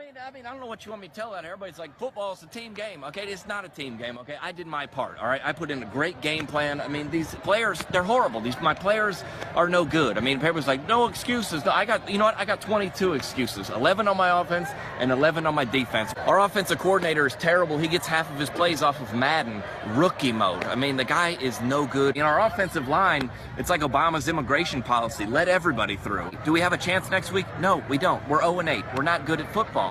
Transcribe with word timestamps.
mean, 0.00 0.14
I 0.26 0.30
mean, 0.30 0.46
I 0.46 0.50
don't 0.50 0.60
know 0.60 0.66
what 0.66 0.84
you 0.86 0.90
want 0.90 1.02
me 1.02 1.08
to 1.08 1.14
tell 1.14 1.32
that. 1.32 1.44
Everybody's 1.44 1.78
like, 1.78 1.96
football's 1.98 2.42
a 2.42 2.46
team 2.46 2.72
game. 2.72 3.04
Okay, 3.04 3.26
it's 3.26 3.46
not 3.46 3.64
a 3.64 3.68
team 3.68 3.96
game. 3.96 4.18
Okay, 4.18 4.36
I 4.40 4.52
did 4.52 4.66
my 4.66 4.86
part. 4.86 5.18
All 5.18 5.26
right, 5.26 5.40
I 5.44 5.52
put 5.52 5.70
in 5.70 5.82
a 5.82 5.86
great 5.86 6.20
game 6.20 6.46
plan. 6.46 6.80
I 6.80 6.88
mean, 6.88 7.10
these 7.10 7.34
players, 7.36 7.82
they're 7.90 8.02
horrible. 8.02 8.40
These 8.40 8.58
my 8.60 8.74
players 8.74 9.22
are 9.54 9.68
no 9.68 9.84
good. 9.84 10.16
I 10.16 10.20
mean, 10.20 10.40
people's 10.40 10.66
like, 10.66 10.86
no 10.88 11.06
excuses. 11.06 11.66
I 11.66 11.84
got, 11.84 12.10
you 12.10 12.18
know 12.18 12.24
what? 12.24 12.38
I 12.38 12.44
got 12.44 12.60
22 12.60 13.14
excuses. 13.14 13.68
11 13.70 14.08
on 14.08 14.16
my 14.16 14.40
offense 14.40 14.68
and 14.98 15.10
11 15.10 15.46
on 15.46 15.54
my 15.54 15.64
defense. 15.64 16.12
Our 16.26 16.40
offensive 16.40 16.78
coordinator 16.78 17.26
is 17.26 17.34
terrible. 17.34 17.76
He 17.78 17.88
gets 17.88 18.06
half 18.06 18.30
of 18.32 18.38
his 18.38 18.50
plays 18.50 18.82
off 18.82 19.00
of 19.00 19.14
Madden 19.14 19.62
rookie 19.88 20.32
mode. 20.32 20.64
I 20.64 20.76
mean, 20.76 20.96
the 20.96 21.04
guy 21.04 21.30
is 21.40 21.60
no 21.60 21.86
good. 21.86 22.16
In 22.16 22.22
our 22.22 22.40
offensive 22.40 22.88
line, 22.88 23.30
it's 23.58 23.70
like 23.70 23.82
Obama's 23.82 24.28
immigration 24.28 24.82
policy: 24.82 25.26
let 25.26 25.48
everybody 25.48 25.96
through. 25.96 26.30
Do 26.44 26.52
we 26.52 26.60
have 26.60 26.72
a 26.72 26.78
chance 26.78 27.10
next 27.10 27.32
week? 27.32 27.46
No, 27.60 27.82
we 27.88 27.98
don't. 27.98 28.26
We're 28.28 28.40
0 28.40 28.62
8. 28.66 28.84
We're 28.96 29.02
not 29.02 29.26
good 29.26 29.40
at 29.40 29.52
football. 29.52 29.89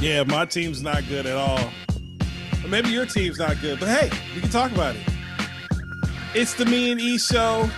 Yeah, 0.00 0.24
my 0.24 0.46
team's 0.46 0.82
not 0.82 1.06
good 1.08 1.26
at 1.26 1.36
all. 1.36 1.70
Or 2.64 2.68
maybe 2.68 2.88
your 2.88 3.04
team's 3.04 3.38
not 3.38 3.60
good, 3.60 3.78
but 3.78 3.90
hey, 3.90 4.10
we 4.34 4.40
can 4.40 4.48
talk 4.48 4.72
about 4.72 4.96
it. 4.96 5.02
It's 6.34 6.54
the 6.54 6.64
Me 6.64 6.90
and 6.90 6.98
E 6.98 7.18
Show, 7.18 7.68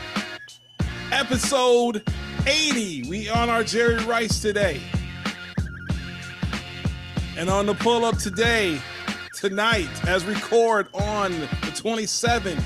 episode 1.11 2.09
80. 2.47 3.09
We 3.09 3.29
on 3.29 3.51
our 3.51 3.65
Jerry 3.65 3.97
Rice 4.05 4.41
today. 4.41 4.81
And 7.37 7.51
on 7.51 7.67
the 7.67 7.75
pull 7.75 8.05
up 8.05 8.19
today, 8.19 8.81
tonight, 9.35 9.91
as 10.07 10.25
record 10.25 10.87
on 10.95 11.33
the 11.33 11.73
27th 11.75 12.63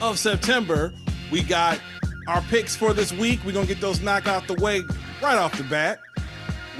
of 0.00 0.18
September, 0.18 0.94
we 1.30 1.42
got 1.42 1.78
our 2.26 2.40
picks 2.42 2.74
for 2.74 2.94
this 2.94 3.12
week. 3.12 3.40
We're 3.44 3.52
gonna 3.52 3.66
get 3.66 3.82
those 3.82 4.00
knocked 4.00 4.26
out 4.26 4.46
the 4.46 4.54
way 4.54 4.80
right 5.22 5.36
off 5.36 5.54
the 5.58 5.64
bat. 5.64 6.00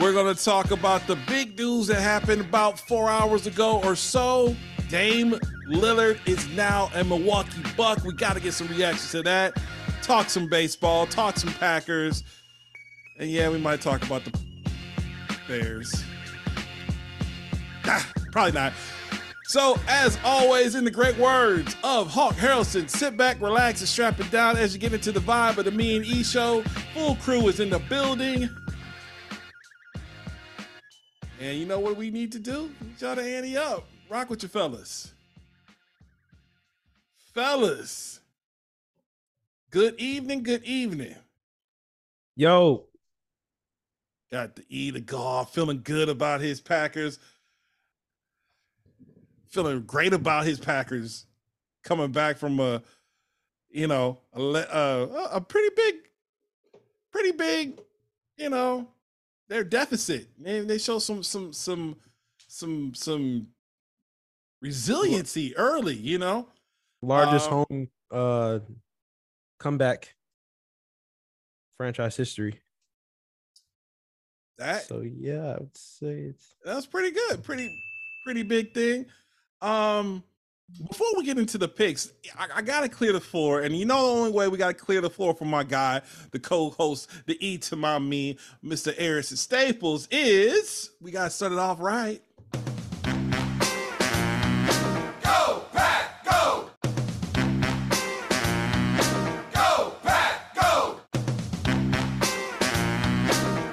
We're 0.01 0.13
going 0.13 0.33
to 0.33 0.45
talk 0.45 0.71
about 0.71 1.05
the 1.09 1.17
big 1.27 1.59
news 1.59 1.89
that 1.89 2.01
happened 2.01 2.41
about 2.41 2.79
four 2.79 3.09
hours 3.11 3.49
ago 3.49 3.81
or 3.83 3.97
so. 3.97 4.55
Dame 4.89 5.33
Lillard 5.69 6.21
is 6.25 6.49
now 6.51 6.89
a 6.95 7.03
Milwaukee 7.03 7.63
Buck. 7.77 8.05
We 8.05 8.15
got 8.15 8.35
to 8.35 8.41
get 8.41 8.53
some 8.55 8.69
reactions 8.69 9.11
to 9.11 9.23
that. 9.25 9.61
Talk 10.03 10.31
some 10.31 10.49
baseball, 10.49 11.07
talk 11.07 11.37
some 11.37 11.53
Packers. 11.55 12.23
And 13.19 13.29
yeah, 13.29 13.49
we 13.49 13.59
might 13.59 13.81
talk 13.81 14.05
about 14.05 14.23
the 14.25 14.39
Bears. 15.49 15.93
Ah, 17.85 18.09
probably 18.31 18.53
not. 18.53 18.73
So, 19.47 19.81
as 19.89 20.17
always, 20.25 20.77
in 20.77 20.85
the 20.85 20.91
great 20.93 21.19
words 21.19 21.75
of 21.83 22.09
Hawk 22.09 22.35
Harrelson, 22.35 22.89
sit 22.89 23.17
back, 23.17 23.41
relax, 23.41 23.81
and 23.81 23.89
strap 23.89 24.21
it 24.21 24.31
down 24.31 24.57
as 24.59 24.75
you 24.75 24.79
get 24.79 24.93
into 24.93 25.11
the 25.11 25.21
vibe 25.21 25.59
of 25.59 25.65
the 25.65 25.73
Me 25.73 25.97
and 25.97 26.07
E 26.07 26.23
show. 26.23 26.63
Full 26.95 27.17
crew 27.17 27.49
is 27.49 27.59
in 27.59 27.71
the 27.71 27.81
building. 27.81 28.49
And 31.41 31.59
you 31.59 31.67
know 31.67 31.79
what 31.79 31.97
we 31.97 32.11
need 32.11 32.33
to 32.33 32.39
do? 32.39 32.71
Y'all 32.99 33.15
to 33.15 33.23
ante 33.23 33.57
up. 33.57 33.87
Rock 34.09 34.31
with 34.31 34.43
your 34.43 34.51
fellas. 34.51 35.13
Fellas. 37.35 38.21
Good 39.71 39.95
evening, 39.99 40.43
good 40.43 40.65
evening. 40.65 41.15
Yo, 42.35 42.89
Got 44.31 44.57
the 44.57 44.65
E 44.69 44.93
to 44.93 45.01
golf, 45.01 45.55
feeling 45.55 45.81
good 45.83 46.09
about 46.11 46.41
his 46.43 46.61
Packers. 46.61 47.19
Feeling 49.49 49.83
great 49.83 50.13
about 50.13 50.45
his 50.45 50.59
Packers 50.59 51.25
coming 51.83 52.13
back 52.13 52.37
from 52.37 52.61
a, 52.61 52.83
you 53.71 53.87
know, 53.87 54.19
a, 54.35 54.41
le- 54.41 54.61
uh, 54.61 55.29
a 55.33 55.41
pretty 55.41 55.75
big, 55.75 55.95
pretty 57.11 57.33
big, 57.33 57.81
you 58.37 58.51
know, 58.51 58.89
their 59.49 59.65
deficit. 59.65 60.29
Man, 60.39 60.67
they 60.67 60.79
show 60.79 60.99
some 60.99 61.23
some 61.23 61.53
some 61.53 61.97
some 62.49 62.93
some 62.95 63.49
resiliency 64.61 65.57
early, 65.57 65.95
you 65.95 66.19
know. 66.19 66.49
largest 67.03 67.51
Um, 67.51 67.65
home 67.69 67.89
uh 68.11 68.59
comeback 69.59 70.15
franchise 71.77 72.17
history. 72.17 72.61
That 74.59 74.83
So 74.83 75.01
yeah, 75.01 75.55
I 75.55 75.59
would 75.59 75.77
say 75.77 76.21
it's 76.31 76.57
that's 76.65 76.87
pretty 76.87 77.13
good. 77.13 77.43
Pretty 77.43 77.71
pretty 78.25 78.43
big 78.43 78.75
thing. 78.75 79.07
Um 79.61 80.23
before 80.77 81.07
we 81.17 81.25
get 81.25 81.39
into 81.39 81.57
the 81.57 81.69
picks, 81.69 82.13
I, 82.39 82.49
I 82.57 82.63
gotta 82.63 82.89
clear 82.89 83.13
the 83.13 83.21
floor, 83.21 83.63
and 83.63 83.75
you 83.77 83.87
know 83.87 84.07
the 84.07 84.21
only 84.21 84.33
way 84.33 84.49
we 84.49 84.59
gotta 84.59 84.75
clear 84.75 85.01
the 85.01 85.09
floor 85.11 85.35
for 85.35 85.47
my 85.47 85.65
guy, 85.65 86.03
the 86.31 86.39
co-host, 86.39 87.11
the 87.27 87.37
E 87.45 87.59
to 87.59 87.77
my 87.77 87.99
me, 87.99 88.37
Mr. 88.63 88.97
Harrison 88.97 89.37
Staples, 89.37 90.07
is 90.11 90.91
we 91.01 91.11
gotta 91.11 91.31
start 91.31 91.53
it 91.53 91.59
off 91.59 91.81
right. 91.81 92.23
Go, 95.23 95.65
Pack, 95.73 96.25
go! 96.25 96.71
Go, 99.55 99.95
Pack, 100.03 100.55
go! 100.55 101.01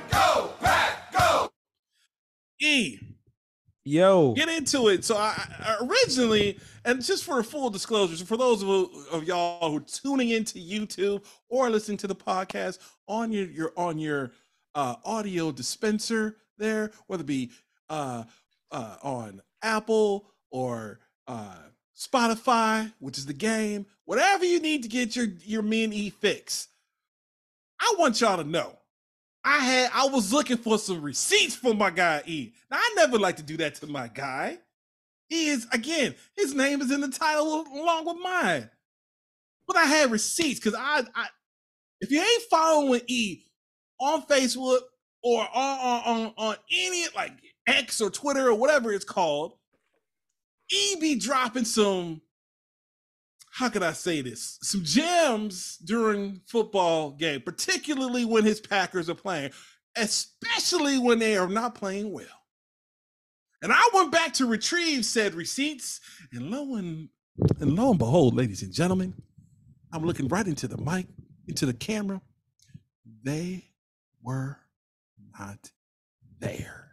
Go, 0.09 0.49
Pack, 0.61 1.11
go! 1.11 1.49
E, 2.61 2.99
yo. 3.83 4.33
get 4.33 4.47
into 4.47 4.87
it. 4.87 5.03
So 5.03 5.17
I, 5.17 5.35
I 5.59 5.77
originally, 5.81 6.57
and 6.85 7.03
just 7.03 7.23
for 7.23 7.39
a 7.39 7.43
full 7.43 7.69
disclosure, 7.69 8.15
so 8.15 8.25
for 8.25 8.37
those 8.37 8.61
of, 8.61 8.69
of 9.11 9.23
y'all 9.25 9.71
who 9.71 9.77
are 9.77 9.81
tuning 9.81 10.29
into 10.29 10.59
YouTube 10.59 11.25
or 11.49 11.69
listening 11.69 11.97
to 11.97 12.07
the 12.07 12.15
podcast 12.15 12.79
on 13.07 13.31
your 13.31 13.47
your 13.47 13.73
on 13.75 13.97
your 13.97 14.31
uh, 14.75 14.95
audio 15.03 15.51
dispenser 15.51 16.37
there, 16.57 16.91
whether 17.07 17.21
it 17.21 17.27
be 17.27 17.51
uh, 17.89 18.23
uh, 18.71 18.95
on 19.01 19.41
Apple 19.61 20.27
or 20.51 20.99
uh, 21.27 21.57
Spotify, 21.97 22.93
which 22.99 23.17
is 23.17 23.25
the 23.25 23.33
game, 23.33 23.85
whatever 24.05 24.45
you 24.45 24.59
need 24.59 24.83
to 24.83 24.89
get 24.89 25.15
your 25.15 25.27
your 25.43 25.63
me 25.63 25.83
and 25.83 25.93
E 25.93 26.09
fix. 26.09 26.67
I 27.79 27.95
want 27.97 28.21
y'all 28.21 28.37
to 28.37 28.43
know. 28.43 28.77
I 29.43 29.59
had 29.59 29.91
I 29.93 30.07
was 30.07 30.31
looking 30.31 30.57
for 30.57 30.77
some 30.77 31.01
receipts 31.01 31.55
for 31.55 31.73
my 31.73 31.89
guy 31.89 32.21
E. 32.25 32.53
Now 32.69 32.77
I 32.77 32.93
never 32.95 33.17
like 33.17 33.37
to 33.37 33.43
do 33.43 33.57
that 33.57 33.75
to 33.75 33.87
my 33.87 34.07
guy. 34.07 34.59
He 35.27 35.49
is 35.49 35.67
again, 35.71 36.15
his 36.35 36.53
name 36.53 36.81
is 36.81 36.91
in 36.91 37.01
the 37.01 37.09
title 37.09 37.65
along 37.73 38.05
with 38.05 38.17
mine. 38.21 38.69
But 39.67 39.77
I 39.77 39.85
had 39.85 40.11
receipts 40.11 40.59
because 40.59 40.75
I, 40.75 41.03
I 41.15 41.27
if 42.01 42.11
you 42.11 42.21
ain't 42.21 42.43
following 42.49 43.01
E 43.07 43.43
on 43.99 44.23
Facebook 44.23 44.81
or 45.23 45.41
on, 45.41 45.79
on 45.79 46.01
on 46.05 46.33
on 46.37 46.55
any 46.71 47.05
like 47.15 47.33
X 47.67 48.01
or 48.01 48.09
Twitter 48.11 48.49
or 48.49 48.55
whatever 48.55 48.91
it's 48.91 49.05
called, 49.05 49.53
E 50.71 50.95
be 50.99 51.15
dropping 51.15 51.65
some 51.65 52.21
how 53.55 53.69
could 53.69 53.83
I 53.83 53.93
say 53.93 54.19
this? 54.19 54.59
Some 54.61 54.83
gems 54.83 55.77
during 55.77 56.41
football 56.45 57.11
game, 57.11 57.41
particularly 57.41 58.25
when 58.25 58.43
his 58.43 58.59
Packers 58.59 59.09
are 59.09 59.15
playing, 59.15 59.51
especially 59.95 60.99
when 60.99 61.19
they 61.19 61.37
are 61.37 61.47
not 61.47 61.73
playing 61.73 62.11
well. 62.11 62.44
And 63.65 63.73
I 63.73 63.89
went 63.95 64.11
back 64.11 64.31
to 64.33 64.45
retrieve 64.45 65.05
said 65.05 65.33
receipts, 65.33 65.99
and 66.31 66.51
lo 66.51 66.75
and 66.75 67.09
and 67.59 67.75
lo 67.75 67.89
and 67.89 67.97
behold, 67.97 68.35
ladies 68.35 68.61
and 68.61 68.71
gentlemen, 68.71 69.15
I'm 69.91 70.05
looking 70.05 70.27
right 70.27 70.45
into 70.45 70.67
the 70.67 70.77
mic, 70.77 71.07
into 71.47 71.65
the 71.65 71.73
camera. 71.73 72.21
They 73.23 73.71
were 74.21 74.59
not 75.39 75.71
there. 76.39 76.91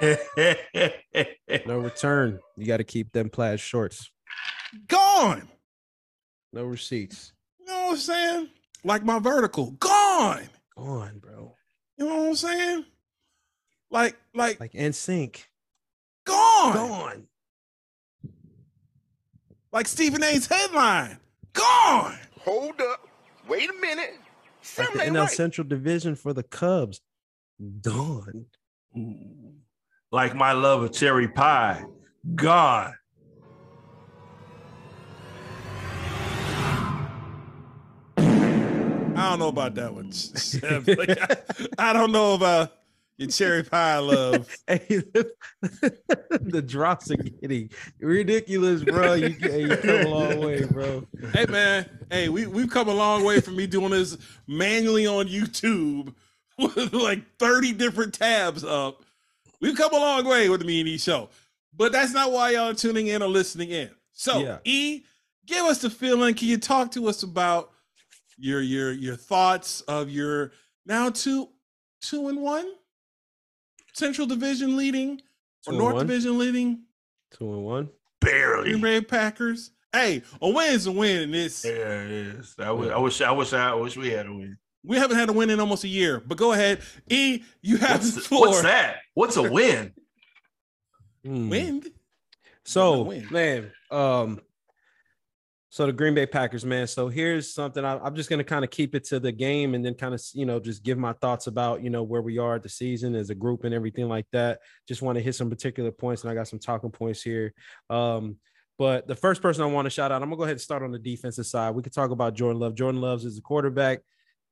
No 1.66 1.78
return. 1.78 2.38
You 2.56 2.66
got 2.66 2.76
to 2.76 2.84
keep 2.84 3.12
them 3.12 3.28
plaid 3.28 3.58
shorts. 3.58 4.08
Gone. 4.86 5.48
No 6.52 6.62
receipts. 6.62 7.32
You 7.58 7.66
know 7.66 7.86
what 7.86 7.90
I'm 7.90 7.96
saying? 7.96 8.48
Like 8.84 9.04
my 9.04 9.18
vertical, 9.18 9.72
gone. 9.72 10.48
Gone, 10.76 11.18
bro. 11.18 11.56
You 11.98 12.06
know 12.06 12.16
what 12.18 12.28
I'm 12.28 12.34
saying? 12.36 12.84
Like, 13.90 14.16
like, 14.34 14.60
Like 14.60 14.74
in 14.74 14.92
sync. 14.92 15.48
gone. 16.24 16.72
Gone. 16.74 17.26
Like 19.72 19.86
Stephen 19.86 20.22
A's 20.24 20.46
headline, 20.46 21.18
gone. 21.52 22.18
Hold 22.40 22.80
up. 22.80 23.06
Wait 23.48 23.70
a 23.70 23.74
minute. 23.74 24.14
Like 24.14 24.18
Something 24.62 24.98
the 24.98 25.18
NL 25.18 25.22
right. 25.22 25.30
Central 25.30 25.66
Division 25.66 26.16
for 26.16 26.32
the 26.32 26.42
Cubs. 26.42 27.00
Gone. 27.82 28.46
like 30.10 30.34
my 30.34 30.52
love 30.52 30.82
of 30.82 30.92
cherry 30.92 31.28
pie, 31.28 31.84
gone. 32.34 32.94
I 38.16 39.28
don't 39.30 39.38
know 39.38 39.48
about 39.48 39.74
that 39.74 39.92
one. 39.94 40.10
Chef. 40.12 40.86
Like, 40.98 41.18
I, 41.20 41.36
I 41.90 41.92
don't 41.92 42.12
know 42.12 42.34
about, 42.34 42.72
Your 43.20 43.28
cherry 43.28 43.62
pie 43.62 43.98
love. 43.98 44.48
Hey, 44.66 44.78
the 46.30 46.64
drops 46.66 47.10
are 47.10 47.16
getting 47.16 47.68
ridiculous, 48.00 48.82
bro. 48.82 49.12
You, 49.12 49.28
hey, 49.28 49.60
you 49.60 49.76
come 49.76 50.06
a 50.06 50.08
long 50.08 50.38
way, 50.40 50.64
bro. 50.64 51.06
hey 51.34 51.44
man, 51.44 51.84
hey, 52.10 52.30
we 52.30 52.46
we've 52.46 52.70
come 52.70 52.88
a 52.88 52.94
long 52.94 53.22
way 53.22 53.42
from 53.42 53.56
me 53.56 53.66
doing 53.66 53.90
this 53.90 54.16
manually 54.46 55.06
on 55.06 55.28
YouTube 55.28 56.14
with 56.58 56.94
like 56.94 57.22
30 57.38 57.74
different 57.74 58.14
tabs 58.14 58.64
up. 58.64 59.04
We've 59.60 59.76
come 59.76 59.92
a 59.92 59.98
long 59.98 60.24
way 60.24 60.48
with 60.48 60.60
the 60.60 60.66
Me 60.66 60.80
and 60.80 60.88
E 60.88 60.96
show. 60.96 61.28
But 61.76 61.92
that's 61.92 62.14
not 62.14 62.32
why 62.32 62.52
y'all 62.52 62.70
are 62.70 62.74
tuning 62.74 63.08
in 63.08 63.22
or 63.22 63.28
listening 63.28 63.68
in. 63.68 63.90
So 64.12 64.38
Yeah. 64.38 64.58
E, 64.64 65.02
give 65.44 65.66
us 65.66 65.82
the 65.82 65.90
feeling. 65.90 66.34
Can 66.34 66.48
you 66.48 66.56
talk 66.56 66.90
to 66.92 67.06
us 67.06 67.22
about 67.22 67.72
your 68.38 68.62
your 68.62 68.92
your 68.92 69.16
thoughts 69.16 69.82
of 69.82 70.08
your 70.08 70.52
now 70.86 71.10
two 71.10 71.50
two 72.00 72.28
and 72.28 72.40
one 72.40 72.66
Central 73.92 74.26
Division 74.26 74.76
leading 74.76 75.20
or 75.66 75.72
North 75.74 75.94
one. 75.94 76.06
Division 76.06 76.38
leading 76.38 76.82
Two 77.32 77.52
and 77.52 77.64
one. 77.64 77.88
Barely. 78.20 78.70
Green 78.70 78.82
Bay 78.82 79.00
Packers? 79.00 79.70
Hey, 79.92 80.22
a 80.40 80.48
win 80.48 80.72
is 80.72 80.86
a 80.86 80.92
win 80.92 81.22
in 81.22 81.30
this. 81.32 81.64
Yeah, 81.64 81.70
it 82.02 82.10
is. 82.10 82.54
I 82.58 82.70
wish, 82.70 82.90
I 82.90 82.98
wish, 82.98 83.20
I 83.22 83.30
wish, 83.32 83.52
I 83.52 83.74
wish 83.74 83.96
we 83.96 84.10
had 84.10 84.26
a 84.26 84.32
win. 84.32 84.56
We 84.84 84.96
haven't 84.96 85.16
had 85.16 85.28
a 85.28 85.32
win 85.32 85.50
in 85.50 85.60
almost 85.60 85.84
a 85.84 85.88
year, 85.88 86.20
but 86.24 86.38
go 86.38 86.52
ahead. 86.52 86.80
E, 87.08 87.42
you 87.60 87.76
have 87.78 88.00
What's, 88.00 88.14
the 88.14 88.20
the- 88.20 88.26
floor. 88.26 88.48
what's 88.48 88.62
that? 88.62 88.96
What's 89.14 89.36
a 89.36 89.42
win? 89.50 89.92
Hmm. 91.24 91.48
Win. 91.50 91.82
So 92.64 93.02
win. 93.02 93.26
man, 93.30 93.72
um, 93.90 94.40
so 95.72 95.86
the 95.86 95.92
Green 95.92 96.14
Bay 96.14 96.26
Packers, 96.26 96.64
man. 96.64 96.88
So 96.88 97.08
here's 97.08 97.54
something 97.54 97.84
I, 97.84 97.96
I'm 97.98 98.16
just 98.16 98.28
gonna 98.28 98.42
kind 98.42 98.64
of 98.64 98.72
keep 98.72 98.96
it 98.96 99.04
to 99.04 99.20
the 99.20 99.30
game 99.30 99.74
and 99.74 99.84
then 99.84 99.94
kind 99.94 100.12
of 100.12 100.20
you 100.34 100.44
know 100.44 100.58
just 100.58 100.82
give 100.82 100.98
my 100.98 101.12
thoughts 101.14 101.46
about 101.46 101.80
you 101.82 101.90
know 101.90 102.02
where 102.02 102.22
we 102.22 102.38
are 102.38 102.56
at 102.56 102.64
the 102.64 102.68
season 102.68 103.14
as 103.14 103.30
a 103.30 103.36
group 103.36 103.62
and 103.62 103.72
everything 103.72 104.08
like 104.08 104.26
that. 104.32 104.58
Just 104.88 105.00
want 105.00 105.16
to 105.16 105.22
hit 105.22 105.36
some 105.36 105.48
particular 105.48 105.92
points 105.92 106.22
and 106.22 106.30
I 106.30 106.34
got 106.34 106.48
some 106.48 106.58
talking 106.58 106.90
points 106.90 107.22
here. 107.22 107.54
Um, 107.88 108.36
but 108.78 109.06
the 109.06 109.14
first 109.14 109.42
person 109.42 109.62
I 109.62 109.66
want 109.66 109.86
to 109.86 109.90
shout 109.90 110.10
out, 110.10 110.22
I'm 110.22 110.28
gonna 110.28 110.38
go 110.38 110.42
ahead 110.42 110.54
and 110.54 110.60
start 110.60 110.82
on 110.82 110.90
the 110.90 110.98
defensive 110.98 111.46
side. 111.46 111.70
We 111.70 111.84
could 111.84 111.94
talk 111.94 112.10
about 112.10 112.34
Jordan 112.34 112.60
Love. 112.60 112.74
Jordan 112.74 113.00
Love's 113.00 113.24
is 113.24 113.38
a 113.38 113.42
quarterback. 113.42 114.00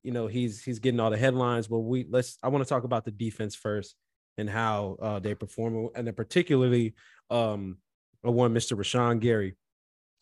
You 0.05 0.13
know 0.13 0.29
he's 0.29 0.63
he's 0.63 0.79
getting 0.79 1.01
all 1.01 1.11
the 1.11 1.19
headlines, 1.19 1.67
but 1.67 1.81
we 1.81 2.07
let's 2.09 2.39
I 2.45 2.49
want 2.49 2.65
to 2.65 2.69
talk 2.69 2.85
about 2.85 3.05
the 3.05 3.11
defense 3.11 3.57
first 3.57 3.97
and 4.37 4.49
how 4.49 4.97
uh, 5.03 5.19
they 5.19 5.35
perform, 5.35 5.89
and 5.97 6.07
then 6.07 6.15
particularly 6.15 6.95
um, 7.29 7.79
a 8.23 8.31
one, 8.31 8.55
Mr. 8.55 8.77
Rashan 8.77 9.19
Gary. 9.19 9.57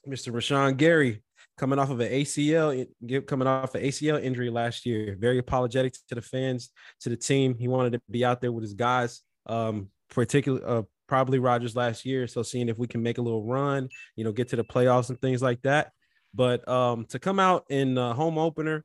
Mr. 0.06 0.32
Rashan 0.32 0.76
Gary 0.76 1.22
coming 1.58 1.78
off 1.78 1.90
of 1.90 2.00
an 2.00 2.10
ACL, 2.10 2.86
coming 3.26 3.48
off 3.48 3.74
an 3.74 3.82
ACL 3.82 4.22
injury 4.22 4.50
last 4.50 4.86
year. 4.86 5.16
Very 5.18 5.38
apologetic 5.38 5.94
to 6.08 6.14
the 6.14 6.22
fans, 6.22 6.70
to 7.00 7.08
the 7.08 7.16
team. 7.16 7.56
He 7.58 7.68
wanted 7.68 7.92
to 7.94 8.00
be 8.10 8.24
out 8.24 8.40
there 8.40 8.52
with 8.52 8.62
his 8.62 8.74
guys, 8.74 9.22
um, 9.46 9.88
particularly 10.10 10.64
uh, 10.64 10.82
probably 11.08 11.38
Rodgers 11.38 11.74
last 11.74 12.04
year. 12.04 12.26
So 12.26 12.42
seeing 12.42 12.68
if 12.68 12.78
we 12.78 12.86
can 12.86 13.02
make 13.02 13.18
a 13.18 13.22
little 13.22 13.44
run, 13.44 13.88
you 14.16 14.24
know, 14.24 14.32
get 14.32 14.48
to 14.48 14.56
the 14.56 14.64
playoffs 14.64 15.08
and 15.08 15.20
things 15.20 15.42
like 15.42 15.62
that. 15.62 15.92
But 16.34 16.68
um, 16.68 17.06
to 17.06 17.18
come 17.18 17.40
out 17.40 17.64
in 17.70 17.94
the 17.94 18.12
home 18.12 18.36
opener, 18.36 18.84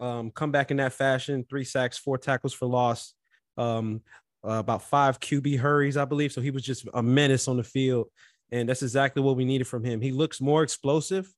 um, 0.00 0.30
come 0.30 0.50
back 0.50 0.70
in 0.70 0.78
that 0.78 0.92
fashion, 0.92 1.44
three 1.48 1.64
sacks, 1.64 1.96
four 1.96 2.18
tackles 2.18 2.52
for 2.52 2.66
loss, 2.66 3.14
um, 3.56 4.02
uh, 4.44 4.52
about 4.52 4.82
five 4.82 5.20
QB 5.20 5.58
hurries, 5.58 5.96
I 5.96 6.04
believe. 6.04 6.32
So 6.32 6.40
he 6.40 6.50
was 6.50 6.62
just 6.62 6.86
a 6.92 7.02
menace 7.02 7.48
on 7.48 7.56
the 7.56 7.64
field, 7.64 8.08
and 8.52 8.68
that's 8.68 8.82
exactly 8.82 9.22
what 9.22 9.36
we 9.36 9.44
needed 9.44 9.66
from 9.66 9.84
him. 9.84 10.00
He 10.00 10.12
looks 10.12 10.40
more 10.40 10.62
explosive. 10.62 11.32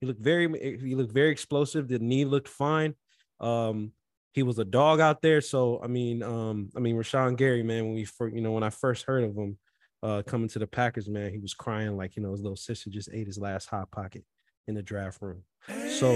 He 0.00 0.06
looked 0.06 0.20
very, 0.20 0.78
he 0.78 0.94
looked 0.94 1.12
very 1.12 1.30
explosive. 1.30 1.88
The 1.88 1.98
knee 1.98 2.24
looked 2.24 2.48
fine. 2.48 2.94
Um, 3.40 3.92
he 4.32 4.42
was 4.42 4.58
a 4.58 4.64
dog 4.64 5.00
out 5.00 5.22
there. 5.22 5.40
So 5.40 5.80
I 5.82 5.86
mean, 5.86 6.22
um, 6.22 6.70
I 6.76 6.80
mean, 6.80 6.96
Rashan 6.96 7.36
Gary, 7.36 7.62
man, 7.62 7.84
when 7.84 7.94
we 7.94 8.04
first, 8.04 8.34
you 8.34 8.40
know, 8.40 8.52
when 8.52 8.64
I 8.64 8.70
first 8.70 9.04
heard 9.04 9.24
of 9.24 9.36
him 9.36 9.58
uh, 10.02 10.22
coming 10.26 10.48
to 10.48 10.58
the 10.58 10.66
Packers, 10.66 11.08
man, 11.08 11.30
he 11.30 11.38
was 11.38 11.54
crying 11.54 11.96
like 11.96 12.16
you 12.16 12.22
know 12.22 12.32
his 12.32 12.40
little 12.40 12.56
sister 12.56 12.90
just 12.90 13.10
ate 13.12 13.26
his 13.26 13.38
last 13.38 13.68
hot 13.68 13.90
pocket 13.90 14.24
in 14.66 14.74
the 14.74 14.82
draft 14.82 15.22
room. 15.22 15.42
So 15.88 16.12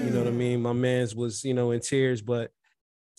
you 0.00 0.10
know 0.10 0.20
what 0.20 0.28
I 0.28 0.32
mean? 0.32 0.62
My 0.62 0.72
man's 0.72 1.14
was, 1.14 1.44
you 1.44 1.52
know, 1.52 1.72
in 1.72 1.80
tears, 1.80 2.22
but 2.22 2.50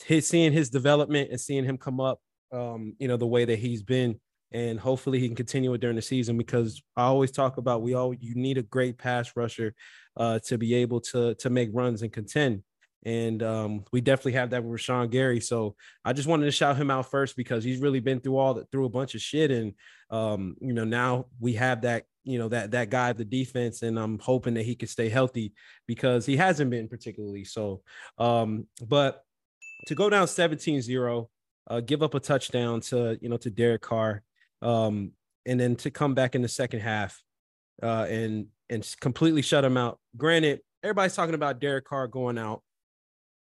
his 0.06 0.28
seeing 0.28 0.52
his 0.52 0.70
development 0.70 1.30
and 1.30 1.40
seeing 1.40 1.64
him 1.64 1.78
come 1.78 2.00
up, 2.00 2.20
um, 2.52 2.96
you 2.98 3.08
know, 3.08 3.18
the 3.18 3.28
way 3.28 3.46
that 3.46 3.60
he's 3.60 3.84
been, 3.84 4.20
and 4.52 4.80
hopefully 4.80 5.20
he 5.20 5.28
can 5.28 5.36
continue 5.36 5.74
it 5.74 5.82
during 5.82 5.96
the 5.96 6.02
season 6.02 6.38
because 6.38 6.82
I 6.98 7.04
always 7.04 7.32
talk 7.32 7.58
about 7.58 7.82
we 7.82 7.94
all 7.94 8.14
you 8.14 8.36
need 8.36 8.58
a 8.58 8.64
great 8.64 8.98
pass 8.98 9.32
rusher 9.36 9.74
uh 10.18 10.40
to 10.48 10.58
be 10.58 10.74
able 10.76 11.00
to 11.02 11.36
to 11.36 11.50
make 11.50 11.70
runs 11.74 12.02
and 12.02 12.12
contend. 12.12 12.64
And 13.04 13.42
um, 13.42 13.84
we 13.92 14.00
definitely 14.02 14.34
have 14.34 14.52
that 14.52 14.64
with 14.64 14.80
Rashan 14.80 15.10
Gary. 15.10 15.40
So 15.40 15.76
I 16.06 16.14
just 16.14 16.28
wanted 16.28 16.46
to 16.46 16.52
shout 16.52 16.78
him 16.78 16.92
out 16.92 17.10
first 17.10 17.36
because 17.36 17.64
he's 17.64 17.80
really 17.80 18.00
been 18.00 18.20
through 18.20 18.38
all 18.38 18.54
the 18.54 18.66
through 18.72 18.86
a 18.86 18.90
bunch 18.90 19.16
of 19.16 19.22
shit. 19.22 19.50
And 19.50 19.74
um, 20.12 20.56
you 20.62 20.74
know, 20.74 20.84
now 20.84 21.26
we 21.40 21.54
have 21.54 21.82
that, 21.82 22.04
you 22.24 22.38
know, 22.38 22.48
that 22.50 22.72
that 22.72 22.90
guy 22.90 23.10
of 23.10 23.18
the 23.18 23.26
defense, 23.26 23.82
and 23.82 23.98
I'm 23.98 24.20
hoping 24.20 24.54
that 24.54 24.66
he 24.66 24.76
can 24.76 24.88
stay 24.88 25.10
healthy 25.10 25.54
because 25.88 26.26
he 26.26 26.38
hasn't 26.38 26.70
been 26.70 26.88
particularly 26.88 27.44
so. 27.44 27.82
Um, 28.20 28.68
but 28.86 29.24
to 29.88 29.96
go 29.96 30.10
down 30.10 30.28
17-0, 30.28 31.28
uh, 31.68 31.80
give 31.80 32.04
up 32.04 32.14
a 32.14 32.20
touchdown 32.20 32.82
to 32.82 33.18
you 33.22 33.30
know 33.30 33.38
to 33.38 33.50
Derek 33.50 33.82
Carr, 33.82 34.22
um, 34.62 35.12
and 35.46 35.60
then 35.60 35.76
to 35.78 35.92
come 35.92 36.14
back 36.14 36.36
in 36.36 36.42
the 36.42 36.48
second 36.48 36.82
half 36.82 37.22
uh, 37.82 38.06
and 38.10 38.48
and 38.70 38.96
completely 39.00 39.42
shut 39.42 39.66
him 39.66 39.78
out. 39.78 40.00
Granted, 40.16 40.62
everybody's 40.84 41.16
talking 41.16 41.36
about 41.36 41.60
Derek 41.60 41.86
Carr 41.86 42.08
going 42.08 42.38
out 42.38 42.62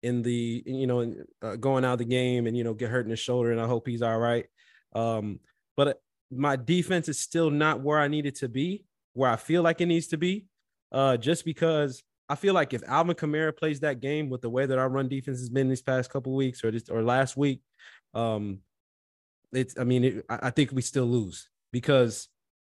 in 0.01 0.21
the 0.21 0.63
you 0.65 0.87
know 0.87 1.13
uh, 1.41 1.55
going 1.55 1.85
out 1.85 1.97
the 1.97 2.05
game 2.05 2.47
and 2.47 2.57
you 2.57 2.63
know 2.63 2.73
get 2.73 2.89
hurt 2.89 3.05
in 3.05 3.11
his 3.11 3.19
shoulder, 3.19 3.51
and 3.51 3.61
I 3.61 3.67
hope 3.67 3.87
he's 3.87 4.01
all 4.01 4.17
right. 4.17 4.45
Um, 4.93 5.39
but 5.75 5.99
my 6.31 6.55
defense 6.55 7.09
is 7.09 7.19
still 7.19 7.49
not 7.49 7.81
where 7.81 7.99
I 7.99 8.07
need 8.07 8.25
it 8.25 8.35
to 8.35 8.49
be, 8.49 8.85
where 9.13 9.29
I 9.29 9.35
feel 9.35 9.61
like 9.61 9.81
it 9.81 9.85
needs 9.87 10.07
to 10.07 10.17
be, 10.17 10.45
uh, 10.91 11.17
just 11.17 11.45
because 11.45 12.03
I 12.29 12.35
feel 12.35 12.53
like 12.53 12.73
if 12.73 12.83
Alvin 12.87 13.15
Kamara 13.15 13.55
plays 13.55 13.81
that 13.81 13.99
game 13.99 14.29
with 14.29 14.41
the 14.41 14.49
way 14.49 14.65
that 14.65 14.77
our 14.77 14.89
run 14.89 15.07
defense 15.07 15.39
has 15.39 15.49
been 15.49 15.69
these 15.69 15.81
past 15.81 16.09
couple 16.09 16.35
weeks 16.35 16.63
or 16.63 16.71
this 16.71 16.89
or 16.89 17.01
last 17.03 17.37
week, 17.37 17.61
um, 18.13 18.59
it's 19.53 19.77
I 19.77 19.83
mean 19.83 20.03
it, 20.03 20.25
I 20.29 20.49
think 20.49 20.71
we 20.71 20.81
still 20.81 21.05
lose 21.05 21.49
because 21.71 22.27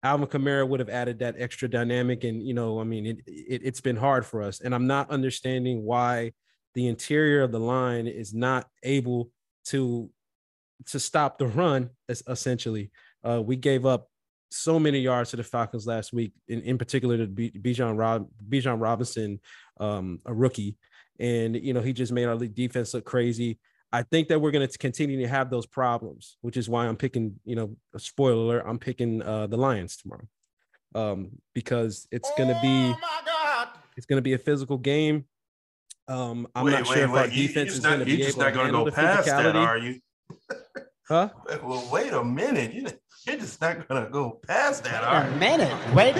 Alvin 0.02 0.28
Kamara 0.28 0.68
would 0.68 0.80
have 0.80 0.88
added 0.88 1.18
that 1.18 1.36
extra 1.38 1.68
dynamic, 1.68 2.24
and 2.24 2.42
you 2.42 2.54
know 2.54 2.80
I 2.80 2.84
mean 2.84 3.06
it, 3.06 3.18
it 3.26 3.62
it's 3.64 3.80
been 3.80 3.96
hard 3.96 4.24
for 4.24 4.42
us, 4.42 4.60
and 4.60 4.74
I'm 4.74 4.86
not 4.86 5.10
understanding 5.10 5.82
why 5.82 6.32
the 6.74 6.86
interior 6.86 7.42
of 7.42 7.52
the 7.52 7.60
line 7.60 8.06
is 8.06 8.34
not 8.34 8.68
able 8.82 9.30
to 9.66 10.10
to 10.86 11.00
stop 11.00 11.38
the 11.38 11.46
run. 11.46 11.90
Essentially, 12.08 12.90
uh, 13.24 13.42
we 13.44 13.56
gave 13.56 13.86
up 13.86 14.08
so 14.50 14.78
many 14.78 15.00
yards 15.00 15.30
to 15.30 15.36
the 15.36 15.42
Falcons 15.42 15.86
last 15.86 16.12
week, 16.12 16.32
in, 16.48 16.62
in 16.62 16.78
particular 16.78 17.16
to 17.18 17.26
Bijan 17.26 17.98
Rob 17.98 18.28
Bijan 18.48 18.80
Robinson, 18.80 19.40
um, 19.80 20.20
a 20.24 20.32
rookie, 20.32 20.76
and 21.18 21.56
you 21.56 21.72
know 21.72 21.80
he 21.80 21.92
just 21.92 22.12
made 22.12 22.26
our 22.26 22.36
defense 22.36 22.94
look 22.94 23.04
crazy. 23.04 23.58
I 23.96 24.02
think 24.02 24.28
that 24.28 24.40
we're 24.42 24.50
going 24.50 24.68
to 24.68 24.76
continue 24.78 25.22
to 25.22 25.28
have 25.28 25.48
those 25.48 25.64
problems, 25.64 26.36
which 26.42 26.58
is 26.58 26.68
why 26.68 26.86
I'm 26.86 26.96
picking, 26.96 27.36
you 27.46 27.56
know, 27.56 27.76
a 27.94 27.98
spoiler 27.98 28.58
alert, 28.58 28.64
I'm 28.68 28.78
picking 28.78 29.22
uh, 29.22 29.46
the 29.46 29.56
Lions 29.56 29.96
tomorrow, 29.96 30.28
um, 30.94 31.30
because 31.54 32.06
it's 32.10 32.30
going 32.36 32.50
to 32.50 32.58
be 32.60 32.68
Oh 32.68 32.98
my 33.00 33.20
God. 33.24 33.68
it's 33.96 34.04
going 34.04 34.18
to 34.18 34.22
be 34.22 34.34
a 34.34 34.38
physical 34.38 34.76
game. 34.76 35.24
Um, 36.08 36.46
I'm 36.54 36.66
wait, 36.66 36.72
not 36.72 36.80
wait, 36.88 36.94
sure 36.94 37.04
if 37.04 37.08
our 37.10 37.16
wait. 37.22 37.32
You- 37.32 37.48
defense 37.48 37.68
you're 37.68 37.78
is 37.78 37.80
going 37.80 38.00
to 38.00 38.04
be 38.04 38.22
able 38.22 38.38
not 38.38 38.48
to 38.48 38.52
going 38.52 38.54
to 38.54 38.62
handle 38.64 38.84
go 38.84 38.90
the 38.90 38.96
past 38.96 39.26
that, 39.28 39.54
physicality. 39.54 39.66
are 39.66 39.78
you? 39.78 40.00
Huh? 41.08 41.28
Well, 41.64 41.88
wait 41.90 42.12
a 42.12 42.22
minute. 42.22 42.74
You, 42.74 42.86
you're 43.26 43.36
just 43.38 43.62
not 43.62 43.88
going 43.88 44.04
to 44.04 44.10
go 44.10 44.38
past 44.46 44.84
that, 44.84 45.00
Wait 45.02 45.08
are 45.08 45.22
a 45.26 45.32
you? 45.32 45.40
minute. 45.40 45.94
Wait, 45.94 46.14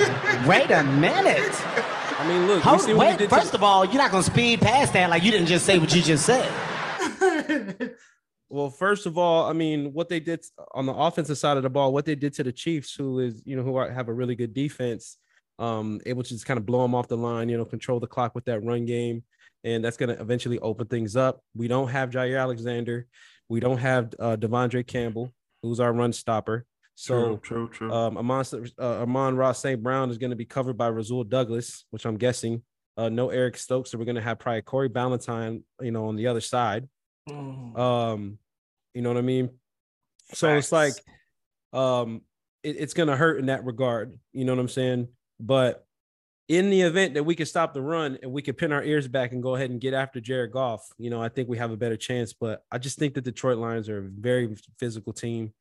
wait 0.49 0.71
a 0.71 0.83
minute. 0.83 1.53
I 2.19 2.27
mean, 2.27 2.47
look, 2.47 2.57
you 2.65 2.71
Hold, 2.71 2.81
see 2.81 2.95
what 2.95 3.01
we 3.05 3.11
wait, 3.11 3.19
did 3.19 3.29
first 3.31 3.51
to, 3.51 3.57
of 3.57 3.63
all, 3.63 3.85
you're 3.85 3.97
not 3.97 4.11
gonna 4.11 4.23
speed 4.23 4.61
past 4.63 4.95
that 4.95 5.11
like 5.11 5.23
you 5.23 5.31
didn't 5.31 5.49
just 5.49 5.67
say 5.67 5.79
what 5.79 5.95
you 5.95 6.01
just 6.01 6.25
said. 6.25 6.51
well, 8.49 8.71
first 8.71 9.07
of 9.07 9.19
all, 9.19 9.49
I 9.49 9.53
mean, 9.53 9.93
what 9.93 10.09
they 10.09 10.21
did 10.21 10.45
on 10.73 10.87
the 10.87 10.95
offensive 10.95 11.39
side 11.39 11.57
of 11.57 11.63
the 11.63 11.71
ball, 11.71 11.93
what 11.93 12.05
they 12.05 12.15
did 12.15 12.35
to 12.35 12.45
the 12.45 12.53
Chiefs, 12.53 12.95
who 12.95 13.21
is, 13.21 13.43
you 13.45 13.57
know, 13.57 13.63
who 13.63 13.77
are, 13.77 13.91
have 13.91 14.09
a 14.09 14.13
really 14.13 14.35
good 14.35 14.55
defense, 14.55 15.19
um, 15.59 16.01
able 16.07 16.23
to 16.23 16.29
just 16.29 16.47
kind 16.47 16.59
of 16.59 16.67
blow 16.67 16.83
them 16.83 16.95
off 16.95 17.09
the 17.09 17.17
line, 17.17 17.49
you 17.49 17.57
know, 17.57 17.65
control 17.65 18.01
the 18.01 18.07
clock 18.07 18.35
with 18.35 18.45
that 18.47 18.65
run 18.65 18.85
game. 18.87 19.25
And 19.65 19.85
that's 19.85 19.97
going 19.97 20.15
to 20.15 20.21
eventually 20.21 20.59
open 20.61 20.87
things 20.87 21.17
up. 21.17 21.41
We 21.55 21.67
don't 21.67 21.89
have 21.89 22.11
Jaire 22.11 22.41
Alexander. 22.41 23.07
We 23.49 23.61
don't 23.61 23.79
have 23.79 24.15
uh, 24.19 24.37
De'Vondre 24.37 24.87
Campbell, 24.87 25.33
who's 25.63 25.81
our 25.81 25.93
run 25.93 26.13
stopper. 26.13 26.67
So 26.95 27.37
true, 27.37 27.41
true, 27.43 27.69
true. 27.69 27.93
Um, 27.93 28.17
Amon, 28.17 28.45
uh, 28.79 29.03
Amon-Ra 29.03 29.53
St. 29.53 29.83
Brown 29.83 30.11
is 30.11 30.19
going 30.19 30.31
to 30.31 30.37
be 30.37 30.47
covered 30.47 30.79
by 30.79 30.89
Rasul 30.89 31.25
Douglas, 31.25 31.85
which 31.91 32.07
I'm 32.07 32.17
guessing. 32.17 32.63
Uh, 32.97 33.11
no 33.11 33.29
Eric 33.29 33.59
Stokes, 33.59 33.91
so 33.91 33.99
we're 33.99 34.07
going 34.07 34.17
to 34.17 34.23
have 34.23 34.39
probably 34.39 34.63
Corey 34.63 34.89
Ballentine, 34.89 35.63
you 35.83 35.91
know, 35.91 36.09
on 36.09 36.17
the 36.17 36.27
other 36.29 36.41
side. 36.41 36.89
Mm. 37.29 37.79
Um, 37.79 38.39
you 38.95 39.03
know 39.03 39.11
what 39.11 39.19
I 39.19 39.23
mean? 39.23 39.51
So 40.33 40.55
it's 40.57 40.73
like, 40.73 40.95
um, 41.73 42.23
it, 42.63 42.77
it's 42.79 42.95
going 42.95 43.09
to 43.09 43.17
hurt 43.17 43.39
in 43.39 43.47
that 43.47 43.65
regard. 43.65 44.19
You 44.33 44.45
know 44.45 44.53
what 44.53 44.61
I'm 44.61 44.69
saying? 44.69 45.09
But 45.39 45.87
in 46.49 46.71
the 46.71 46.83
event 46.83 47.15
that 47.15 47.25
we 47.25 47.35
can 47.35 47.47
stop 47.47 47.75
the 47.75 47.83
run 47.83 48.19
and 48.23 48.33
we 48.33 48.43
can 48.43 48.55
pin 48.55 48.73
our 48.73 48.83
ears 48.83 49.09
back 49.09 49.33
and 49.33 49.43
go 49.43 49.57
ahead 49.57 49.71
and 49.71 49.81
get 49.81 49.95
after 49.95 50.21
Jared 50.21 50.53
Goff, 50.53 50.87
you 50.99 51.11
know, 51.11 51.21
I 51.21 51.29
think 51.29 51.49
we 51.49 51.59
have 51.59 51.73
a 51.73 51.77
better 51.77 51.97
chance. 51.97 52.33
But 52.33 52.63
I 52.71 52.79
just 52.79 52.99
think 52.99 53.15
that 53.15 53.25
Detroit 53.25 53.59
Lions 53.59 53.89
are 53.89 53.99
a 53.99 54.09
very 54.09 54.57
physical 54.79 55.13
team. 55.13 55.53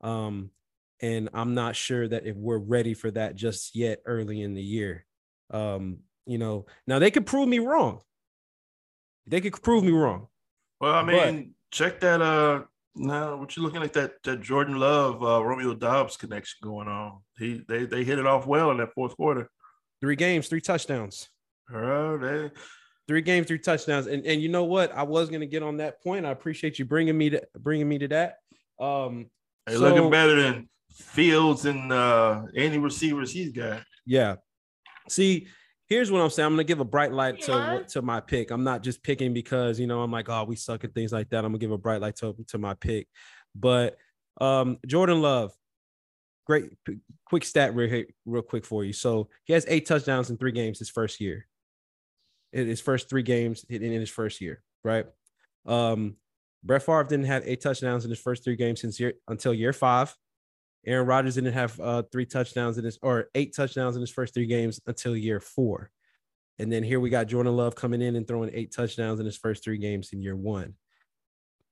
Um, 0.00 0.50
and 1.00 1.28
I'm 1.32 1.54
not 1.54 1.76
sure 1.76 2.06
that 2.08 2.26
if 2.26 2.36
we're 2.36 2.58
ready 2.58 2.94
for 2.94 3.10
that 3.12 3.36
just 3.36 3.74
yet 3.74 4.00
early 4.04 4.42
in 4.42 4.54
the 4.54 4.62
year. 4.62 5.06
Um, 5.50 5.98
you 6.26 6.38
know, 6.38 6.66
now 6.86 6.98
they 6.98 7.10
could 7.10 7.26
prove 7.26 7.48
me 7.48 7.58
wrong. 7.58 8.00
They 9.26 9.40
could 9.40 9.60
prove 9.62 9.84
me 9.84 9.92
wrong. 9.92 10.28
Well, 10.80 10.92
I 10.94 11.02
But- 11.04 11.34
mean, 11.34 11.54
check 11.70 12.00
that. 12.00 12.22
Uh, 12.22 12.62
now 12.96 13.36
what 13.36 13.56
you 13.56 13.62
looking 13.62 13.82
at 13.82 13.92
that 13.92 14.22
that 14.24 14.40
Jordan 14.40 14.76
Love, 14.76 15.22
uh, 15.22 15.44
Romeo 15.44 15.74
Doubs 15.74 16.16
connection 16.16 16.58
going 16.62 16.88
on? 16.88 17.20
He 17.38 17.62
they 17.68 17.84
they 17.84 18.02
hit 18.04 18.18
it 18.18 18.26
off 18.26 18.46
well 18.46 18.70
in 18.70 18.78
that 18.78 18.92
fourth 18.94 19.16
quarter. 19.16 19.48
Three 20.00 20.16
games, 20.16 20.48
three 20.48 20.60
touchdowns. 20.60 21.28
Uh, 21.72 22.16
they 22.16 22.50
Three 23.06 23.22
games, 23.22 23.48
three 23.48 23.58
touchdowns. 23.58 24.06
And 24.06 24.24
and 24.24 24.40
you 24.40 24.48
know 24.48 24.64
what? 24.64 24.92
I 24.92 25.02
was 25.02 25.28
gonna 25.30 25.46
get 25.46 25.62
on 25.62 25.76
that 25.78 26.02
point. 26.02 26.24
I 26.26 26.30
appreciate 26.30 26.78
you 26.78 26.84
bringing 26.84 27.16
me 27.18 27.30
to 27.30 27.42
bringing 27.58 27.88
me 27.88 27.98
to 27.98 28.08
that. 28.08 28.36
Um, 28.78 29.30
they 29.66 29.74
So- 29.74 29.80
looking 29.80 30.10
better 30.10 30.40
than 30.40 30.68
Fields 30.92 31.66
and 31.66 31.92
uh, 31.92 32.42
any 32.56 32.78
receivers 32.78 33.30
he's 33.32 33.52
got. 33.52 33.84
Yeah. 34.06 34.36
See, 35.08 35.46
here's 35.90 36.10
what 36.10 36.22
I'm 36.22 36.30
saying. 36.30 36.46
I'm 36.46 36.52
gonna 36.52 36.64
give 36.64 36.80
a 36.80 36.84
bright 36.84 37.12
light 37.12 37.40
to 37.42 37.84
to 37.88 38.00
my 38.00 38.20
pick. 38.20 38.50
I'm 38.50 38.64
not 38.64 38.82
just 38.82 39.02
picking 39.02 39.34
because 39.34 39.78
you 39.78 39.86
know 39.86 40.00
I'm 40.00 40.10
like, 40.10 40.28
oh, 40.30 40.44
we 40.44 40.56
suck 40.56 40.84
at 40.84 40.94
things 40.94 41.12
like 41.12 41.28
that. 41.30 41.44
I'm 41.44 41.50
gonna 41.50 41.58
give 41.58 41.72
a 41.72 41.78
bright 41.78 42.00
light 42.00 42.16
to, 42.16 42.34
to 42.48 42.58
my 42.58 42.74
pick. 42.74 43.08
But 43.54 43.98
um 44.40 44.78
Jordan 44.86 45.20
Love, 45.20 45.52
great 46.46 46.70
quick 47.26 47.44
stat 47.44 47.74
real, 47.74 48.04
real 48.24 48.42
quick 48.42 48.64
for 48.64 48.84
you. 48.84 48.92
So 48.92 49.28
he 49.44 49.52
has 49.52 49.66
eight 49.68 49.86
touchdowns 49.86 50.30
in 50.30 50.38
three 50.38 50.52
games 50.52 50.78
his 50.78 50.88
first 50.88 51.20
year. 51.20 51.46
In 52.52 52.66
his 52.66 52.80
first 52.80 53.10
three 53.10 53.22
games 53.22 53.64
in 53.68 53.82
in 53.82 54.00
his 54.00 54.10
first 54.10 54.40
year, 54.40 54.62
right? 54.84 55.06
Um 55.66 56.16
Brett 56.62 56.82
Favre 56.82 57.04
didn't 57.04 57.26
have 57.26 57.42
eight 57.46 57.62
touchdowns 57.62 58.04
in 58.04 58.10
his 58.10 58.20
first 58.20 58.44
three 58.44 58.56
games 58.56 58.80
since 58.82 59.00
year 59.00 59.14
until 59.28 59.52
year 59.52 59.72
five. 59.72 60.14
Aaron 60.86 61.06
Rodgers 61.06 61.34
didn't 61.34 61.52
have 61.52 61.78
uh, 61.78 62.02
three 62.10 62.26
touchdowns 62.26 62.78
in 62.78 62.84
his 62.84 62.98
or 63.02 63.28
eight 63.34 63.54
touchdowns 63.54 63.96
in 63.96 64.00
his 64.00 64.10
first 64.10 64.32
three 64.32 64.46
games 64.46 64.80
until 64.86 65.16
year 65.16 65.40
four. 65.40 65.90
And 66.58 66.70
then 66.70 66.82
here 66.82 67.00
we 67.00 67.10
got 67.10 67.26
Jordan 67.26 67.56
Love 67.56 67.74
coming 67.74 68.02
in 68.02 68.16
and 68.16 68.26
throwing 68.26 68.50
eight 68.52 68.72
touchdowns 68.72 69.20
in 69.20 69.26
his 69.26 69.36
first 69.36 69.64
three 69.64 69.78
games 69.78 70.10
in 70.12 70.22
year 70.22 70.36
one. 70.36 70.74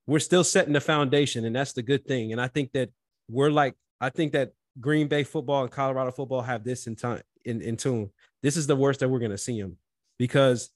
We're 0.07 0.19
still 0.19 0.45
setting 0.45 0.73
the 0.73 0.81
foundation, 0.81 1.45
and 1.45 1.55
that's 1.55 1.75
the 1.75 1.83
good 1.83 2.07
thing. 2.07 2.33
And 2.33 2.41
I 2.41 2.49
think 2.49 2.73
that 2.73 2.91
we're 3.29 3.51
like, 3.51 3.75
I 4.01 4.09
think 4.09 4.33
that 4.33 4.53
Green 4.81 5.09
Bay 5.09 5.25
football 5.25 5.63
and 5.63 5.71
Colorado 5.71 6.11
football 6.11 6.41
have 6.41 6.65
this 6.65 6.87
in 6.87 6.97
time 6.97 7.21
in, 7.45 7.61
in 7.61 7.77
tune. 7.77 8.11
This 8.43 8.57
is 8.57 8.67
the 8.67 8.77
worst 8.77 9.01
that 9.01 9.09
we're 9.09 9.19
gonna 9.19 9.39
see 9.39 9.61
them 9.61 9.77
because 10.19 10.71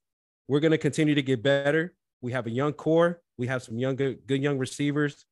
we're 0.49 0.61
gonna 0.61 0.79
continue 0.79 1.15
to 1.15 1.23
get 1.23 1.43
better. 1.43 1.95
We 2.21 2.33
have 2.33 2.47
a 2.47 2.51
young 2.51 2.73
core, 2.73 3.23
we 3.39 3.47
have 3.47 3.62
some 3.62 3.79
young 3.79 3.97
good, 3.97 4.27
good 4.27 4.43
young 4.43 4.59
receivers. 4.59 5.25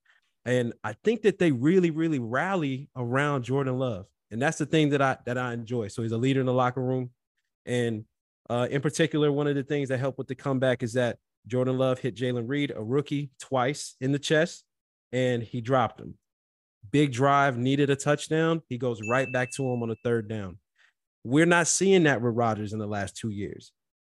And 0.44 0.72
I 0.82 0.94
think 1.04 1.22
that 1.22 1.38
they 1.38 1.52
really, 1.52 1.90
really 1.90 2.18
rally 2.18 2.88
around 2.96 3.42
Jordan 3.44 3.78
Love. 3.78 4.06
And 4.30 4.40
that's 4.40 4.58
the 4.58 4.66
thing 4.66 4.90
that 4.90 5.02
I 5.02 5.18
that 5.26 5.36
I 5.36 5.52
enjoy. 5.52 5.88
So 5.88 6.02
he's 6.02 6.12
a 6.12 6.18
leader 6.18 6.40
in 6.40 6.46
the 6.46 6.52
locker 6.52 6.82
room. 6.82 7.10
And 7.66 8.04
uh, 8.48 8.68
in 8.70 8.80
particular, 8.80 9.30
one 9.30 9.46
of 9.46 9.54
the 9.54 9.62
things 9.62 9.88
that 9.88 10.00
helped 10.00 10.18
with 10.18 10.28
the 10.28 10.34
comeback 10.34 10.82
is 10.82 10.94
that 10.94 11.18
Jordan 11.46 11.78
Love 11.78 11.98
hit 11.98 12.16
Jalen 12.16 12.48
Reed, 12.48 12.72
a 12.74 12.82
rookie, 12.82 13.30
twice 13.40 13.96
in 14.00 14.12
the 14.12 14.18
chest, 14.18 14.64
and 15.12 15.42
he 15.42 15.60
dropped 15.60 16.00
him. 16.00 16.14
Big 16.90 17.12
drive, 17.12 17.58
needed 17.58 17.90
a 17.90 17.96
touchdown. 17.96 18.62
He 18.68 18.78
goes 18.78 19.00
right 19.08 19.30
back 19.32 19.50
to 19.52 19.62
him 19.64 19.82
on 19.82 19.90
a 19.90 19.96
third 20.02 20.28
down. 20.28 20.58
We're 21.24 21.46
not 21.46 21.66
seeing 21.66 22.04
that 22.04 22.22
with 22.22 22.34
Rodgers 22.34 22.72
in 22.72 22.78
the 22.78 22.86
last 22.86 23.16
two 23.16 23.30
years. 23.30 23.72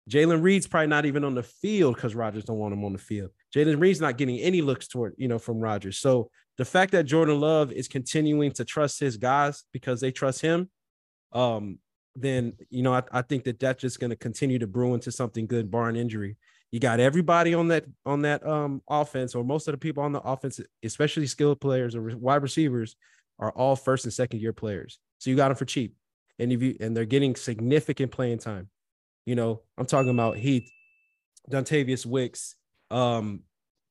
Jalen 0.09 0.41
Reed's 0.41 0.67
probably 0.67 0.87
not 0.87 1.05
even 1.05 1.23
on 1.23 1.35
the 1.35 1.43
field 1.43 1.95
because 1.95 2.15
Rodgers 2.15 2.45
don't 2.45 2.57
want 2.57 2.73
him 2.73 2.83
on 2.83 2.93
the 2.93 2.99
field. 2.99 3.31
Jalen 3.55 3.79
Reed's 3.79 4.01
not 4.01 4.17
getting 4.17 4.39
any 4.39 4.61
looks 4.61 4.87
toward, 4.87 5.13
you 5.17 5.27
know, 5.27 5.39
from 5.39 5.59
Rodgers. 5.59 5.97
So 5.97 6.29
the 6.57 6.65
fact 6.65 6.91
that 6.91 7.03
Jordan 7.03 7.39
Love 7.39 7.71
is 7.71 7.87
continuing 7.87 8.51
to 8.53 8.65
trust 8.65 8.99
his 8.99 9.17
guys 9.17 9.63
because 9.73 9.99
they 9.99 10.11
trust 10.11 10.41
him, 10.41 10.69
um, 11.33 11.79
then 12.15 12.53
you 12.69 12.83
know 12.83 12.93
I, 12.93 13.03
I 13.11 13.21
think 13.21 13.45
that 13.45 13.59
that's 13.59 13.81
just 13.81 13.99
going 13.99 14.09
to 14.09 14.15
continue 14.15 14.59
to 14.59 14.67
brew 14.67 14.93
into 14.93 15.11
something 15.11 15.47
good, 15.47 15.71
barring 15.71 15.95
injury. 15.95 16.37
You 16.71 16.79
got 16.79 16.99
everybody 16.99 17.53
on 17.53 17.69
that 17.69 17.85
on 18.05 18.21
that 18.23 18.45
um 18.45 18.81
offense, 18.89 19.35
or 19.35 19.43
most 19.43 19.67
of 19.67 19.73
the 19.73 19.77
people 19.77 20.03
on 20.03 20.11
the 20.11 20.21
offense, 20.21 20.59
especially 20.83 21.27
skilled 21.27 21.61
players 21.61 21.95
or 21.95 22.15
wide 22.17 22.43
receivers, 22.43 22.95
are 23.39 23.51
all 23.51 23.75
first 23.75 24.05
and 24.05 24.13
second 24.13 24.41
year 24.41 24.53
players. 24.53 24.99
So 25.19 25.29
you 25.29 25.35
got 25.35 25.49
them 25.49 25.57
for 25.57 25.65
cheap, 25.65 25.95
and 26.39 26.51
if 26.51 26.61
you 26.61 26.75
and 26.79 26.95
they're 26.95 27.05
getting 27.05 27.35
significant 27.35 28.11
playing 28.11 28.39
time. 28.39 28.69
You 29.25 29.35
know, 29.35 29.61
I'm 29.77 29.85
talking 29.85 30.09
about 30.09 30.37
Heath, 30.37 30.69
Dontayvion 31.49 32.05
Wicks, 32.07 32.55
um, 32.91 33.41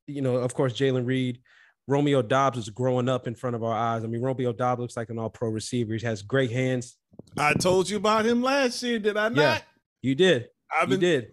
you 0.07 0.23
know, 0.23 0.37
of 0.37 0.55
course, 0.55 0.73
Jalen 0.73 1.07
Reed, 1.07 1.41
Romeo 1.87 2.23
Doubs 2.23 2.59
is 2.59 2.69
growing 2.69 3.09
up 3.09 3.27
in 3.27 3.35
front 3.35 3.57
of 3.57 3.63
our 3.65 3.75
eyes. 3.75 4.05
I 4.05 4.07
mean, 4.07 4.21
Romeo 4.23 4.53
Doubs 4.53 4.81
looks 4.81 4.97
like 4.97 5.11
an 5.11 5.19
all 5.19 5.31
pro 5.31 5.49
receiver. 5.49 5.95
He 5.95 6.05
has 6.07 6.23
great 6.23 6.51
hands. 6.51 6.97
I 7.37 7.55
told 7.55 7.89
you 7.89 7.97
about 7.97 8.27
him 8.27 8.43
last 8.43 8.83
year, 8.83 8.99
did 8.99 9.17
I 9.17 9.29
not? 9.29 9.37
Yeah. 9.37 9.61
You 10.03 10.15
did. 10.15 10.49
I've 10.73 10.89
You 10.89 10.97
been. 10.97 11.01
did. 11.01 11.33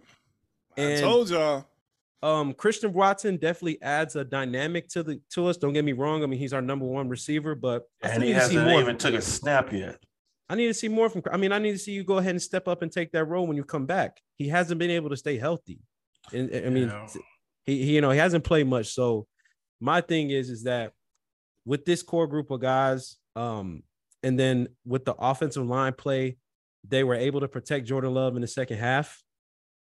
I 0.76 0.80
And 0.80 1.00
told 1.00 1.30
y'all. 1.30 1.66
um 2.22 2.52
Christian 2.52 2.92
Watson 2.92 3.36
definitely 3.36 3.80
adds 3.82 4.16
a 4.16 4.24
dynamic 4.24 4.88
to 4.90 5.02
the 5.02 5.20
to 5.34 5.46
us. 5.46 5.56
Don't 5.56 5.72
get 5.72 5.84
me 5.84 5.92
wrong. 5.92 6.22
I 6.22 6.26
mean, 6.26 6.38
he's 6.38 6.52
our 6.52 6.62
number 6.62 6.84
one 6.86 7.08
receiver, 7.08 7.54
but 7.54 7.84
I 8.02 8.08
And 8.08 8.12
still 8.14 8.22
he 8.22 8.28
need 8.28 8.34
to 8.34 8.46
see 8.48 8.54
hasn't 8.56 8.70
more. 8.70 8.80
even 8.80 8.98
took 8.98 9.14
a 9.14 9.22
snap 9.22 9.72
yet. 9.72 9.98
I 10.50 10.54
need 10.54 10.66
to 10.68 10.74
see 10.74 10.88
more 10.88 11.08
from. 11.10 11.22
I 11.32 11.36
mean, 11.36 11.52
I 11.52 11.58
need 11.58 11.72
to 11.72 11.78
see 11.78 11.92
you 11.92 12.04
go 12.04 12.18
ahead 12.18 12.30
and 12.32 12.42
step 12.42 12.68
up 12.68 12.82
and 12.82 12.90
take 12.90 13.12
that 13.12 13.24
role 13.26 13.46
when 13.46 13.56
you 13.56 13.64
come 13.64 13.86
back. 13.86 14.18
He 14.36 14.48
hasn't 14.48 14.78
been 14.78 14.90
able 14.90 15.10
to 15.10 15.16
stay 15.16 15.36
healthy, 15.38 15.78
and 16.32 16.50
I 16.54 16.70
mean, 16.70 16.88
Yeah. 16.88 17.06
He, 17.68 17.84
he 17.84 17.94
you 17.96 18.00
know 18.00 18.10
he 18.10 18.18
hasn't 18.18 18.44
played 18.44 18.66
much. 18.66 18.94
So 18.94 19.26
my 19.78 20.00
thing 20.00 20.30
is 20.30 20.48
is 20.48 20.62
that 20.62 20.92
with 21.66 21.84
this 21.84 22.02
core 22.02 22.26
group 22.26 22.50
of 22.50 22.60
guys, 22.60 23.18
um, 23.36 23.82
and 24.22 24.40
then 24.40 24.68
with 24.86 25.04
the 25.04 25.14
offensive 25.14 25.66
line 25.66 25.92
play, 25.92 26.38
they 26.88 27.04
were 27.04 27.14
able 27.14 27.40
to 27.40 27.48
protect 27.48 27.86
Jordan 27.86 28.14
Love 28.14 28.36
in 28.36 28.40
the 28.40 28.48
second 28.48 28.78
half. 28.78 29.22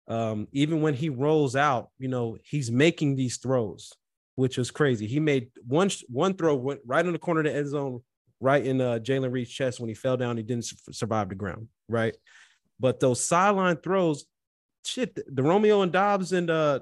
Um, 0.08 0.48
even 0.50 0.82
when 0.82 0.94
he 0.94 1.10
rolls 1.10 1.54
out, 1.54 1.90
you 2.00 2.08
know, 2.08 2.36
he's 2.42 2.72
making 2.72 3.14
these 3.14 3.36
throws, 3.36 3.92
which 4.34 4.58
was 4.58 4.72
crazy. 4.72 5.06
He 5.06 5.20
made 5.20 5.50
one 5.64 5.90
one 6.08 6.34
throw 6.34 6.56
went 6.56 6.80
right 6.84 7.06
in 7.06 7.12
the 7.12 7.20
corner 7.20 7.40
of 7.40 7.46
the 7.46 7.54
end 7.54 7.68
zone, 7.68 8.00
right 8.40 8.66
in 8.66 8.80
uh, 8.80 8.98
Jalen 9.00 9.30
Reed's 9.30 9.50
chest 9.50 9.78
when 9.78 9.88
he 9.88 9.94
fell 9.94 10.16
down. 10.16 10.36
He 10.36 10.42
didn't 10.42 10.64
su- 10.64 10.76
survive 10.90 11.28
the 11.28 11.36
ground, 11.36 11.68
right? 11.88 12.16
But 12.80 12.98
those 12.98 13.22
sideline 13.22 13.76
throws, 13.76 14.24
shit, 14.84 15.16
the 15.32 15.42
Romeo 15.44 15.82
and 15.82 15.92
Doubs 15.92 16.32
and 16.32 16.50
uh, 16.50 16.80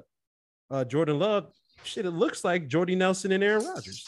uh, 0.70 0.84
Jordan 0.84 1.18
Love, 1.18 1.50
shit, 1.84 2.06
it 2.06 2.10
looks 2.10 2.44
like 2.44 2.68
Jordy 2.68 2.94
Nelson 2.94 3.32
and 3.32 3.42
Aaron 3.42 3.64
Rodgers. 3.64 4.04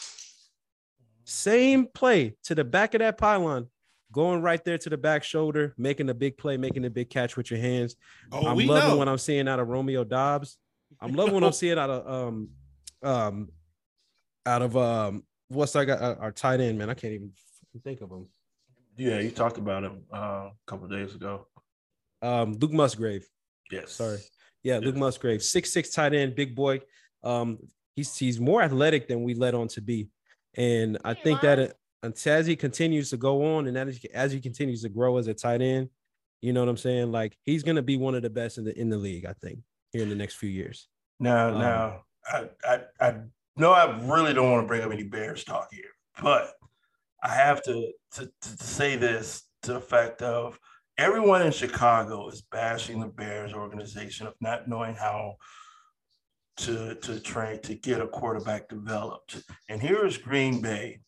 Same 1.23 1.87
play 1.93 2.35
to 2.43 2.55
the 2.55 2.63
back 2.63 2.93
of 2.93 2.99
that 2.99 3.17
pylon, 3.17 3.67
going 4.11 4.41
right 4.41 4.63
there 4.65 4.77
to 4.77 4.89
the 4.89 4.97
back 4.97 5.23
shoulder, 5.23 5.73
making 5.77 6.09
a 6.09 6.13
big 6.13 6.37
play, 6.37 6.57
making 6.57 6.85
a 6.85 6.89
big 6.89 7.09
catch 7.09 7.37
with 7.37 7.49
your 7.49 7.59
hands. 7.59 7.95
Oh, 8.31 8.39
I'm 8.39 8.57
loving 8.57 8.67
know. 8.67 8.97
what 8.97 9.07
I'm 9.07 9.17
seeing 9.17 9.47
out 9.47 9.59
of 9.59 9.67
Romeo 9.67 10.03
Doubs. 10.03 10.57
I'm 10.99 11.13
loving 11.13 11.33
what 11.33 11.43
I'm 11.43 11.53
seeing 11.53 11.79
out 11.79 11.89
of 11.89 12.07
um 12.07 12.49
um 13.01 13.49
out 14.45 14.61
of 14.61 14.75
um 14.75 15.23
what's 15.47 15.75
I 15.75 15.85
got 15.85 16.01
uh, 16.01 16.15
our 16.19 16.31
tight 16.31 16.59
end 16.59 16.77
man. 16.77 16.89
I 16.89 16.93
can't 16.95 17.13
even 17.13 17.31
think 17.83 18.01
of 18.01 18.11
him. 18.11 18.27
Yeah, 18.97 19.19
you 19.19 19.31
talked 19.31 19.57
about 19.57 19.83
him 19.83 20.03
uh, 20.13 20.17
a 20.17 20.51
couple 20.67 20.85
of 20.85 20.91
days 20.91 21.15
ago. 21.15 21.47
Um 22.21 22.53
Luke 22.59 22.73
Musgrave. 22.73 23.25
Yes. 23.71 23.93
Sorry. 23.93 24.19
Yeah, 24.63 24.77
Luke 24.77 24.95
Musgrave, 24.95 25.41
six 25.43 25.71
six 25.71 25.89
tight 25.89 26.13
end, 26.13 26.35
big 26.35 26.55
boy. 26.55 26.81
Um, 27.23 27.59
he's 27.95 28.15
he's 28.15 28.39
more 28.39 28.61
athletic 28.61 29.07
than 29.07 29.23
we 29.23 29.33
let 29.33 29.55
on 29.55 29.67
to 29.69 29.81
be, 29.81 30.09
and 30.55 30.97
I 31.03 31.13
think 31.13 31.41
that 31.41 31.59
it, 31.59 31.77
until 32.03 32.33
as 32.33 32.47
he 32.47 32.55
continues 32.55 33.09
to 33.11 33.17
go 33.17 33.55
on, 33.55 33.67
and 33.67 33.75
that 33.75 33.87
is, 33.87 34.03
as 34.13 34.31
he 34.31 34.39
continues 34.39 34.81
to 34.83 34.89
grow 34.89 35.17
as 35.17 35.27
a 35.27 35.33
tight 35.33 35.61
end, 35.61 35.89
you 36.41 36.53
know 36.53 36.59
what 36.61 36.69
I'm 36.69 36.77
saying? 36.77 37.11
Like 37.11 37.37
he's 37.43 37.63
gonna 37.63 37.81
be 37.81 37.97
one 37.97 38.15
of 38.15 38.21
the 38.21 38.29
best 38.29 38.57
in 38.57 38.63
the 38.65 38.79
in 38.79 38.89
the 38.89 38.97
league. 38.97 39.25
I 39.25 39.33
think 39.33 39.59
here 39.91 40.03
in 40.03 40.09
the 40.09 40.15
next 40.15 40.35
few 40.35 40.49
years. 40.49 40.87
No, 41.19 41.49
Um, 41.53 41.59
now, 41.59 42.03
I, 42.25 42.49
I, 42.63 42.79
I 42.99 43.15
know 43.57 43.71
I 43.71 43.99
really 44.01 44.33
don't 44.33 44.51
want 44.51 44.63
to 44.63 44.67
bring 44.67 44.81
up 44.81 44.91
any 44.91 45.03
Bears 45.03 45.43
talk 45.43 45.67
here, 45.71 45.91
but 46.21 46.53
I 47.23 47.29
have 47.29 47.61
to, 47.63 47.91
to, 48.13 48.25
to, 48.25 48.57
to 48.57 48.63
say 48.63 48.95
this 48.95 49.43
to 49.63 49.73
the 49.73 49.81
fact 49.81 50.21
of 50.21 50.57
everyone 51.01 51.41
in 51.41 51.51
Chicago 51.51 52.29
is 52.29 52.43
bashing 52.51 52.99
the 52.99 53.07
Bears 53.07 53.53
organization 53.53 54.27
of 54.27 54.35
not 54.39 54.67
knowing 54.67 54.93
how 54.93 55.35
to, 56.57 56.93
to 56.93 57.19
train 57.19 57.59
to 57.61 57.73
get 57.73 58.01
a 58.01 58.07
quarterback 58.07 58.69
developed. 58.69 59.41
And 59.67 59.81
here 59.81 60.05
is 60.05 60.17
Green 60.17 60.61
Bay, 60.61 60.99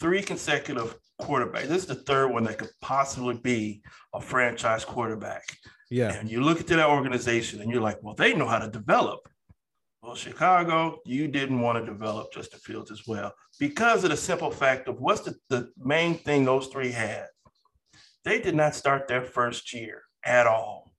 three 0.00 0.22
consecutive 0.22 0.96
quarterbacks. 1.20 1.66
This 1.66 1.82
is 1.82 1.86
the 1.86 1.94
third 1.94 2.28
one 2.28 2.44
that 2.44 2.56
could 2.56 2.70
possibly 2.80 3.34
be 3.34 3.82
a 4.14 4.20
franchise 4.20 4.82
quarterback. 4.82 5.44
Yeah, 5.90 6.14
And 6.14 6.30
you 6.30 6.40
look 6.40 6.60
at 6.60 6.66
that 6.68 6.88
organization 6.88 7.60
and 7.60 7.70
you're 7.70 7.82
like, 7.82 8.02
well, 8.02 8.14
they 8.14 8.32
know 8.34 8.48
how 8.48 8.58
to 8.58 8.70
develop. 8.70 9.28
Well, 10.02 10.14
Chicago, 10.14 11.00
you 11.04 11.28
didn't 11.28 11.60
want 11.60 11.78
to 11.78 11.92
develop 11.92 12.32
Justin 12.32 12.60
Fields 12.60 12.90
as 12.90 13.02
well 13.06 13.34
because 13.60 14.04
of 14.04 14.10
the 14.10 14.16
simple 14.16 14.50
fact 14.50 14.88
of 14.88 15.00
what's 15.00 15.20
the, 15.20 15.34
the 15.50 15.70
main 15.78 16.14
thing 16.14 16.46
those 16.46 16.68
three 16.68 16.90
had? 16.90 17.26
They 18.24 18.40
did 18.40 18.54
not 18.54 18.74
start 18.74 19.06
their 19.08 19.22
first 19.22 19.72
year 19.72 20.02
at 20.24 20.46
all. 20.46 20.92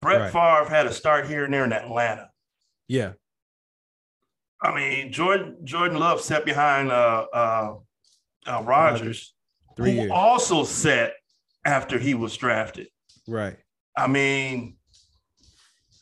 Brett 0.00 0.20
Right. 0.20 0.32
Favre 0.32 0.70
had 0.74 0.86
a 0.86 0.92
start 0.92 1.26
here 1.28 1.44
and 1.44 1.52
there 1.52 1.64
in 1.64 1.72
Atlanta. 1.72 2.30
Yeah. 2.88 3.12
I 4.62 4.74
mean, 4.74 5.12
Jordan 5.12 5.56
Jordan 5.64 5.98
Love 5.98 6.20
sat 6.20 6.44
behind 6.44 6.90
uh 6.90 7.26
uh, 7.32 7.74
uh 8.46 8.62
Rodgers, 8.64 9.34
Three 9.76 9.92
who 9.92 9.96
years. 10.02 10.10
also 10.12 10.64
sat 10.64 11.12
after 11.64 11.98
he 11.98 12.14
was 12.14 12.36
drafted. 12.36 12.88
Right. 13.28 13.56
I 13.96 14.06
mean, 14.06 14.76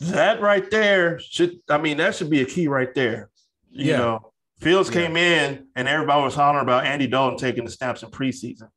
that 0.01 0.41
right 0.41 0.69
there 0.71 1.19
should 1.19 1.59
I 1.69 1.79
mean 1.79 1.97
that 1.99 2.15
should 2.15 2.31
be 2.31 2.43
a 2.43 2.47
key 2.47 2.69
right 2.69 2.95
there. 2.95 3.31
You 3.71 3.91
Yeah. 3.93 3.97
know, 3.99 4.33
Fields 4.61 4.89
Yeah. 4.89 5.07
came 5.07 5.17
in 5.17 5.69
and 5.77 5.89
everybody 5.89 6.23
was 6.23 6.35
hollering 6.37 6.63
about 6.65 6.85
Andy 6.87 7.07
Dalton 7.09 7.39
taking 7.39 7.65
the 7.65 7.71
snaps 7.71 8.03
in 8.05 8.11
preseason. 8.11 8.71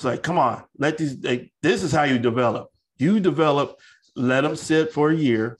It's 0.00 0.04
like, 0.06 0.22
come 0.22 0.38
on, 0.38 0.64
let 0.78 0.96
these 0.96 1.22
like, 1.22 1.52
this 1.60 1.82
is 1.82 1.92
how 1.92 2.04
you 2.04 2.18
develop. 2.18 2.70
You 2.96 3.20
develop, 3.20 3.78
let 4.16 4.40
them 4.40 4.56
sit 4.56 4.94
for 4.94 5.10
a 5.10 5.14
year, 5.14 5.58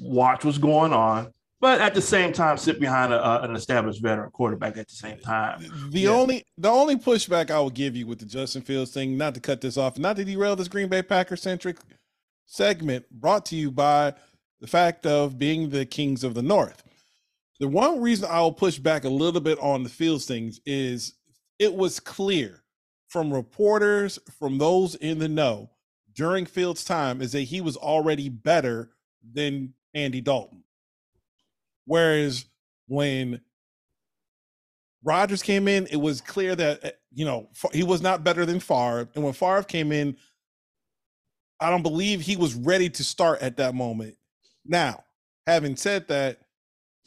watch 0.00 0.46
what's 0.46 0.56
going 0.56 0.94
on, 0.94 1.30
but 1.60 1.78
at 1.82 1.92
the 1.92 2.00
same 2.00 2.32
time, 2.32 2.56
sit 2.56 2.80
behind 2.80 3.12
a, 3.12 3.42
an 3.42 3.54
established 3.54 4.00
veteran 4.00 4.30
quarterback 4.30 4.78
at 4.78 4.88
the 4.88 4.94
same 4.94 5.18
time. 5.18 5.60
The 5.90 6.00
Yeah. 6.00 6.08
only 6.08 6.46
the 6.56 6.70
only 6.70 6.96
pushback 6.96 7.50
I 7.50 7.60
will 7.60 7.68
give 7.68 7.94
you 7.94 8.06
with 8.06 8.18
the 8.20 8.24
Justin 8.24 8.62
Fields 8.62 8.92
thing, 8.92 9.18
not 9.18 9.34
to 9.34 9.40
cut 9.40 9.60
this 9.60 9.76
off, 9.76 9.98
not 9.98 10.16
to 10.16 10.24
derail 10.24 10.56
this 10.56 10.68
Green 10.68 10.88
Bay 10.88 11.02
Packer 11.02 11.36
centric 11.36 11.76
segment, 12.46 13.10
brought 13.10 13.44
to 13.46 13.56
you 13.56 13.70
by 13.70 14.14
the 14.62 14.68
fact 14.68 15.04
of 15.04 15.38
being 15.38 15.68
the 15.68 15.84
Kings 15.84 16.24
of 16.24 16.32
the 16.32 16.40
North. 16.40 16.82
The 17.58 17.68
one 17.68 18.00
reason 18.00 18.26
I'll 18.30 18.52
push 18.52 18.78
back 18.78 19.04
a 19.04 19.10
little 19.10 19.42
bit 19.42 19.58
on 19.58 19.82
the 19.82 19.90
Fields 19.90 20.24
things 20.24 20.62
is 20.64 21.12
it 21.58 21.74
was 21.74 22.00
clear 22.00 22.59
from 23.10 23.34
reporters, 23.34 24.18
from 24.38 24.56
those 24.58 24.94
in 24.94 25.18
the 25.18 25.28
know 25.28 25.68
during 26.14 26.46
Fields' 26.46 26.84
time, 26.84 27.20
is 27.20 27.32
that 27.32 27.42
he 27.42 27.60
was 27.60 27.76
already 27.76 28.28
better 28.28 28.90
than 29.34 29.74
Andy 29.94 30.20
Dalton. 30.20 30.62
Whereas 31.84 32.44
when 32.86 33.40
Rodgers 35.02 35.42
came 35.42 35.66
in, 35.66 35.86
it 35.90 35.96
was 35.96 36.20
clear 36.20 36.54
that 36.54 36.84
uh, 36.84 36.90
you 37.12 37.24
know 37.24 37.48
he 37.72 37.82
was 37.82 38.00
not 38.00 38.22
better 38.22 38.46
than 38.46 38.60
Favre, 38.60 39.08
and 39.14 39.24
when 39.24 39.32
Favre 39.32 39.64
came 39.64 39.90
in, 39.92 40.16
I 41.58 41.68
don't 41.70 41.82
believe 41.82 42.20
he 42.20 42.36
was 42.36 42.54
ready 42.54 42.88
to 42.90 43.04
start 43.04 43.42
at 43.42 43.56
that 43.56 43.74
moment. 43.74 44.16
Now, 44.64 45.02
having 45.46 45.74
said 45.74 46.06
that, 46.08 46.38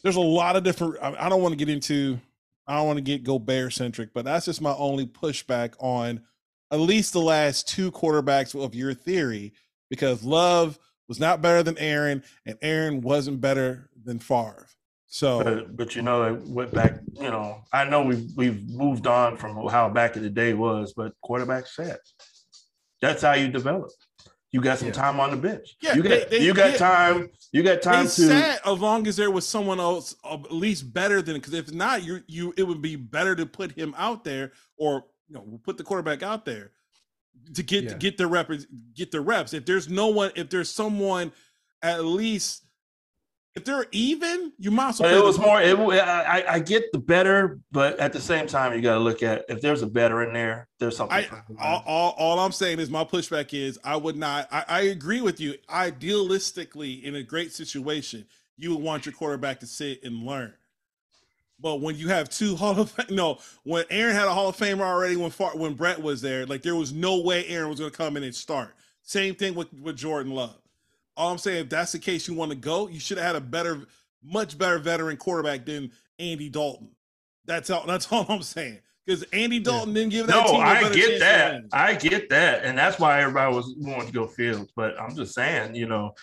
there's 0.04 0.18
a 0.18 0.22
lot 0.22 0.56
of 0.58 0.64
different. 0.64 0.98
I 1.02 1.30
don't 1.30 1.42
want 1.42 1.54
to 1.54 1.58
get 1.58 1.70
into. 1.70 2.20
I 2.68 2.78
don't 2.78 2.88
want 2.88 2.98
to 2.98 3.04
get 3.04 3.24
go 3.24 3.40
bear 3.40 3.70
centric, 3.70 4.14
but 4.14 4.26
that's 4.26 4.46
just 4.46 4.62
my 4.62 4.74
only 4.74 5.06
pushback 5.06 5.74
on 5.80 6.22
at 6.72 6.80
least 6.80 7.14
the 7.14 7.22
last 7.22 7.68
two 7.68 7.92
quarterbacks 7.92 8.60
of 8.60 8.74
your 8.74 8.94
theory, 8.94 9.54
because 9.90 10.24
Love 10.24 10.80
was 11.08 11.20
not 11.20 11.42
better 11.42 11.62
than 11.62 11.78
Aaron, 11.78 12.24
and 12.46 12.58
Aaron 12.62 13.02
wasn't 13.02 13.42
better 13.42 13.90
than 14.04 14.20
Favre. 14.20 14.68
So 15.08 15.44
But, 15.44 15.48
uh, 15.48 15.62
but 15.70 15.96
you 15.96 16.02
know, 16.02 16.24
it 16.34 16.42
went 16.48 16.74
back. 16.74 16.96
You 17.14 17.30
know, 17.30 17.62
I 17.72 17.84
know 17.86 18.02
we've 18.04 18.26
we've 18.36 18.68
moved 18.68 19.06
on 19.06 19.38
from 19.38 19.68
how 19.68 19.88
back 19.90 20.16
in 20.16 20.24
the 20.24 20.30
day 20.30 20.54
was, 20.54 20.94
but 20.98 21.14
quarterback 21.22 21.68
set. 21.68 22.00
That's 23.02 23.22
how 23.22 23.34
you 23.34 23.50
develop. 23.50 23.92
You 24.54 24.62
got 24.62 24.78
some 24.78 24.88
Yeah. 24.90 24.94
time 24.94 25.20
on 25.20 25.32
the 25.32 25.38
bench. 25.38 25.76
Yeah, 25.82 25.96
you 25.96 26.04
got 26.04 26.10
they- 26.10 26.26
they- 26.38 26.46
you 26.46 26.54
got 26.54 26.72
yeah. 26.72 26.78
time. 26.78 27.30
You 27.52 27.64
got 27.64 27.82
time 27.82 28.06
they 28.06 28.12
to. 28.12 28.28
sat 28.28 28.62
as 28.66 28.80
long 28.80 29.08
as 29.08 29.16
there 29.18 29.32
was 29.32 29.46
someone 29.48 29.80
else 29.80 30.16
uh, 30.24 30.36
at 30.36 30.52
least 30.54 30.94
better 30.94 31.22
than 31.24 31.34
because 31.36 31.54
if 31.56 31.74
not, 31.74 32.04
you 32.04 32.22
you 32.28 32.54
it 32.56 32.64
would 32.64 32.82
be 32.82 32.96
better 32.96 33.36
to 33.36 33.46
put 33.48 33.72
him 33.72 33.94
out 33.98 34.24
there 34.24 34.52
or 34.78 35.06
you 35.28 35.36
know 35.36 35.60
put 35.64 35.78
the 35.78 35.84
quarterback 35.84 36.22
out 36.22 36.46
there 36.46 36.72
to 37.56 37.64
get 37.64 37.90
to 37.90 37.96
get 37.96 38.18
the 38.18 38.28
reps 38.28 38.68
get 38.94 39.10
the 39.12 39.22
reps. 39.22 39.54
If 39.54 39.66
there's 39.66 39.90
no 39.90 40.08
one, 40.08 40.32
if 40.36 40.50
there's 40.52 40.70
someone 40.70 41.34
at 41.82 42.06
least 42.06 42.63
if 43.56 43.66
they're 43.66 43.86
even, 43.92 44.52
you 44.58 44.72
might 44.72 44.90
as 44.90 45.00
well. 45.00 45.16
It 45.16 45.24
was 45.24 45.38
more. 45.38 45.62
It, 45.62 45.78
I- 45.78 46.44
I 46.48 46.60
get 46.60 46.92
the 46.92 46.98
better, 46.98 47.60
but 47.72 48.00
at 48.00 48.12
the 48.12 48.20
same 48.20 48.48
time, 48.48 48.74
you 48.74 48.82
got 48.82 48.96
to 48.96 49.00
look 49.00 49.22
at 49.22 49.46
if 49.48 49.62
there's 49.62 49.82
a 49.84 49.88
better 49.88 50.24
in 50.24 50.34
there. 50.34 50.68
There's 50.80 50.98
something. 50.98 51.18
I 51.18 51.28
all, 51.60 51.84
all, 51.86 52.12
all 52.18 52.40
I'm 52.40 52.52
saying 52.52 52.80
is 52.80 52.90
my 52.90 53.04
pushback 53.04 53.54
is 53.54 53.78
I 53.84 53.96
would 53.96 54.16
not. 54.18 54.48
I, 54.52 54.66
I 54.68 54.82
agree 54.82 55.22
with 55.22 55.40
you. 55.40 55.54
Idealistically, 55.70 57.04
in 57.04 57.16
a 57.16 57.24
great 57.24 57.54
situation, 57.54 58.26
you 58.58 58.72
would 58.76 58.84
want 58.84 59.06
your 59.06 59.14
quarterback 59.14 59.60
to 59.60 59.68
sit 59.68 60.04
and 60.04 60.24
learn. 60.26 60.54
But 61.60 61.80
when 61.80 61.96
you 61.96 62.10
have 62.10 62.30
two 62.30 62.56
Hall 62.58 62.80
of 62.80 62.90
Fame, 62.92 63.16
no, 63.16 63.38
when 63.64 63.86
Aaron 63.92 64.16
had 64.16 64.28
a 64.28 64.34
Hall 64.34 64.50
of 64.50 64.58
Famer 64.58 64.82
already, 64.82 65.16
when 65.16 65.30
Far, 65.32 65.56
when 65.56 65.76
Brett 65.76 66.02
was 66.02 66.22
there, 66.22 66.46
like 66.48 66.64
there 66.64 66.76
was 66.76 66.92
no 66.92 67.20
way 67.20 67.46
Aaron 67.48 67.70
was 67.70 67.80
going 67.80 67.92
to 67.92 67.98
come 67.98 68.18
in 68.18 68.24
and 68.24 68.34
start. 68.34 68.76
Same 69.04 69.36
thing 69.36 69.54
with 69.54 69.72
with 69.74 69.96
Jordan 69.96 70.34
Love. 70.34 70.58
All 71.16 71.32
I'm 71.32 71.38
saying, 71.38 71.64
if 71.64 71.70
that's 71.70 71.92
the 71.92 72.00
case, 72.00 72.28
you 72.28 72.34
want 72.34 72.52
to 72.52 72.58
go, 72.58 72.88
you 72.88 73.00
should 73.00 73.18
have 73.18 73.28
had 73.28 73.36
a 73.36 73.42
better, 73.42 73.86
much 74.24 74.58
better 74.58 74.80
veteran 74.80 75.18
quarterback 75.18 75.66
than 75.66 75.92
Andy 76.20 76.50
Dalton. 76.50 76.90
That's 77.46 77.70
all. 77.70 77.86
That's 77.86 78.10
all 78.12 78.26
I'm 78.30 78.42
saying. 78.42 78.80
Because 79.06 79.24
Andy 79.34 79.60
Dalton 79.60 79.94
didn't 79.94 80.12
give 80.12 80.28
that 80.28 80.46
no, 80.46 80.52
team 80.52 80.62
a 80.62 80.64
I 80.64 80.82
better 80.82 80.96
get 80.96 81.20
that. 81.20 81.64
I 81.74 81.94
get 81.94 82.30
that, 82.30 82.64
and 82.64 82.78
that's 82.78 83.00
why 83.00 83.22
everybody 83.22 83.54
was 83.54 83.76
wanting 83.78 84.08
to 84.08 84.14
go 84.14 84.28
Fields. 84.28 84.72
But 84.76 85.00
I'm 85.00 85.14
just 85.14 85.34
saying, 85.34 85.76
you 85.76 85.88
know, 85.88 86.14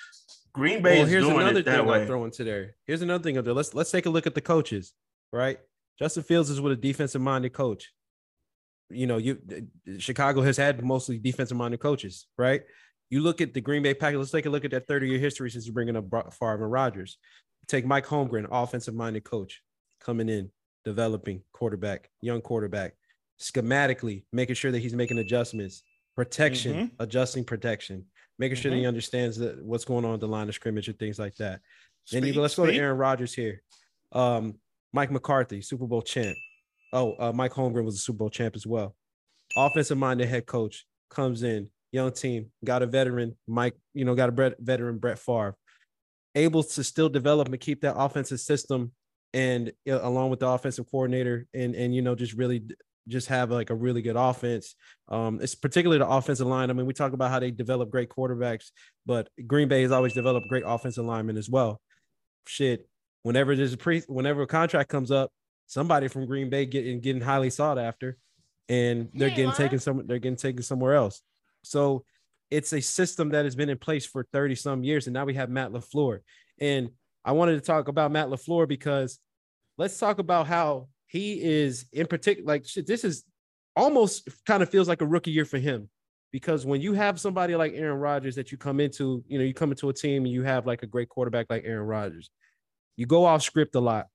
Green 0.52 0.82
Bay 0.82 0.96
Well, 0.96 1.04
is 1.04 1.10
here's 1.10 1.24
doing 1.24 1.40
another 1.40 1.60
it 1.60 1.66
that 1.66 1.78
thing 1.78 1.86
way. 1.86 2.00
I'm 2.00 2.06
throwing 2.06 2.26
into 2.26 2.44
there. 2.44 2.74
Here's 2.86 3.02
another 3.02 3.22
thing 3.22 3.36
up 3.36 3.44
there. 3.44 3.52
Let's 3.52 3.74
let's 3.74 3.90
take 3.90 4.06
a 4.06 4.10
look 4.10 4.26
at 4.26 4.34
the 4.34 4.40
coaches, 4.40 4.94
right? 5.30 5.58
Justin 5.98 6.22
Fields 6.22 6.48
is 6.48 6.60
with 6.60 6.72
a 6.72 6.76
defensive 6.76 7.20
minded 7.20 7.52
coach. 7.52 7.92
You 8.88 9.06
know, 9.06 9.18
you 9.18 9.38
Chicago 9.98 10.40
has 10.40 10.56
had 10.56 10.82
mostly 10.82 11.18
defensive 11.18 11.58
minded 11.58 11.80
coaches, 11.80 12.26
right? 12.38 12.62
You 13.10 13.20
look 13.20 13.40
at 13.40 13.52
the 13.54 13.60
Green 13.60 13.82
Bay 13.82 13.92
Packers. 13.94 14.18
Let's 14.18 14.30
take 14.30 14.46
a 14.46 14.50
look 14.50 14.64
at 14.64 14.70
that 14.70 14.86
30 14.86 15.08
year 15.08 15.18
history 15.18 15.50
since 15.50 15.66
you're 15.66 15.74
bringing 15.74 15.96
up 15.96 16.04
Favre 16.32 16.62
and 16.62 16.70
Rodgers. 16.72 17.18
Take 17.66 17.84
Mike 17.84 18.06
Holmgren, 18.06 18.46
offensive 18.50 18.94
minded 18.94 19.24
coach, 19.24 19.62
coming 20.00 20.28
in, 20.28 20.50
developing 20.84 21.42
quarterback, 21.52 22.08
young 22.20 22.40
quarterback, 22.40 22.94
schematically 23.40 24.24
making 24.32 24.54
sure 24.54 24.70
that 24.70 24.78
he's 24.78 24.94
making 24.94 25.18
adjustments, 25.18 25.82
protection, 26.16 26.74
Mhm. 26.74 26.90
adjusting 27.00 27.44
protection, 27.44 28.06
making 28.38 28.56
sure 28.56 28.70
that 28.70 28.76
he 28.76 28.86
understands 28.86 29.36
that 29.38 29.62
what's 29.64 29.84
going 29.84 30.04
on 30.04 30.14
at 30.14 30.20
the 30.20 30.28
line 30.28 30.48
of 30.48 30.54
scrimmage 30.54 30.88
and 30.88 30.98
things 30.98 31.18
like 31.18 31.34
that. 31.36 31.60
Then 32.10 32.24
you 32.24 32.32
go, 32.34 32.40
let's 32.42 32.54
go 32.54 32.66
to. 32.66 32.72
Aaron 32.74 32.96
Rodgers 32.96 33.34
here. 33.34 33.62
Um, 34.12 34.58
Mike 34.92 35.10
McCarthy, 35.10 35.62
Super 35.62 35.86
Bowl 35.86 36.02
champ. 36.02 36.36
Oh, 36.92 37.14
uh, 37.18 37.32
Mike 37.32 37.52
Holmgren 37.52 37.84
was 37.84 37.94
a 37.94 37.98
Super 37.98 38.18
Bowl 38.18 38.30
champ 38.30 38.56
as 38.56 38.66
well. 38.66 38.96
Offensive 39.56 39.98
minded 39.98 40.28
head 40.28 40.46
coach 40.46 40.86
comes 41.08 41.42
in, 41.42 41.70
young 41.92 42.12
team, 42.12 42.50
got 42.64 42.82
a 42.82 42.86
veteran, 42.86 43.36
Mike, 43.46 43.74
you 43.94 44.04
know, 44.04 44.14
got 44.14 44.28
a 44.28 44.32
Brett, 44.32 44.54
veteran 44.60 44.98
Brett 44.98 45.18
Favre, 45.18 45.56
able 46.34 46.62
to 46.62 46.84
still 46.84 47.08
develop 47.08 47.48
and 47.48 47.60
keep 47.60 47.82
that 47.82 47.96
offensive 47.96 48.40
system 48.40 48.92
and 49.32 49.72
you 49.84 49.92
know, 49.92 50.00
along 50.02 50.30
with 50.30 50.40
the 50.40 50.48
offensive 50.48 50.90
coordinator 50.90 51.46
and 51.54 51.74
and 51.76 51.94
you 51.94 52.02
know 52.02 52.14
just 52.14 52.32
really 52.34 52.64
just 53.08 53.28
have 53.28 53.50
like 53.50 53.70
a 53.70 53.74
really 53.74 54.02
good 54.02 54.16
offense. 54.16 54.74
Um, 55.08 55.40
it's 55.42 55.54
particularly 55.54 55.98
the 55.98 56.08
offensive 56.08 56.46
line. 56.46 56.70
I 56.70 56.74
mean, 56.74 56.86
we 56.86 56.92
talk 56.92 57.12
about 57.12 57.30
how 57.30 57.40
they 57.40 57.50
develop 57.50 57.90
great 57.90 58.08
quarterbacks, 58.08 58.70
but 59.06 59.28
Green 59.46 59.68
Bay 59.68 59.82
has 59.82 59.90
always 59.90 60.12
developed 60.12 60.48
great 60.48 60.62
offensive 60.66 61.04
linemen 61.04 61.36
as 61.36 61.48
well. 61.48 61.80
Shit, 62.46 62.88
whenever 63.22 63.56
there's 63.56 63.72
a 63.72 63.76
pre, 63.76 64.00
whenever 64.02 64.42
a 64.42 64.46
contract 64.46 64.90
comes 64.90 65.10
up, 65.10 65.30
somebody 65.66 66.08
from 66.08 66.26
Green 66.26 66.50
Bay 66.50 66.66
getting 66.66 67.00
getting 67.00 67.22
highly 67.22 67.50
sought 67.50 67.78
after, 67.78 68.16
and 68.68 69.08
they're 69.14 69.30
getting 69.30 69.52
taken 69.52 69.78
some, 69.78 70.06
they're 70.06 70.18
getting 70.18 70.36
taken 70.36 70.62
somewhere 70.62 70.94
else. 70.94 71.22
So 71.62 72.04
it's 72.50 72.72
a 72.72 72.80
system 72.80 73.30
that 73.30 73.44
has 73.44 73.54
been 73.54 73.68
in 73.68 73.78
place 73.78 74.04
for 74.04 74.26
30 74.32 74.54
some 74.56 74.82
years, 74.82 75.06
and 75.06 75.14
now 75.14 75.24
we 75.24 75.34
have 75.34 75.50
Matt 75.50 75.72
LaFleur. 75.72 76.20
And 76.60 76.90
I 77.24 77.32
wanted 77.32 77.54
to 77.54 77.60
talk 77.60 77.88
about 77.88 78.10
Matt 78.10 78.28
LaFleur 78.28 78.66
because 78.66 79.18
let's 79.78 79.98
talk 79.98 80.18
about 80.18 80.46
how 80.46 80.88
he 81.06 81.40
is 81.42 81.86
in 81.92 82.06
particular 82.06 82.46
like 82.46 82.66
shit, 82.66 82.86
this 82.86 83.04
is 83.04 83.24
almost 83.76 84.28
kind 84.46 84.62
of 84.62 84.68
feels 84.68 84.88
like 84.88 85.00
a 85.00 85.06
rookie 85.06 85.30
year 85.30 85.44
for 85.44 85.58
him 85.58 85.88
because 86.32 86.64
when 86.64 86.80
you 86.80 86.92
have 86.92 87.18
somebody 87.18 87.56
like 87.56 87.72
Aaron 87.74 87.98
Rodgers 87.98 88.36
that 88.36 88.52
you 88.52 88.58
come 88.58 88.80
into, 88.80 89.24
you 89.26 89.38
know, 89.38 89.44
you 89.44 89.54
come 89.54 89.70
into 89.70 89.88
a 89.88 89.92
team 89.92 90.24
and 90.24 90.32
you 90.32 90.42
have 90.42 90.66
like 90.66 90.82
a 90.82 90.86
great 90.86 91.08
quarterback 91.08 91.46
like 91.50 91.64
Aaron 91.64 91.86
Rodgers, 91.86 92.30
you 92.96 93.06
go 93.06 93.24
off 93.24 93.42
script 93.42 93.74
a 93.74 93.80
lot. 93.80 94.06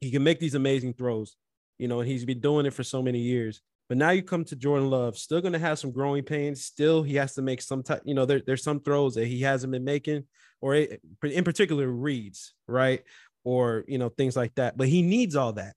He 0.00 0.10
can 0.10 0.22
make 0.22 0.38
these 0.38 0.54
amazing 0.54 0.94
throws, 0.94 1.36
you 1.78 1.88
know, 1.88 2.00
and 2.00 2.08
he's 2.08 2.24
been 2.24 2.40
doing 2.40 2.66
it 2.66 2.74
for 2.74 2.84
so 2.84 3.02
many 3.02 3.18
years. 3.18 3.60
But 3.88 3.98
now 3.98 4.10
you 4.10 4.22
come 4.22 4.44
to 4.44 4.56
Jordan 4.56 4.90
Love, 4.90 5.16
still 5.16 5.40
going 5.40 5.54
to 5.54 5.58
have 5.58 5.78
some 5.78 5.92
growing 5.92 6.22
pains. 6.22 6.64
Still, 6.64 7.02
he 7.02 7.14
has 7.16 7.34
to 7.34 7.42
make 7.42 7.62
some 7.62 7.82
type, 7.82 8.02
you 8.04 8.14
know, 8.14 8.26
there, 8.26 8.42
there's 8.46 8.62
some 8.62 8.80
throws 8.80 9.14
that 9.14 9.26
he 9.26 9.40
hasn't 9.40 9.70
been 9.70 9.84
making, 9.84 10.24
or 10.60 10.74
it- 10.74 11.00
in 11.22 11.44
particular 11.44 11.88
reads, 11.88 12.54
right? 12.66 13.02
Or, 13.44 13.84
you 13.88 13.96
know, 13.98 14.10
things 14.10 14.36
like 14.36 14.54
that. 14.56 14.76
But 14.76 14.88
he 14.88 15.00
needs 15.00 15.36
all 15.36 15.54
that, 15.54 15.74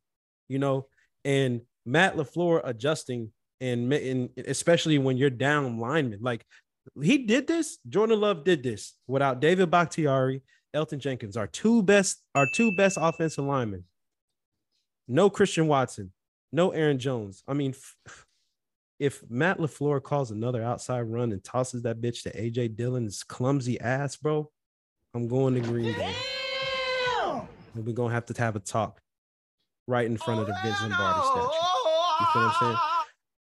you 0.49 0.59
know, 0.59 0.87
and 1.23 1.61
Matt 1.85 2.17
LaFleur 2.17 2.61
adjusting 2.63 3.31
and, 3.61 3.93
and 3.93 4.29
especially 4.47 4.97
when 4.97 5.17
you're 5.17 5.29
down 5.29 5.79
lineman, 5.79 6.19
like 6.21 6.45
he 7.01 7.19
did 7.19 7.47
this. 7.47 7.77
Jordan 7.87 8.19
Love 8.19 8.43
did 8.43 8.63
this 8.63 8.95
without 9.07 9.39
David 9.39 9.69
Bakhtiari, 9.69 10.41
Elgton 10.75 10.97
Jenkins, 10.97 11.37
our 11.37 11.47
two 11.47 11.83
best, 11.83 12.23
our 12.33 12.47
two 12.53 12.75
best 12.75 12.97
offensive 12.99 13.45
linemen. 13.45 13.83
No 15.07 15.29
Christian 15.29 15.67
Watson, 15.67 16.11
no 16.51 16.71
Aaron 16.71 16.99
Jones. 16.99 17.43
I 17.47 17.53
mean, 17.53 17.73
if 18.99 19.23
Matt 19.29 19.57
LaFleur 19.57 20.01
calls 20.01 20.31
another 20.31 20.63
outside 20.63 21.01
run 21.01 21.31
and 21.31 21.43
tosses 21.43 21.83
that 21.83 22.01
bitch 22.01 22.23
to 22.23 22.31
AJ 22.31 22.75
Dillon's 22.75 23.23
clumsy 23.23 23.79
ass, 23.79 24.15
bro, 24.15 24.49
I'm 25.13 25.27
going 25.27 25.55
to 25.55 25.61
Green 25.61 25.93
Bay. 25.93 26.13
And 27.73 27.85
we're 27.85 27.93
gonna 27.93 28.13
have 28.13 28.25
to 28.27 28.33
have 28.41 28.55
a 28.55 28.59
talk 28.59 28.99
right 29.87 30.05
in 30.05 30.17
front 30.17 30.41
of 30.41 30.47
the 30.47 30.55
Vince 30.63 30.77
oh, 30.81 30.87
Lombardi 30.87 31.21
statue. 31.21 31.41
You 32.19 32.25
feel 32.33 32.41
what 32.41 32.47
I'm 32.47 32.53
saying? 32.59 32.75
Oh, 32.77 32.77
oh, 32.79 33.03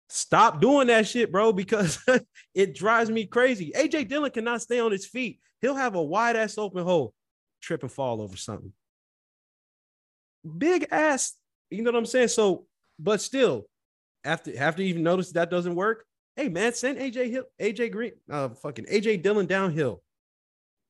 Stop 0.08 0.60
doing 0.60 0.86
that 0.86 1.06
shit, 1.06 1.32
bro, 1.32 1.52
because 1.52 1.98
it 2.54 2.74
drives 2.74 3.10
me 3.10 3.26
crazy. 3.26 3.72
AJ 3.76 4.08
Dillon 4.08 4.30
cannot 4.30 4.62
stay 4.62 4.80
on 4.80 4.92
his 4.92 5.06
feet. 5.06 5.40
He'll 5.60 5.74
have 5.74 5.94
a 5.94 6.02
wide 6.02 6.36
ass 6.36 6.58
open 6.58 6.84
hole, 6.84 7.12
trip 7.60 7.82
and 7.82 7.90
fall 7.90 8.22
over 8.22 8.36
something. 8.36 8.72
Big 10.56 10.86
ass, 10.90 11.34
you 11.70 11.82
know 11.82 11.90
what 11.90 11.98
I'm 11.98 12.06
saying? 12.06 12.28
So, 12.28 12.66
but 12.98 13.20
still, 13.20 13.66
after 14.24 14.52
after 14.58 14.82
you 14.82 14.88
even 14.88 15.02
notice 15.02 15.32
that 15.32 15.50
doesn't 15.50 15.74
work, 15.74 16.04
hey 16.34 16.48
man, 16.48 16.74
send 16.74 16.98
AJ 16.98 17.30
Hill, 17.30 17.44
AJ 17.60 17.92
Green, 17.92 18.12
uh, 18.30 18.48
fucking 18.50 18.86
AJ 18.86 19.22
Dillon 19.22 19.46
downhill. 19.46 20.02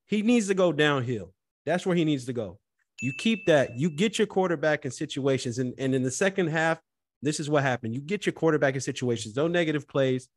He 0.07 0.23
needs 0.23 0.49
to 0.49 0.55
go 0.55 0.73
downhill. 0.73 1.33
That's 1.65 1.85
where 1.85 1.97
he 1.97 2.05
needs 2.05 2.27
to 2.27 2.33
go. 2.33 2.59
You 3.01 3.13
keep 3.13 3.47
that. 3.47 3.79
You 3.79 3.91
get 3.91 4.19
your 4.19 4.27
quarterback 4.27 4.85
in 4.85 4.91
situations, 4.91 5.59
and, 5.59 5.75
and 5.79 5.95
in 5.95 6.03
the 6.03 6.11
second 6.11 6.49
half, 6.49 6.81
this 7.23 7.41
is 7.41 7.51
what 7.51 7.63
happened. 7.63 7.95
You 7.95 8.01
get 8.01 8.25
your 8.25 8.33
quarterback 8.33 8.75
in 8.75 8.81
situations, 8.81 9.37
no 9.37 9.49
negative 9.49 9.89
plays. 9.89 10.29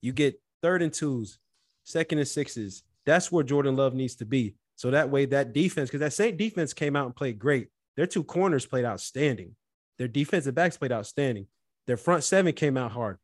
You 0.00 0.12
get 0.12 0.40
third 0.62 0.82
and 0.82 0.92
twos, 0.92 1.38
second 1.84 2.18
and 2.18 2.28
sixes. 2.28 2.84
That's 3.04 3.32
where 3.32 3.44
Jordan 3.44 3.76
Love 3.76 3.94
needs 3.94 4.14
to 4.16 4.24
be. 4.24 4.54
So 4.76 4.92
that 4.92 5.10
way, 5.10 5.24
that 5.26 5.52
defense, 5.52 5.88
because 5.88 6.00
that 6.00 6.12
same 6.12 6.36
defense 6.36 6.72
came 6.72 6.94
out 6.94 7.06
and 7.06 7.16
played 7.16 7.38
great. 7.38 7.68
Their 7.96 8.06
two 8.06 8.22
corners 8.22 8.64
played 8.64 8.84
outstanding. 8.84 9.56
Their 9.98 10.08
defensive 10.08 10.54
backs 10.54 10.76
played 10.76 10.92
outstanding. 10.92 11.46
Their 11.86 11.96
front 11.96 12.24
seven 12.24 12.52
came 12.52 12.76
out 12.76 12.92
hard. 12.92 13.18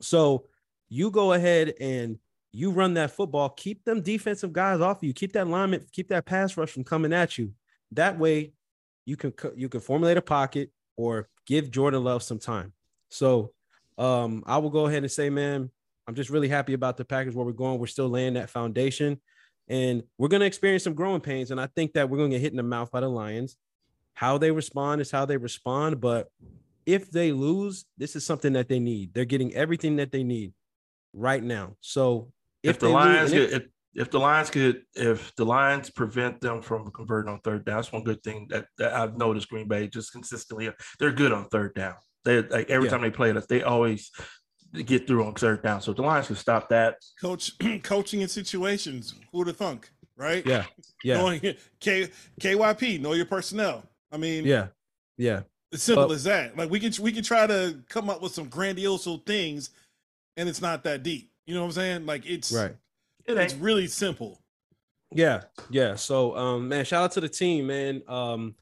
So 0.00 0.46
you 0.88 1.10
go 1.10 1.32
ahead 1.32 1.74
and 1.80 2.18
you 2.52 2.70
run 2.70 2.94
that 2.94 3.10
football, 3.10 3.50
keep 3.50 3.84
them 3.84 4.00
defensive 4.00 4.52
guys 4.52 4.80
off 4.80 4.98
you, 5.02 5.12
keep 5.12 5.32
that 5.32 5.46
alignment, 5.46 5.90
keep 5.92 6.08
that 6.08 6.24
pass 6.24 6.56
rush 6.56 6.70
from 6.70 6.84
coming 6.84 7.12
at 7.12 7.36
you. 7.36 7.52
That 7.92 8.18
way, 8.18 8.52
you 9.04 9.16
can 9.16 9.32
you 9.56 9.68
can 9.68 9.80
formulate 9.80 10.16
a 10.16 10.22
pocket 10.22 10.70
or 10.96 11.28
give 11.46 11.70
Jordan 11.70 12.04
Love 12.04 12.22
some 12.22 12.38
time. 12.38 12.72
So 13.10 13.52
um, 13.96 14.42
I 14.46 14.58
will 14.58 14.70
go 14.70 14.86
ahead 14.86 15.02
and 15.02 15.10
say, 15.10 15.30
man, 15.30 15.70
I'm 16.06 16.14
just 16.14 16.30
really 16.30 16.48
happy 16.48 16.72
about 16.72 16.96
the 16.96 17.04
package 17.04 17.34
where 17.34 17.44
we're 17.44 17.52
going. 17.52 17.78
We're 17.78 17.86
still 17.86 18.08
laying 18.08 18.34
that 18.34 18.50
foundation, 18.50 19.20
and 19.68 20.02
we're 20.16 20.28
going 20.28 20.40
to 20.40 20.46
experience 20.46 20.84
some 20.84 20.94
growing 20.94 21.20
pains. 21.20 21.50
And 21.50 21.60
I 21.60 21.66
think 21.66 21.94
that 21.94 22.08
we're 22.08 22.18
going 22.18 22.30
to 22.30 22.36
get 22.36 22.42
hit 22.42 22.52
in 22.52 22.56
the 22.56 22.62
mouth 22.62 22.90
by 22.90 23.00
the 23.00 23.08
Lions. 23.08 23.56
How 24.18 24.36
they 24.36 24.50
respond 24.50 25.00
is 25.00 25.12
how 25.12 25.26
they 25.26 25.36
respond. 25.36 26.00
But 26.00 26.26
if 26.86 27.08
they 27.08 27.30
lose, 27.30 27.84
this 27.98 28.16
is 28.16 28.26
something 28.26 28.52
that 28.54 28.68
they 28.68 28.80
need. 28.80 29.14
They're 29.14 29.24
getting 29.24 29.54
everything 29.54 29.94
that 29.96 30.10
they 30.10 30.24
need 30.24 30.54
right 31.12 31.40
now. 31.42 31.76
So 31.80 32.32
If, 32.64 32.70
if, 32.76 32.78
the 32.80 32.86
they 32.88 32.92
lose- 32.94 33.04
Lions 33.04 33.32
and 33.32 33.40
if- 33.40 33.50
could, 33.50 33.62
if, 33.62 33.68
if 33.94 34.10
the 34.10 34.18
Lions 34.18 34.50
could, 34.50 34.82
if 34.96 35.32
the 35.36 35.44
Lions 35.44 35.90
prevent 35.90 36.40
them 36.40 36.62
from 36.62 36.90
converting 36.90 37.32
on 37.32 37.38
third 37.44 37.64
down, 37.64 37.76
that's 37.76 37.92
one 37.92 38.02
good 38.02 38.20
thing 38.24 38.48
that, 38.50 38.66
that 38.78 38.92
I've 38.92 39.16
noticed. 39.16 39.48
Green 39.50 39.68
Bay 39.68 39.86
just 39.86 40.10
consistently, 40.10 40.68
they're 40.98 41.12
good 41.12 41.30
on 41.30 41.44
third 41.50 41.74
down. 41.76 41.94
They 42.24 42.42
like 42.42 42.70
every 42.70 42.86
Yeah. 42.88 42.90
time 42.90 43.02
they 43.02 43.10
play 43.12 43.30
us, 43.30 43.46
they 43.46 43.62
always 43.62 44.10
get 44.84 45.06
through 45.06 45.24
on 45.26 45.34
third 45.34 45.62
down. 45.62 45.80
So 45.80 45.92
if 45.92 45.96
the 45.96 46.02
Lions 46.02 46.26
can 46.26 46.34
stop 46.34 46.70
that. 46.70 46.96
Coach, 47.20 47.52
coaching 47.84 48.20
in 48.22 48.28
situations. 48.28 49.14
Who 49.30 49.38
would 49.38 49.46
have 49.46 49.56
thunk, 49.56 49.88
right? 50.16 50.44
yeah, 50.44 50.64
yeah, 51.04 51.14
Knowing 51.18 51.40
K, 51.78 52.08
KYP, 52.40 53.00
know 53.00 53.12
your 53.12 53.26
personnel. 53.26 53.84
I 54.12 54.16
mean, 54.16 54.44
yeah, 54.44 54.68
yeah. 55.16 55.42
It's 55.72 55.82
simple 55.82 56.08
But- 56.08 56.14
as 56.14 56.24
that. 56.24 56.56
Like 56.56 56.70
we 56.70 56.80
can 56.80 56.92
we 57.02 57.12
can 57.12 57.22
try 57.22 57.46
to 57.46 57.82
come 57.88 58.08
up 58.08 58.22
with 58.22 58.32
some 58.32 58.48
grandiose 58.48 59.06
things, 59.26 59.70
and 60.36 60.48
it's 60.48 60.62
not 60.62 60.84
that 60.84 61.02
deep. 61.02 61.30
You 61.46 61.54
know 61.54 61.60
what 61.60 61.66
I'm 61.66 61.72
saying? 61.72 62.06
Like 62.06 62.24
it's 62.26 62.52
Right. 62.52 62.74
It 63.26 63.36
It's 63.36 63.54
really 63.54 63.86
simple. 63.86 64.40
Yeah, 65.14 65.42
yeah. 65.70 65.94
So, 65.96 66.36
um, 66.36 66.68
man, 66.68 66.84
shout 66.84 67.04
out 67.04 67.12
to 67.12 67.20
the 67.20 67.28
team, 67.28 67.66
man. 67.66 68.02
Um, 68.08 68.54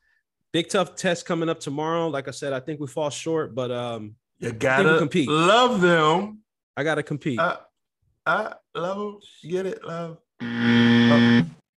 big 0.53 0.69
tough 0.69 0.95
test 0.97 1.27
coming 1.27 1.49
up 1.49 1.59
tomorrow. 1.61 2.09
Like 2.09 2.27
I 2.29 2.33
said, 2.33 2.53
I 2.53 2.61
think 2.61 2.81
we 2.81 2.87
fall 2.89 3.11
short, 3.11 3.55
but 3.55 3.71
um, 3.71 4.15
You 4.39 4.51
we 4.51 4.57
gotta 4.57 4.99
compete. 4.99 5.29
love 5.29 5.81
them. 5.81 6.41
I 6.77 6.83
gotta 6.85 7.03
compete. 7.03 7.39
I, 7.41 7.59
I 8.27 8.55
love 8.75 8.97
them. 8.99 9.21
Get 9.51 9.67
it? 9.67 9.85
Love. 9.85 10.19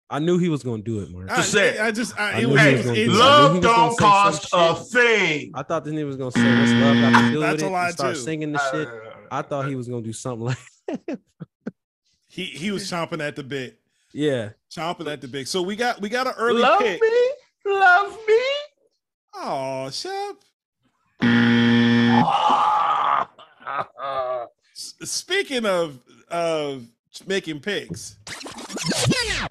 I 0.09 0.19
knew 0.19 0.37
he 0.37 0.47
was 0.47 0.63
gonna 0.63 0.81
do 0.81 1.01
it, 1.01 1.11
Mark. 1.11 1.29
I, 1.29 1.35
Just 1.37 1.51
say. 1.51 1.77
I 1.79 1.91
just 1.91 2.17
I, 2.17 2.31
I 2.31 2.37
it 2.37 2.41
knew 2.43 2.49
was, 2.53 2.61
he 2.61 2.67
was 2.67 2.77
was 2.77 2.85
gonna 2.85 2.95
do 2.95 3.01
it. 3.01 3.03
I 3.03 3.07
knew 3.07 3.11
he 3.11 3.17
Love 3.19 3.61
don't 3.61 3.97
cost 3.99 4.47
a 4.53 4.75
thing. 4.75 5.51
I 5.53 5.63
thought 5.63 5.83
this 5.83 5.93
nigga 5.93 6.05
was 6.05 6.15
gonna 6.15 6.31
say 6.31 6.59
what's 6.59 6.71
love 6.71 6.95
got 7.13 7.21
to 7.21 7.31
do 7.33 7.39
That's 7.41 7.51
with 7.53 7.63
a 7.63 7.65
it. 7.65 7.69
lie, 7.71 7.85
and 7.87 7.93
start 7.93 8.15
too. 8.15 8.21
singing 8.21 8.51
the 8.53 8.71
shit. 8.71 8.87
Uh, 8.87 8.99
I 9.29 9.41
thought 9.41 9.67
he 9.67 9.75
was 9.75 9.89
gonna 9.89 10.01
do 10.03 10.13
something 10.13 10.45
like, 10.45 10.57
he 12.29 12.45
he 12.45 12.71
was 12.71 12.89
chomping 12.89 13.21
at 13.21 13.35
the 13.35 13.43
bit, 13.43 13.77
yeah, 14.13 14.51
chomping 14.71 15.11
at 15.11 15.19
the 15.19 15.27
bit. 15.27 15.49
So 15.49 15.61
we 15.61 15.75
got 15.75 15.99
we 15.99 16.07
got 16.07 16.25
an 16.27 16.33
early 16.37 16.61
love 16.61 16.79
pick. 16.79 17.01
me, 17.01 17.29
love 17.65 18.17
me. 18.27 18.39
Oh, 19.35 19.89
Shep. 19.91 20.37
Speaking 24.73 25.65
of 25.65 25.99
of 26.29 26.85
making 27.25 27.59
picks, 27.59 28.17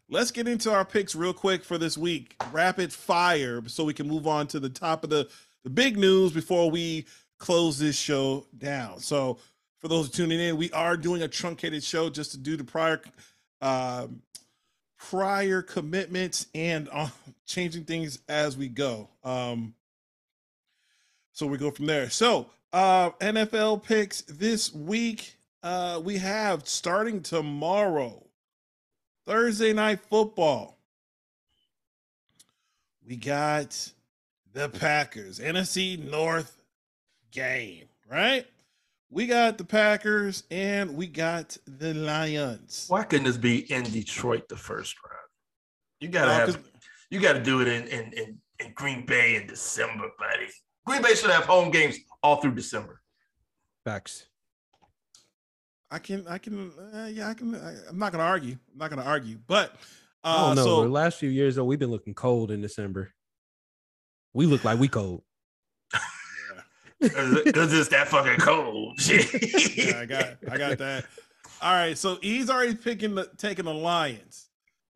let's 0.09 0.31
get 0.31 0.49
into 0.49 0.73
our 0.73 0.85
picks 0.85 1.15
real 1.15 1.33
quick 1.33 1.65
for 1.65 1.79
this 1.79 1.97
week. 1.97 2.37
Rapid 2.53 2.93
fire, 2.93 3.63
so 3.67 3.85
we 3.85 3.95
can 3.95 4.09
move 4.09 4.27
on 4.27 4.47
to 4.49 4.61
the 4.61 4.69
top 4.71 5.05
of 5.05 5.11
the 5.11 5.29
the 5.65 5.71
big 5.71 5.97
news 5.97 6.33
before 6.33 6.71
we 6.71 7.07
close 7.39 7.79
this 7.79 7.99
show 7.99 8.47
down. 8.57 9.01
So, 9.01 9.39
for 9.81 9.89
those 9.89 10.11
tuning 10.11 10.41
in, 10.41 10.57
we 10.57 10.71
are 10.73 10.97
doing 10.97 11.23
a 11.23 11.29
truncated 11.29 11.83
show 11.83 12.09
just 12.09 12.31
to 12.33 12.39
do 12.39 12.57
the 12.57 12.65
prior 12.65 13.01
um, 13.61 14.23
prior 14.99 15.63
commitments 15.63 16.47
and 16.55 16.89
uh, 16.93 17.09
changing 17.47 17.85
things 17.85 18.19
as 18.29 18.57
we 18.57 18.69
go. 18.69 19.09
Um, 19.25 19.75
so 21.33 21.47
we 21.47 21.59
go 21.59 21.71
from 21.71 21.87
there. 21.87 22.09
So 22.11 22.47
uh, 22.73 23.11
NFL 23.21 23.83
picks 23.83 24.23
this 24.23 24.75
week. 24.75 25.37
Uh, 25.63 26.01
we 26.03 26.19
have 26.19 26.67
starting 26.69 27.23
tomorrow, 27.23 28.26
Thursday 29.27 29.73
night 29.73 30.01
football. 30.09 30.79
We 33.07 33.17
got 33.17 33.93
the 34.53 34.69
Packers, 34.69 35.39
NFC 35.39 35.97
North 36.11 36.63
game, 37.31 37.87
right? 38.11 38.47
We 39.11 39.27
got 39.27 39.59
the 39.59 39.65
Packers 39.65 40.43
and 40.51 40.97
we 40.97 41.07
got 41.07 41.57
the 41.67 41.95
Lions. 41.95 42.87
Why 42.89 43.05
couldn't 43.05 43.27
this 43.27 43.37
be 43.37 43.71
in 43.73 43.85
Detroit 43.85 44.49
the 44.49 44.57
first 44.57 44.97
round? 45.05 45.17
You 46.01 46.09
gotta 46.09 46.45
'cause- 46.47 46.55
have, 46.57 46.65
you 47.11 47.21
gotta 47.21 47.43
do 47.43 47.61
it 47.61 47.69
in, 47.69 47.87
in 47.89 48.13
in 48.13 48.41
in 48.59 48.73
Green 48.73 49.05
Bay 49.07 49.37
in 49.37 49.47
December, 49.47 50.11
buddy. 50.19 50.49
Green 50.87 51.03
Bay 51.03 51.15
should 51.15 51.31
have 51.31 51.45
home 51.45 51.71
games 51.71 51.97
all 52.23 52.41
through 52.41 52.55
December. 52.55 53.03
facts. 53.85 54.27
I 55.91 55.99
can, 55.99 56.27
I 56.27 56.39
can, 56.39 56.73
uh, 56.95 57.07
yeah, 57.07 57.29
I 57.29 57.35
can. 57.35 57.55
I, 57.55 57.75
I'm 57.89 57.99
not 57.99 58.13
gonna 58.13 58.25
argue. 58.25 58.57
I'm 58.73 58.79
not 58.79 58.91
gonna 58.91 59.05
argue. 59.05 59.39
But 59.47 59.77
I 60.25 60.35
uh, 60.35 60.47
don't 60.49 60.57
know. 60.57 60.65
so 60.65 60.83
the 60.83 60.89
last 60.89 61.19
few 61.19 61.31
years 61.31 61.57
though, 61.57 61.65
we've 61.65 61.79
been 61.79 61.91
looking 61.91 62.15
cold 62.15 62.51
in 62.51 62.61
December. 62.61 63.13
We 64.35 64.47
look 64.47 64.65
like 64.65 64.79
we 64.79 64.89
cold. 64.89 65.23
Because 67.01 67.73
it's 67.73 67.89
that 67.91 68.09
fucking 68.09 68.39
cold. 68.39 68.99
Yeah, 69.77 70.01
I 70.01 70.07
got, 70.07 70.37
I 70.51 70.57
got 70.57 70.79
that. 70.79 71.05
All 71.61 71.73
right, 71.73 71.97
so 71.97 72.19
he's 72.23 72.51
already 72.51 72.75
picking 72.75 73.15
the 73.15 73.31
taking 73.37 73.67
the 73.67 73.75
Lions. 73.75 74.49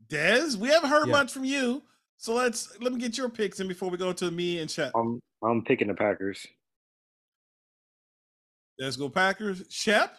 Dez, 0.09 0.57
we 0.57 0.69
haven't 0.69 0.91
heard 0.91 1.07
Yeah. 1.07 1.13
much 1.13 1.33
from 1.33 1.45
you, 1.45 1.83
so 2.17 2.35
let's 2.35 2.77
let 2.81 2.93
me 2.93 2.99
get 2.99 3.17
your 3.17 3.29
picks 3.29 3.61
in 3.61 3.69
before 3.69 3.91
we 3.91 3.97
go 3.97 4.13
to 4.13 4.31
me 4.31 4.59
and 4.59 4.71
Shep. 4.71 4.93
I'm 4.95 5.21
I'm 5.43 5.63
picking 5.65 5.89
the 5.89 5.95
Packers. 5.95 6.47
Let's 8.79 8.97
go 8.97 9.09
Packers. 9.09 9.63
Shep, 9.69 10.17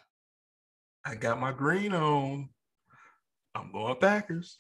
I 1.05 1.15
got 1.15 1.39
my 1.39 1.51
green 1.51 1.93
on. 1.93 2.49
I'm 3.55 3.71
going 3.71 3.95
Packers. 3.95 4.57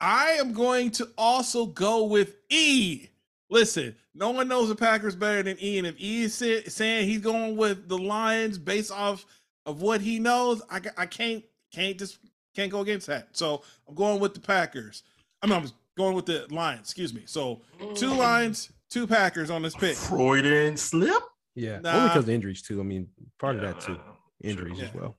I 0.00 0.32
am 0.32 0.52
going 0.52 0.90
to 0.92 1.08
also 1.16 1.66
go 1.66 2.04
with 2.04 2.36
E. 2.50 3.08
Listen, 3.50 3.94
no 4.14 4.30
one 4.30 4.48
knows 4.48 4.68
the 4.68 4.74
Packers 4.74 5.16
better 5.16 5.42
than 5.42 5.56
E, 5.62 5.78
and 5.78 5.86
if 5.86 5.98
E 6.00 6.22
is 6.22 6.34
say- 6.34 6.64
saying 6.64 7.08
he's 7.08 7.20
going 7.20 7.56
with 7.56 7.88
the 7.88 7.98
Lions 7.98 8.58
based 8.58 8.92
off 8.92 9.26
of 9.66 9.82
what 9.82 10.00
he 10.00 10.18
knows, 10.18 10.62
I, 10.70 10.80
I 10.96 11.06
can't 11.06 11.44
can't 11.72 11.98
just 11.98 12.18
can't 12.54 12.70
go 12.70 12.80
against 12.80 13.06
that. 13.08 13.28
So 13.32 13.62
I'm 13.88 13.94
going 13.94 14.20
with 14.20 14.34
the 14.34 14.40
Packers. 14.40 15.02
I 15.42 15.46
mean, 15.46 15.56
I'm 15.56 15.70
going 15.96 16.14
with 16.14 16.26
the 16.26 16.46
Lions. 16.50 16.80
Excuse 16.80 17.12
me. 17.12 17.22
So 17.26 17.62
two 17.94 18.10
mm. 18.10 18.18
Lions, 18.18 18.72
two 18.90 19.06
Packers 19.06 19.50
on 19.50 19.62
this 19.62 19.74
pick. 19.74 19.96
Freudian 19.96 20.76
slip. 20.76 21.22
Yeah, 21.54 21.80
only 21.84 22.08
because 22.08 22.24
of 22.24 22.30
injuries 22.30 22.62
too. 22.62 22.80
I 22.80 22.82
mean, 22.82 23.08
part 23.38 23.56
of 23.56 23.62
that 23.62 23.80
too. 23.80 23.98
Injuries 24.44 24.78
sure. 24.78 24.86
as 24.86 24.94
well. 24.94 25.16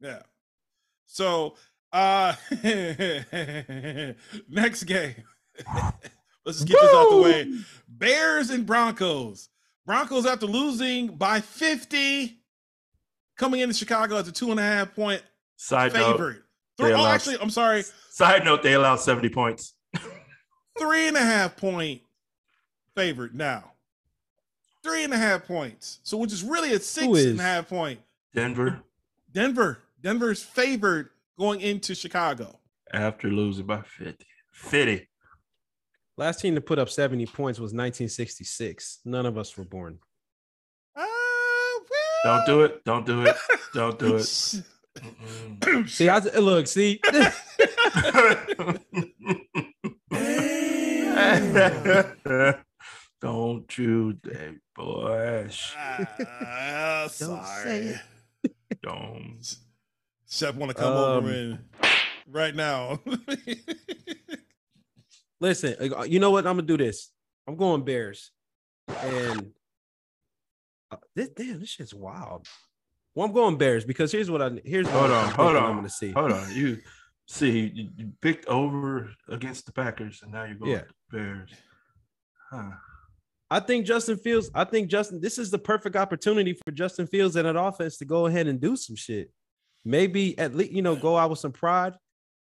Yeah. 0.00 0.22
So 1.06 1.56
uh 1.92 2.34
next 4.48 4.84
game. 4.84 5.14
Let's 6.44 6.58
just 6.60 6.68
get 6.68 6.80
this 6.80 6.94
out 6.94 7.10
the 7.10 7.20
way. 7.22 7.52
Bears 7.88 8.50
and 8.50 8.64
Broncos. 8.66 9.48
Broncos 9.86 10.26
after 10.26 10.46
losing 10.46 11.08
by 11.16 11.40
50, 11.40 12.38
coming 13.38 13.60
into 13.60 13.74
Chicago 13.74 14.16
as 14.16 14.28
a 14.28 14.32
two 14.32 14.50
and 14.50 14.60
a 14.60 14.62
half 14.62 14.94
point 14.94 15.22
Side 15.56 15.94
note. 15.94 16.12
favorite. 16.12 16.42
they 16.76 16.84
Three- 16.84 16.92
oh, 16.92 17.06
actually, 17.06 17.36
I'm 17.40 17.50
sorry, 17.50 17.84
Side 18.10 18.44
note. 18.44 18.62
They 18.62 18.74
allowed 18.74 18.96
seventy 19.00 19.28
points. 19.28 19.74
three 20.78 21.08
and 21.08 21.16
a 21.16 21.22
half 21.22 21.56
point 21.56 22.02
favorite 22.96 23.34
now. 23.34 23.72
Three 24.84 25.04
and 25.04 25.12
a 25.12 25.18
half 25.18 25.46
points. 25.46 26.00
So, 26.02 26.16
which 26.18 26.32
is 26.32 26.42
really 26.44 26.72
a 26.74 26.78
six 26.78 27.06
and 27.24 27.40
a 27.40 27.42
half 27.42 27.68
point. 27.68 28.00
Denver 28.34 28.82
Denver. 29.32 29.78
Denver's 30.02 30.42
favored 30.42 31.10
going 31.38 31.60
into 31.60 31.94
Chicago. 31.94 32.58
after 32.92 33.28
losing 33.28 33.66
by 33.66 33.82
50. 33.82 34.24
50. 34.52 35.08
Last 36.16 36.40
team 36.40 36.54
to 36.54 36.60
put 36.60 36.78
up 36.78 36.88
70 36.88 37.26
points 37.26 37.58
was 37.60 37.72
1966. 37.72 39.00
None 39.04 39.26
of 39.26 39.36
us 39.38 39.56
were 39.56 39.64
born. 39.64 39.98
Uh, 40.96 41.04
Don't 42.24 42.46
do 42.46 42.62
it. 42.62 42.84
Don't 42.84 43.06
do 43.06 43.22
it. 43.22 43.36
Don't 43.74 43.98
do 43.98 44.16
it. 44.16 44.24
See, 45.88 46.08
I 46.08 46.18
look, 46.18 46.66
see, 46.66 47.00
Don't 53.20 53.76
you 53.78 54.12
dare, 54.14 54.54
boy. 54.76 55.46
Sh- 55.50 55.74
Ah, 55.76 57.06
sorry. 57.10 57.94
Don't. 58.88 59.56
Chef 60.30 60.54
want 60.54 60.70
to 60.70 60.74
come 60.74 60.96
Um, 60.96 61.24
over 61.24 61.30
and 61.30 61.58
right 62.26 62.54
now. 62.54 62.98
listen, 65.40 65.92
uh, 65.94 66.02
you 66.04 66.18
know 66.18 66.30
what? 66.30 66.46
I'm 66.46 66.56
gonna 66.56 66.66
do 66.66 66.76
this. 66.78 67.10
I'm 67.46 67.56
going 67.56 67.84
Bears, 67.84 68.30
and 68.88 69.52
uh, 70.90 70.96
this, 71.14 71.28
damn, 71.30 71.60
this 71.60 71.68
shit's 71.70 71.94
wild. 71.94 72.46
Well, 73.14 73.26
I'm 73.26 73.32
going 73.32 73.56
Bears 73.58 73.84
because 73.84 74.10
here's 74.12 74.30
what 74.30 74.40
I 74.40 74.50
here's 74.64 74.86
what 74.86 74.94
Hold 74.94 75.10
I'm 75.10 75.28
on. 75.28 75.34
Hold 75.34 75.56
on. 75.56 75.64
I'm 75.64 75.74
gonna 75.76 75.90
see. 75.90 76.12
Hold 76.12 76.32
on. 76.32 76.54
You 76.54 76.78
see, 77.26 77.70
you, 77.74 77.88
you 77.96 78.12
picked 78.22 78.46
over 78.46 79.10
against 79.28 79.66
the 79.66 79.72
Packers, 79.72 80.20
and 80.22 80.32
now 80.32 80.44
you're 80.44 80.54
going 80.56 80.70
Yeah. 80.72 80.82
Bears. 81.10 81.50
Huh. 82.50 82.70
I 83.50 83.60
think 83.60 83.86
Justin 83.86 84.18
Fields. 84.18 84.50
I 84.54 84.64
think 84.64 84.88
Justin. 84.88 85.20
This 85.20 85.38
is 85.38 85.50
the 85.50 85.58
perfect 85.58 85.96
opportunity 85.96 86.52
for 86.52 86.70
Justin 86.70 87.06
Fields 87.06 87.36
and 87.36 87.46
that 87.46 87.58
offense 87.58 87.96
to 87.98 88.04
go 88.04 88.26
ahead 88.26 88.46
and 88.46 88.60
do 88.60 88.76
some 88.76 88.96
shit. 88.96 89.30
Maybe 89.84 90.38
at 90.38 90.54
least 90.54 90.72
you 90.72 90.82
know 90.82 90.96
go 90.96 91.16
out 91.16 91.30
with 91.30 91.38
some 91.38 91.52
pride. 91.52 91.94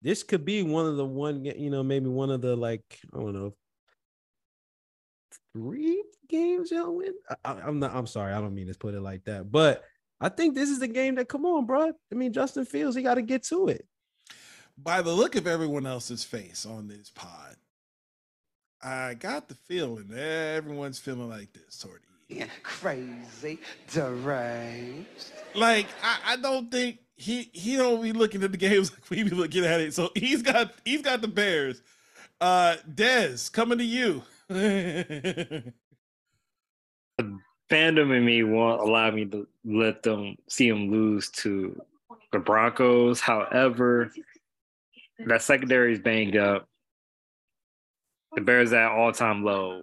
This 0.02 0.24
could 0.24 0.46
be 0.46 0.64
one 0.64 0.86
of 0.86 0.98
the 0.98 1.06
one 1.06 1.46
you 1.46 1.70
know 1.70 1.84
maybe 1.84 2.08
one 2.08 2.32
of 2.32 2.42
the 2.42 2.56
like 2.56 2.84
I 3.14 3.20
don't 3.20 3.34
know 3.34 3.54
three 5.54 6.04
games 6.28 6.72
y'all 6.72 6.96
win. 6.96 7.14
I, 7.44 7.52
I'm 7.52 7.80
not. 7.80 7.94
I'm 7.94 8.08
sorry. 8.08 8.34
I 8.34 8.42
don't 8.42 8.56
mean 8.56 8.68
to 8.68 8.74
put 8.74 8.96
it 8.96 9.02
like 9.02 9.24
that, 9.26 9.52
but 9.52 9.84
I 10.20 10.30
think 10.30 10.56
this 10.56 10.70
is 10.70 10.80
the 10.80 10.88
game 10.88 11.16
that 11.16 11.30
come 11.30 11.46
on, 11.46 11.66
bro. 11.66 11.92
I 12.12 12.16
mean 12.16 12.34
Justin 12.34 12.66
Fields. 12.66 12.96
He 12.96 13.04
got 13.04 13.16
to 13.16 13.22
get 13.22 13.44
to 13.46 13.68
it. 13.68 13.86
By 14.78 15.02
the 15.02 15.12
look 15.12 15.36
of 15.36 15.48
everyone 15.48 15.86
else's 15.86 16.24
face 16.24 16.66
on 16.66 16.88
this 16.88 17.10
pod, 17.10 17.56
I 18.86 19.16
got 19.16 19.48
the 19.48 19.56
feeling 19.56 20.14
everyone's 20.16 21.00
feeling 21.00 21.28
like 21.28 21.52
this 21.54 21.80
toward 21.80 22.02
you. 22.30 22.46
Crazy, 22.62 23.58
deranged. 23.92 25.32
Like 25.56 25.88
I, 26.04 26.34
I 26.34 26.36
don't 26.36 26.72
think 26.72 27.00
he 27.16 27.50
he 27.52 27.78
don't 27.78 28.04
be 28.04 28.12
looking 28.12 28.44
at 28.44 28.52
the 28.52 28.58
games 28.58 28.92
like 28.94 29.10
we 29.10 29.24
be 29.24 29.32
looking 29.32 29.66
at 29.66 29.82
it. 29.82 29.96
So 29.96 30.12
he's 30.14 30.44
got 30.44 30.72
he's 30.86 31.02
got 31.02 31.22
the 31.22 31.28
Bears. 31.28 31.82
Uh 32.40 32.76
Dez 32.94 33.52
coming 33.52 33.80
to 33.80 33.84
you. 33.84 34.22
the 34.50 35.74
Fandom 37.72 38.16
in 38.16 38.24
me 38.24 38.44
won't 38.44 38.82
allow 38.82 39.10
me 39.10 39.26
to 39.26 39.48
let 39.64 40.04
them 40.04 40.36
see 40.48 40.70
them 40.70 40.92
lose 40.92 41.32
to 41.32 41.82
the 42.32 42.38
Broncos. 42.38 43.20
However, 43.20 44.12
that 45.26 45.42
secondary 45.42 45.94
is 45.94 46.00
banged 46.00 46.38
up. 46.38 46.70
The 48.36 48.42
Bears 48.42 48.74
at 48.74 48.92
all 48.92 49.12
time 49.12 49.44
low. 49.44 49.82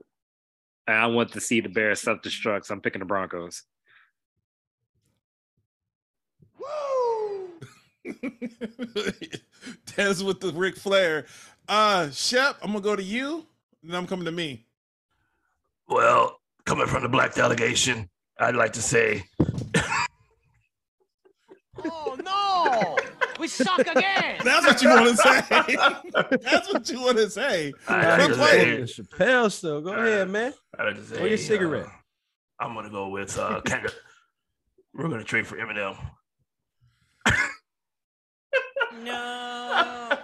And 0.86 0.96
I 0.96 1.06
want 1.06 1.32
to 1.32 1.40
see 1.40 1.60
the 1.60 1.68
Bears 1.68 2.00
self 2.00 2.20
destruct. 2.22 2.66
So 2.66 2.74
I'm 2.74 2.80
picking 2.80 3.00
the 3.00 3.06
Broncos. 3.06 3.62
Dez 9.86 10.24
with 10.26 10.40
the 10.40 10.52
Ric 10.54 10.76
Flair. 10.76 11.26
Uh 11.68 12.10
Shep, 12.10 12.56
I'm 12.62 12.72
gonna 12.72 12.80
go 12.80 12.96
to 12.96 13.02
you, 13.02 13.46
and 13.82 13.96
I'm 13.96 14.06
coming 14.06 14.24
to 14.24 14.32
me. 14.32 14.66
Well, 15.88 16.40
coming 16.66 16.86
from 16.86 17.02
the 17.02 17.08
black 17.08 17.34
delegation, 17.34 18.08
I'd 18.38 18.56
like 18.56 18.72
to 18.74 18.82
say 18.82 19.24
Oh 21.84 22.16
no! 22.21 22.21
We 23.42 23.48
suck 23.48 23.80
again! 23.80 24.36
That's 24.44 24.64
what 24.64 24.80
you 24.82 24.88
want 24.88 25.08
to 25.08 25.16
say. 25.16 25.40
That's 26.42 26.72
what 26.72 26.88
you 26.88 27.00
want 27.00 27.16
to 27.16 27.28
say. 27.28 27.72
I 27.88 28.24
Quit 28.24 28.36
playing. 28.38 28.86
say, 28.86 29.02
Chappelle 29.02 29.50
still. 29.50 29.80
Go 29.80 29.92
ahead, 29.94 30.30
man. 30.30 30.54
I 30.78 30.84
like 30.84 30.94
to 30.94 31.04
say 31.04 31.20
Or 31.20 31.26
your 31.26 31.36
cigarette. 31.38 31.86
uh, 31.86 31.90
I'm 32.64 32.72
gonna 32.74 32.88
go 32.88 33.08
with 33.08 33.36
uh, 33.36 33.60
Kendrick. 33.64 33.94
We're 34.94 35.08
gonna 35.08 35.24
trade 35.24 35.44
for 35.48 35.56
Eminem. 35.56 35.96
No. 39.02 40.18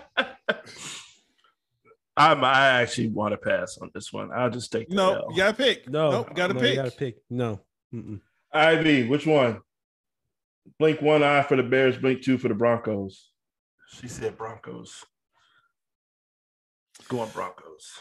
I'm, 2.16 2.44
I 2.44 2.66
actually 2.82 3.08
want 3.08 3.32
to 3.32 3.38
pass 3.38 3.78
on 3.82 3.90
this 3.94 4.12
one. 4.12 4.30
I'll 4.32 4.50
just 4.50 4.70
take 4.70 4.90
No, 4.90 5.14
L. 5.14 5.26
you 5.30 5.38
gotta 5.38 5.56
pick. 5.56 5.88
No, 5.88 6.10
nope, 6.12 6.34
gotta 6.36 6.54
no, 6.54 6.60
pick. 6.60 6.70
You 6.70 6.76
gotta 6.76 6.90
pick. 6.92 7.16
No. 7.30 7.60
Mm-mm. 7.92 8.20
Ivy, 8.52 9.08
which 9.08 9.26
one? 9.26 9.60
Blink 10.78 11.00
one 11.00 11.22
eye 11.22 11.42
for 11.42 11.56
the 11.56 11.62
Bears, 11.62 11.96
blink 11.96 12.22
two 12.22 12.38
for 12.38 12.48
the 12.48 12.54
Broncos. 12.54 13.30
She 13.88 14.08
said 14.08 14.36
Broncos. 14.36 15.04
Going 17.08 17.30
Broncos. 17.30 18.00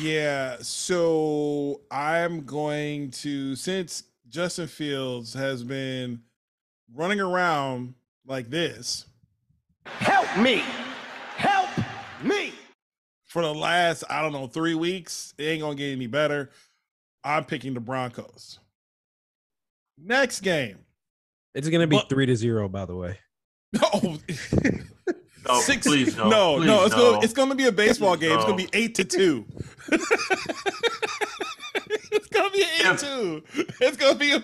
Yeah, 0.00 0.56
so 0.60 1.82
I'm 1.90 2.44
going 2.44 3.10
to 3.10 3.54
since 3.54 4.04
Justin 4.28 4.66
Fields 4.66 5.34
has 5.34 5.62
been 5.62 6.22
running 6.94 7.20
around 7.20 7.94
like 8.26 8.48
this 8.48 9.06
Help 9.84 10.38
me! 10.38 10.62
Help 11.36 11.68
me! 12.22 12.52
for 13.28 13.42
the 13.42 13.54
last, 13.54 14.04
I 14.08 14.22
don't 14.22 14.32
know, 14.32 14.46
three 14.46 14.74
weeks, 14.74 15.34
it 15.38 15.44
ain't 15.44 15.60
gonna 15.60 15.74
get 15.74 15.92
any 15.92 16.06
better. 16.06 16.50
I'm 17.22 17.44
picking 17.44 17.74
the 17.74 17.80
Broncos. 17.80 18.58
Next 19.98 20.40
game. 20.40 20.78
It's 21.58 21.68
gonna 21.68 21.86
be 21.88 21.96
But- 21.96 22.08
three 22.08 22.26
to 22.26 22.36
zero, 22.36 22.68
by 22.68 22.84
the 22.86 22.94
way. 22.96 23.18
Oh, 23.82 24.18
No, 25.46 25.60
six- 25.60 25.86
please 25.86 26.16
no. 26.16 26.28
no, 26.28 26.56
Please 26.58 26.66
no, 26.66 26.84
it's 26.84 26.94
no. 26.96 27.10
gonna 27.12 27.24
it's 27.24 27.32
gonna 27.32 27.54
be 27.54 27.66
a 27.66 27.72
baseball 27.72 28.16
Please 28.16 28.28
game. 28.28 28.36
It's 28.36 28.44
gonna 28.44 28.56
be 28.56 28.68
eight 28.74 28.94
to 28.96 29.04
two. 29.04 29.44
it's 32.12 32.28
gonna 32.28 32.50
be 32.50 32.64
eight 32.80 32.98
two. 32.98 33.42
It's 33.80 33.96
gonna 33.96 34.14
be 34.18 34.32
a, 34.32 34.42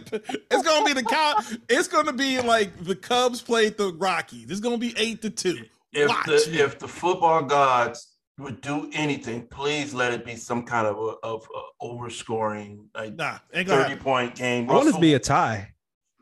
it's 0.50 0.62
gonna 0.62 0.85
be 0.87 0.92
the 0.94 1.03
cow. 1.03 1.35
It's 1.68 1.88
gonna 1.88 2.12
be 2.12 2.40
like 2.40 2.83
the 2.85 2.96
Cubs 2.96 3.42
played 3.42 3.77
the 3.77 3.92
Rockies. 3.94 4.50
It's 4.50 4.61
gonna 4.61 4.79
be 4.79 4.94
eight 4.96 5.20
to 5.22 5.31
two. 5.31 5.64
if 5.92 6.09
Watch 6.09 6.27
the 6.27 6.62
if 6.64 6.79
the 6.79 6.88
football 6.88 7.42
gods 7.42 8.12
would 8.38 8.61
do 8.61 8.90
anything, 8.94 9.46
please 9.48 9.92
let 9.94 10.12
it 10.12 10.24
be 10.24 10.37
some 10.37 10.64
kind 10.64 10.87
of 10.87 10.96
a, 10.96 11.14
of 11.27 11.46
a 11.55 11.85
overscoring, 11.87 12.87
like 12.94 13.14
Nah, 13.14 13.38
thirty 13.53 13.70
happen. 13.70 13.98
point 13.98 14.35
game. 14.35 14.70
I 14.70 14.74
want 14.74 14.87
this 14.87 14.94
to 14.94 15.00
be 15.00 15.14
a 15.14 15.18
tie. 15.18 15.72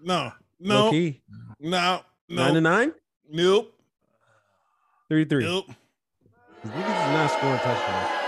No, 0.02 0.33
No. 0.62 0.85
no, 0.87 0.90
Key. 0.90 1.20
no, 1.61 2.01
Nine 2.29 2.55
to 2.55 2.61
nine? 2.61 2.92
nope, 3.29 3.75
Three 5.09 5.25
to 5.25 5.29
three. 5.29 5.44
nope. 5.44 5.66
These 6.64 6.72
niggas 6.72 7.07
is 7.07 7.12
not 7.12 7.31
scoring 7.31 7.59
touchdowns. 7.59 8.18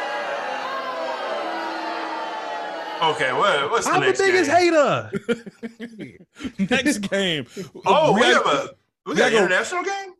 okay, 3.14 3.32
what, 3.32 3.70
what's 3.70 3.86
the 3.86 3.92
I'm 3.92 4.00
the 4.00 4.06
next 4.06 4.20
biggest 4.20 4.50
game? 4.50 4.72
hater. 4.72 5.10
Next 6.74 6.98
game. 6.98 7.46
Oh, 7.86 8.12
we, 8.12 8.20
have 8.22 8.42
gotta- 8.44 8.70
a 8.70 8.74
we 9.06 9.12
we 9.12 9.14
got 9.14 9.14
an 9.14 9.16
gotta 9.16 9.30
go- 9.30 9.38
international 9.44 9.84
game. 9.84 10.14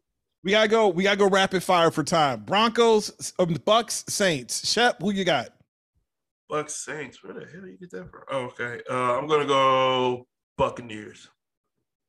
We 0.44 0.50
gotta 0.50 0.68
go. 0.68 0.88
We 0.88 1.02
gotta 1.04 1.16
go 1.16 1.28
rapid 1.28 1.62
fire 1.62 1.90
for 1.90 2.04
time. 2.04 2.44
Broncos, 2.44 3.32
um, 3.38 3.56
Bucks, 3.64 4.04
Saints. 4.08 4.70
Shep, 4.70 5.00
who 5.00 5.10
you 5.10 5.24
got? 5.24 5.48
Bucks 6.50 6.74
Saints. 6.84 7.24
Where 7.24 7.32
the 7.32 7.46
hell 7.46 7.66
you 7.66 7.78
get 7.78 7.90
that 7.92 8.10
from? 8.10 8.20
Oh, 8.30 8.40
okay, 8.46 8.80
uh, 8.90 9.18
I'm 9.18 9.26
gonna 9.26 9.46
go 9.46 10.26
Buccaneers. 10.58 11.30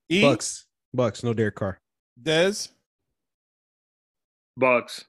E, 0.10 0.22
Bucks. 0.22 0.66
Bucks. 0.94 1.24
No 1.24 1.34
Derek 1.34 1.56
Carr. 1.56 1.80
Dez. 2.22 2.70
Bucks. 4.58 5.06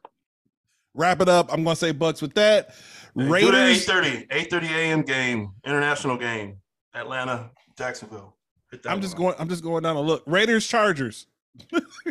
Wrap 0.95 1.21
it 1.21 1.29
up. 1.29 1.53
I'm 1.53 1.63
gonna 1.63 1.77
say 1.77 1.93
Bucks 1.93 2.23
with 2.23 2.35
that. 2.35 2.75
Raiders. 3.15 3.87
8:30, 3.87 4.29
8:30 4.29 4.71
a.m. 4.71 5.03
game, 5.03 5.53
international 5.65 6.17
game, 6.17 6.57
Atlanta, 6.95 7.51
Jacksonville. 7.77 8.37
I'm 8.87 9.01
just 9.01 9.17
going. 9.17 9.35
I'm 9.39 9.49
just 9.49 9.63
going 9.63 9.83
down 9.83 9.97
a 9.97 10.01
look. 10.01 10.23
Raiders, 10.27 10.67
Chargers. 10.67 11.27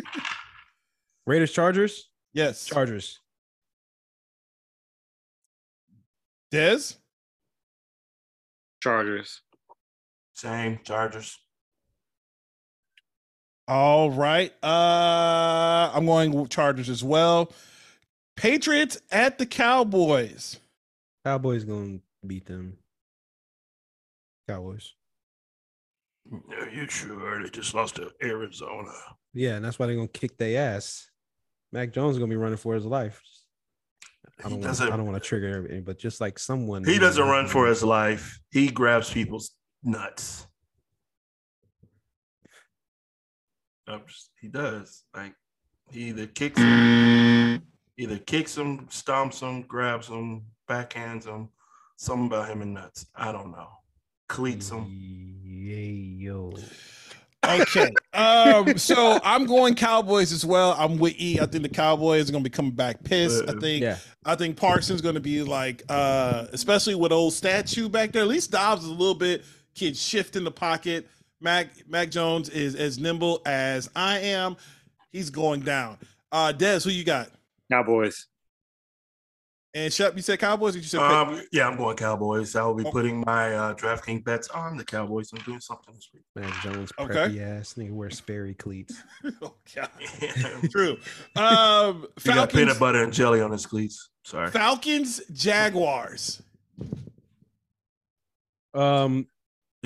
Raiders. 1.26 1.52
Chargers. 1.52 2.08
Yes. 2.32 2.64
Chargers. 2.64 3.20
Dez. 6.52 6.96
Chargers. 8.82 9.42
Same 10.34 10.78
Chargers. 10.84 11.38
All 13.68 14.10
right. 14.10 14.52
Uh 14.62 15.90
I'm 15.94 16.06
going 16.06 16.46
Chargers 16.48 16.88
as 16.88 17.02
well. 17.02 17.52
Patriots 18.36 18.98
at 19.10 19.38
the 19.38 19.46
Cowboys. 19.46 20.58
Cowboys 21.24 21.64
gonna 21.64 21.98
beat 22.26 22.46
them. 22.46 22.78
Cowboys. 24.48 24.94
Are 26.58 26.68
you 26.68 26.88
sure 26.88 27.42
they 27.42 27.50
just 27.50 27.74
lost 27.74 27.96
to 27.96 28.10
Arizona? 28.22 28.92
Yeah, 29.32 29.56
and 29.56 29.64
that's 29.64 29.78
why 29.78 29.86
they're 29.86 29.96
gonna 29.96 30.08
kick 30.08 30.36
their 30.36 30.74
ass. 30.74 31.10
Mac 31.72 31.92
Jones 31.92 32.16
is 32.16 32.18
gonna 32.18 32.30
be 32.30 32.36
running 32.36 32.56
for 32.56 32.74
his 32.74 32.84
life. 32.84 33.20
I 34.44 34.48
don't 34.48 34.60
want. 34.60 34.80
I 34.80 34.96
don't 34.96 35.06
want 35.06 35.22
to 35.22 35.26
trigger 35.26 35.56
everything, 35.56 35.82
but 35.82 35.98
just 35.98 36.20
like 36.20 36.38
someone. 36.38 36.84
He 36.84 36.98
doesn't 36.98 37.26
run 37.26 37.46
for 37.46 37.66
his 37.66 37.82
life. 37.82 38.40
He 38.50 38.68
grabs 38.68 39.10
people's 39.10 39.52
nuts. 39.82 40.46
I'm 42.52 42.58
just- 44.06 44.30
he 44.40 44.48
does. 44.48 45.04
Like 45.14 45.34
he 45.90 46.08
either 46.08 46.26
kicks 46.26 46.58
him, 46.60 47.62
either 47.96 48.18
kicks 48.18 48.56
him, 48.56 48.86
stomps 48.88 49.40
him, 49.40 49.62
grabs 49.62 50.08
him, 50.08 50.42
backhands 50.68 51.24
him. 51.26 51.48
Something 51.96 52.26
about 52.26 52.48
him 52.48 52.60
and 52.62 52.74
nuts. 52.74 53.06
I 53.14 53.32
don't 53.32 53.50
know. 53.52 53.68
Cleats 54.28 54.70
him. 54.70 54.86
Yeah, 55.44 56.26
yo. 56.28 56.52
Okay. 57.48 57.92
um, 58.12 58.76
so 58.76 59.20
I'm 59.22 59.46
going 59.46 59.76
Cowboys 59.76 60.32
as 60.32 60.44
well. 60.44 60.74
I'm 60.76 60.98
with 60.98 61.14
E. 61.16 61.38
I 61.38 61.46
think 61.46 61.62
the 61.62 61.68
Cowboys 61.68 62.28
are 62.28 62.32
gonna 62.32 62.42
be 62.42 62.50
coming 62.50 62.72
back 62.72 63.04
pissed. 63.04 63.44
I 63.48 63.52
think 63.60 63.82
Yeah. 63.84 63.98
I 64.24 64.34
think 64.34 64.56
Parsons 64.56 65.00
gonna 65.00 65.20
be 65.20 65.44
like 65.44 65.84
uh 65.88 66.46
especially 66.52 66.96
with 66.96 67.12
old 67.12 67.34
statue 67.34 67.88
back 67.88 68.10
there. 68.10 68.22
At 68.22 68.28
least 68.28 68.50
Dobbs 68.50 68.82
is 68.82 68.88
a 68.90 68.92
little 68.94 69.14
bit 69.14 69.44
can 69.76 69.94
shift 69.94 70.34
in 70.34 70.42
the 70.42 70.50
pocket. 70.50 71.06
Mac 71.40 71.68
Mac 71.88 72.10
Jones 72.10 72.48
is 72.48 72.74
as 72.74 72.98
nimble 72.98 73.42
as 73.46 73.88
I 73.94 74.18
am. 74.20 74.56
He's 75.12 75.30
going 75.30 75.60
down. 75.60 75.98
Uh 76.32 76.52
Des, 76.52 76.80
who 76.80 76.90
you 76.90 77.04
got? 77.04 77.28
Cowboys. 77.70 78.26
And 79.74 79.92
Shep, 79.92 80.16
you 80.16 80.22
said 80.22 80.38
Cowboys 80.38 80.74
or 80.74 80.78
you 80.78 80.84
said 80.84 81.00
Um, 81.02 81.42
yeah, 81.52 81.68
I'm 81.68 81.76
going 81.76 81.98
Cowboys. 81.98 82.56
I 82.56 82.62
will 82.64 82.74
be 82.74 82.84
Oh. 82.86 82.90
putting 82.90 83.20
my 83.26 83.54
uh, 83.54 83.74
DraftKings 83.74 84.24
bets 84.24 84.48
on 84.48 84.78
the 84.78 84.84
Cowboys. 84.84 85.30
I'm 85.34 85.42
doing 85.42 85.60
something 85.60 85.94
this 85.94 86.08
week. 86.14 86.22
Mac 86.34 86.50
Jones, 86.62 86.90
Okay. 86.98 87.12
preppy 87.12 87.40
ass 87.42 87.74
nigga 87.74 87.90
wear 87.90 88.08
Sperry 88.08 88.54
cleats. 88.54 89.02
oh, 89.42 89.54
God. 89.74 89.90
True. 90.70 90.96
Um 91.36 92.06
He 92.22 92.30
got 92.32 92.50
peanut 92.50 92.78
butter 92.78 93.02
and 93.02 93.12
jelly 93.12 93.42
on 93.42 93.52
his 93.52 93.66
cleats. 93.66 94.08
Sorry. 94.24 94.50
Falcons, 94.50 95.20
Jaguars. 95.32 96.40
Um, 98.74 99.26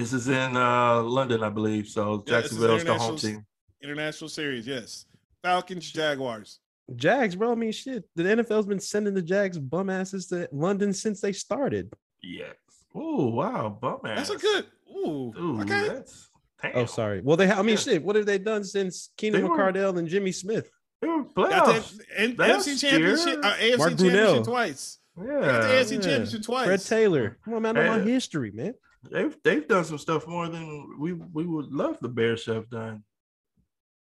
This 0.00 0.14
is 0.14 0.28
in 0.28 0.56
uh, 0.56 1.02
London, 1.02 1.42
I 1.42 1.50
believe. 1.50 1.86
So 1.86 2.24
Yeah, 2.26 2.40
this 2.40 2.52
is 2.52 2.58
Jacksonville's 2.58 2.84
the 2.84 2.94
home 2.98 3.16
team. 3.18 3.44
International 3.82 4.30
series, 4.30 4.66
yes. 4.66 5.04
Falcons, 5.42 5.90
Jaguars. 5.92 6.58
Jags, 6.96 7.36
bro. 7.36 7.52
I 7.52 7.54
mean, 7.54 7.70
shit. 7.70 8.04
The 8.16 8.22
NFL's 8.22 8.64
been 8.64 8.80
sending 8.80 9.12
the 9.12 9.20
Jags 9.20 9.58
bum 9.58 9.90
asses 9.90 10.26
to 10.28 10.48
London 10.52 10.94
since 10.94 11.20
they 11.20 11.32
started. 11.32 11.92
Yes. 12.22 12.54
Oh 12.94 13.26
wow, 13.28 13.68
bum 13.78 14.00
ass. 14.06 14.28
That's 14.28 14.30
a 14.30 14.38
good. 14.38 14.66
Ooh, 14.90 15.32
Ooh, 15.38 15.60
okay. 15.60 15.88
that's 15.88 16.30
damn. 16.62 16.72
Oh, 16.76 16.86
sorry. 16.86 17.20
Well, 17.20 17.36
they. 17.36 17.46
Ha- 17.46 17.58
I 17.58 17.62
mean, 17.62 17.72
Yeah. 17.72 17.76
shit. 17.76 18.02
What 18.02 18.16
have 18.16 18.24
they 18.24 18.38
done 18.38 18.64
since 18.64 19.10
Keenan 19.18 19.42
McCardell 19.42 19.98
and 19.98 20.08
Jimmy 20.08 20.32
Smith? 20.32 20.70
They 21.02 21.08
were 21.08 21.24
Got 21.24 21.34
playoffs. 21.66 21.98
the 21.98 22.04
and 22.22 22.38
Last 22.38 22.66
NFC 22.66 22.80
championship, 22.80 23.38
uh, 23.44 23.52
AFC 23.54 23.76
Mark 23.78 23.90
championship 23.90 24.20
Brunell. 24.24 24.44
twice. 24.44 24.98
Got 25.16 25.26
the 25.26 25.32
Yeah, 25.32 25.74
AFC 25.82 25.92
Yeah. 25.96 26.00
championship 26.00 26.42
twice. 26.42 26.66
Fred 26.66 26.80
Taylor. 26.80 27.38
Come 27.44 27.54
on, 27.54 27.62
man. 27.62 27.76
I 27.76 27.84
know 27.84 27.98
my 27.98 28.02
Hey. 28.02 28.10
history, 28.12 28.50
man. 28.50 28.72
They've 29.08 29.36
they've 29.44 29.66
done 29.66 29.84
some 29.84 29.98
stuff 29.98 30.26
more 30.26 30.48
than 30.48 30.98
we 30.98 31.12
we 31.12 31.44
would 31.46 31.72
love 31.72 31.98
the 32.00 32.08
Bears 32.08 32.44
to 32.44 32.54
have 32.54 32.70
done. 32.70 33.04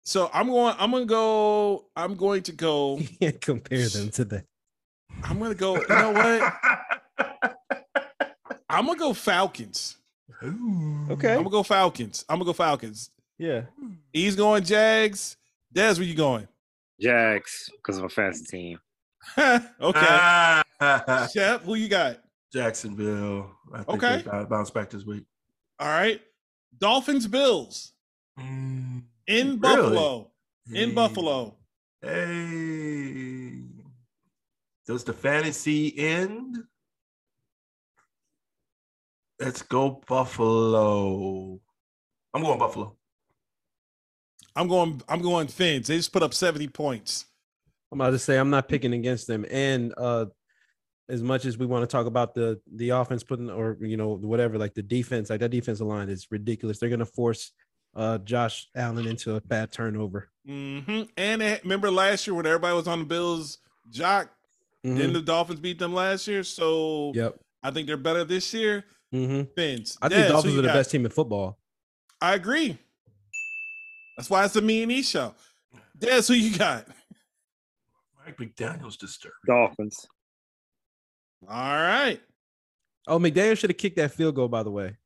So 0.04 0.30
I'm 0.34 0.48
going. 0.48 0.74
I'm 0.78 0.90
gonna 0.90 1.04
go. 1.04 1.86
I'm 1.94 2.14
going 2.14 2.42
to 2.44 2.52
go. 2.52 2.98
You 3.00 3.08
can't 3.20 3.40
compare 3.40 3.88
them 3.88 4.10
to 4.10 4.24
the. 4.24 4.44
I'm 5.22 5.38
gonna 5.38 5.54
go. 5.54 5.76
You 5.76 5.88
know 5.88 6.10
what? 6.12 6.54
I'm 8.68 8.86
gonna 8.86 8.98
go 8.98 9.12
Falcons. 9.12 9.98
Okay. 10.42 11.32
I'm 11.32 11.38
gonna 11.38 11.50
go 11.50 11.62
Falcons. 11.62 12.24
I'm 12.28 12.38
gonna 12.38 12.46
go 12.46 12.52
Falcons. 12.52 13.10
Yeah. 13.38 13.62
He's 14.12 14.34
going 14.34 14.64
Jags. 14.64 15.36
Des, 15.72 15.94
where 15.94 16.02
you 16.02 16.14
going? 16.14 16.48
Jags, 17.00 17.70
because 17.76 17.98
of 17.98 18.04
a 18.04 18.08
fantasy 18.08 18.44
team. 18.44 18.78
okay. 19.38 19.66
Ah. 19.80 20.62
Shep, 21.32 21.62
who 21.62 21.74
you 21.74 21.88
got? 21.88 22.18
Jacksonville. 22.52 23.50
I 23.72 23.78
think 23.84 24.02
Okay. 24.02 24.16
they 24.18 24.22
bounce- 24.30 24.48
bounce 24.48 24.70
back 24.70 24.90
this 24.90 25.04
week. 25.04 25.24
All 25.78 25.88
right. 25.88 26.20
Dolphins, 26.78 27.26
Bills 27.26 27.92
Mm, 28.38 29.04
in 29.26 29.46
Really? 29.46 29.56
Buffalo. 29.58 30.32
In 30.72 30.94
Buffalo. 30.94 31.56
Hey, 32.00 33.62
does 34.86 35.04
the 35.04 35.12
fantasy 35.12 35.96
end? 35.98 36.56
Let's 39.38 39.62
go 39.62 40.02
Buffalo. 40.06 41.60
I'm 42.34 42.42
going 42.42 42.58
Buffalo. 42.58 42.96
I'm 44.54 44.68
going. 44.68 45.02
I'm 45.08 45.20
going 45.22 45.48
Fins. 45.48 45.88
They 45.88 45.96
just 45.96 46.12
put 46.12 46.22
up 46.22 46.34
70 46.34 46.68
points. 46.68 47.26
I'm 47.90 48.00
about 48.00 48.10
to 48.10 48.18
say 48.18 48.38
I'm 48.38 48.50
not 48.50 48.68
picking 48.68 48.92
against 48.92 49.26
them. 49.26 49.44
And 49.50 49.92
uh 49.96 50.26
as 51.08 51.22
much 51.22 51.44
as 51.44 51.58
we 51.58 51.66
want 51.66 51.82
to 51.82 51.86
talk 51.86 52.06
about 52.06 52.34
the 52.34 52.60
the 52.74 52.90
offense 52.90 53.22
putting 53.22 53.50
or 53.50 53.76
you 53.80 53.96
know 53.96 54.16
whatever, 54.16 54.58
like 54.58 54.74
the 54.74 54.82
defense, 54.82 55.30
like 55.30 55.40
that 55.40 55.50
defensive 55.50 55.86
line 55.86 56.08
is 56.08 56.26
ridiculous. 56.30 56.78
They're 56.78 56.88
gonna 56.90 57.04
force 57.06 57.52
uh 57.94 58.18
Josh 58.18 58.68
Allen 58.74 59.06
into 59.06 59.34
a 59.36 59.40
bad 59.40 59.72
turnover. 59.72 60.30
hmm 60.46 61.02
And 61.16 61.42
they, 61.42 61.60
remember 61.62 61.90
last 61.90 62.26
year 62.26 62.34
when 62.34 62.46
everybody 62.46 62.74
was 62.74 62.88
on 62.88 63.00
the 63.00 63.04
Bills, 63.04 63.58
Jock. 63.90 64.30
Mhm. 64.84 64.96
Didn't 64.96 65.12
the 65.12 65.22
Dolphins 65.22 65.60
beat 65.60 65.78
them 65.78 65.94
last 65.94 66.26
year? 66.26 66.42
So 66.42 67.12
Yep. 67.14 67.38
I 67.62 67.70
think 67.70 67.86
they're 67.86 67.96
better 67.96 68.24
this 68.24 68.52
year. 68.54 68.84
hmm 69.12 69.42
Fins. 69.54 69.96
I 70.02 70.08
think 70.08 70.22
who 70.26 70.32
Dolphins 70.32 70.54
you 70.54 70.58
are 70.60 70.62
the 70.62 70.68
got? 70.68 70.74
best 70.74 70.90
team 70.90 71.04
in 71.04 71.10
football. 71.12 71.58
I 72.20 72.34
agree. 72.34 72.78
That's 74.16 74.28
why 74.30 74.44
it's 74.44 74.54
the 74.54 74.62
me 74.62 74.82
and 74.82 74.90
E 74.92 75.02
show. 75.02 75.34
Des, 75.98 76.22
who 76.28 76.34
you 76.34 76.56
got? 76.58 76.86
Mike 78.24 78.36
McDaniel's 78.38 78.96
disturbed. 78.96 79.34
Dolphins. 79.46 80.06
All 81.48 81.56
right. 81.76 82.20
Oh, 83.08 83.18
McDaniel 83.18 83.56
should 83.58 83.70
have 83.70 83.76
kicked 83.76 83.96
that 83.96 84.12
field 84.12 84.34
goal, 84.34 84.48
by 84.48 84.62
the 84.62 84.70
way. 84.70 84.96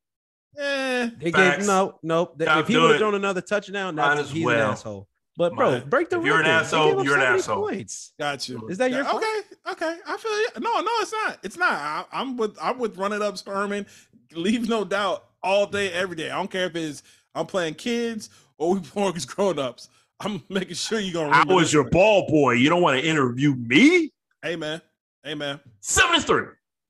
Eh, 0.59 1.11
They 1.21 1.33
Facts. 1.33 1.59
gave 1.59 1.67
no, 1.67 1.99
no. 2.03 2.33
they- 2.37 2.45
Stop 2.45 2.61
if 2.61 2.69
he 2.69 2.77
would 2.79 2.91
have 2.91 2.99
thrown 2.99 3.15
another 3.15 3.41
touchdown, 3.41 3.95
Might 3.95 4.17
that's 4.17 4.29
as 4.29 4.31
he's 4.31 4.45
well. 4.45 4.67
an 4.67 4.73
asshole. 4.73 5.09
But 5.39 5.55
bro, 5.55 5.73
Might- 5.73 5.91
break 5.91 6.09
the 6.09 6.19
if 6.19 6.25
you're 6.25 6.35
an 6.37 6.47
record. 6.47 6.51
They 6.51 6.55
asshole, 6.55 6.89
gave 6.91 6.99
up 7.01 7.05
you're 7.05 7.17
an 7.17 7.23
asshole. 7.23 7.69
Points. 7.69 8.13
got 8.19 8.49
you. 8.49 8.67
Is 8.69 8.79
that 8.79 8.91
your 8.91 9.05
fault? 9.05 9.23
okay? 9.23 9.41
Okay, 9.73 9.99
I 10.07 10.17
feel 10.17 10.39
you. 10.39 10.49
No, 10.61 10.81
no, 10.81 10.91
it's 11.01 11.13
not. 11.13 11.39
It's 11.43 11.57
not. 11.59 11.73
I, 11.73 12.05
I'm 12.13 12.37
with. 12.39 12.57
I'm 12.61 12.79
with 12.79 12.97
running 12.97 13.21
up 13.21 13.39
Herman. 13.47 13.87
Leave 14.33 14.67
no 14.69 14.85
doubt 14.85 15.25
all 15.43 15.67
day, 15.67 15.93
every 15.93 16.17
day. 16.17 16.31
I 16.31 16.37
don't 16.37 16.51
care 16.51 16.67
if 16.67 16.75
it's 16.77 17.03
I'm 17.35 17.45
playing 17.47 17.75
kids 17.75 18.31
or 18.57 18.75
we 18.75 18.81
playing 18.95 19.15
grown 19.27 19.59
ups. 19.59 19.91
I'm 20.21 20.43
making 20.49 20.75
sure 20.77 20.99
you're 21.01 21.13
gonna. 21.13 21.37
I 21.37 21.45
was 21.55 21.71
your 21.71 21.85
ball 21.91 22.27
boy. 22.29 22.53
You 22.53 22.71
don't 22.71 22.81
want 22.81 22.99
to 22.99 23.07
interview 23.07 23.55
me? 23.55 24.11
Hey 24.43 24.57
man. 24.57 24.81
Hey 25.27 25.35
man. 25.35 25.59
Seven 25.81 26.15
and 26.15 26.25
three. 26.25 26.47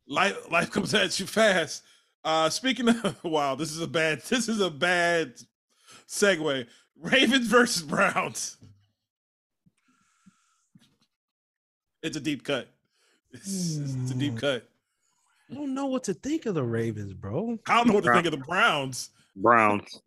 Life 0.06 0.50
life 0.50 0.70
comes 0.70 0.92
at 0.92 1.18
you 1.18 1.24
fast. 1.24 1.82
Uh 2.22 2.50
speaking 2.50 2.86
of 2.86 3.16
wow, 3.24 3.54
this 3.54 3.70
is 3.70 3.80
a 3.80 3.86
bad 3.86 4.20
this 4.28 4.50
is 4.50 4.60
a 4.60 4.68
bad 4.68 5.36
segue. 6.06 6.66
Ravens 7.00 7.46
versus 7.46 7.80
Browns. 7.80 8.58
It's 12.02 12.18
a 12.18 12.20
deep 12.20 12.44
cut. 12.44 12.68
It's, 13.32 13.78
it's 13.78 14.10
a 14.10 14.14
deep 14.14 14.36
cut. 14.36 14.68
I 15.50 15.54
don't 15.54 15.74
know 15.74 15.86
what 15.86 16.04
to 16.04 16.14
think 16.14 16.44
of 16.44 16.54
the 16.54 16.62
Ravens, 16.62 17.14
bro. 17.14 17.58
I 17.66 17.78
don't 17.78 17.88
know 17.88 17.94
what 17.94 18.04
to 18.04 18.12
think 18.12 18.26
of 18.26 18.32
the 18.32 18.44
Browns. 18.46 19.10
Browns. 19.34 20.02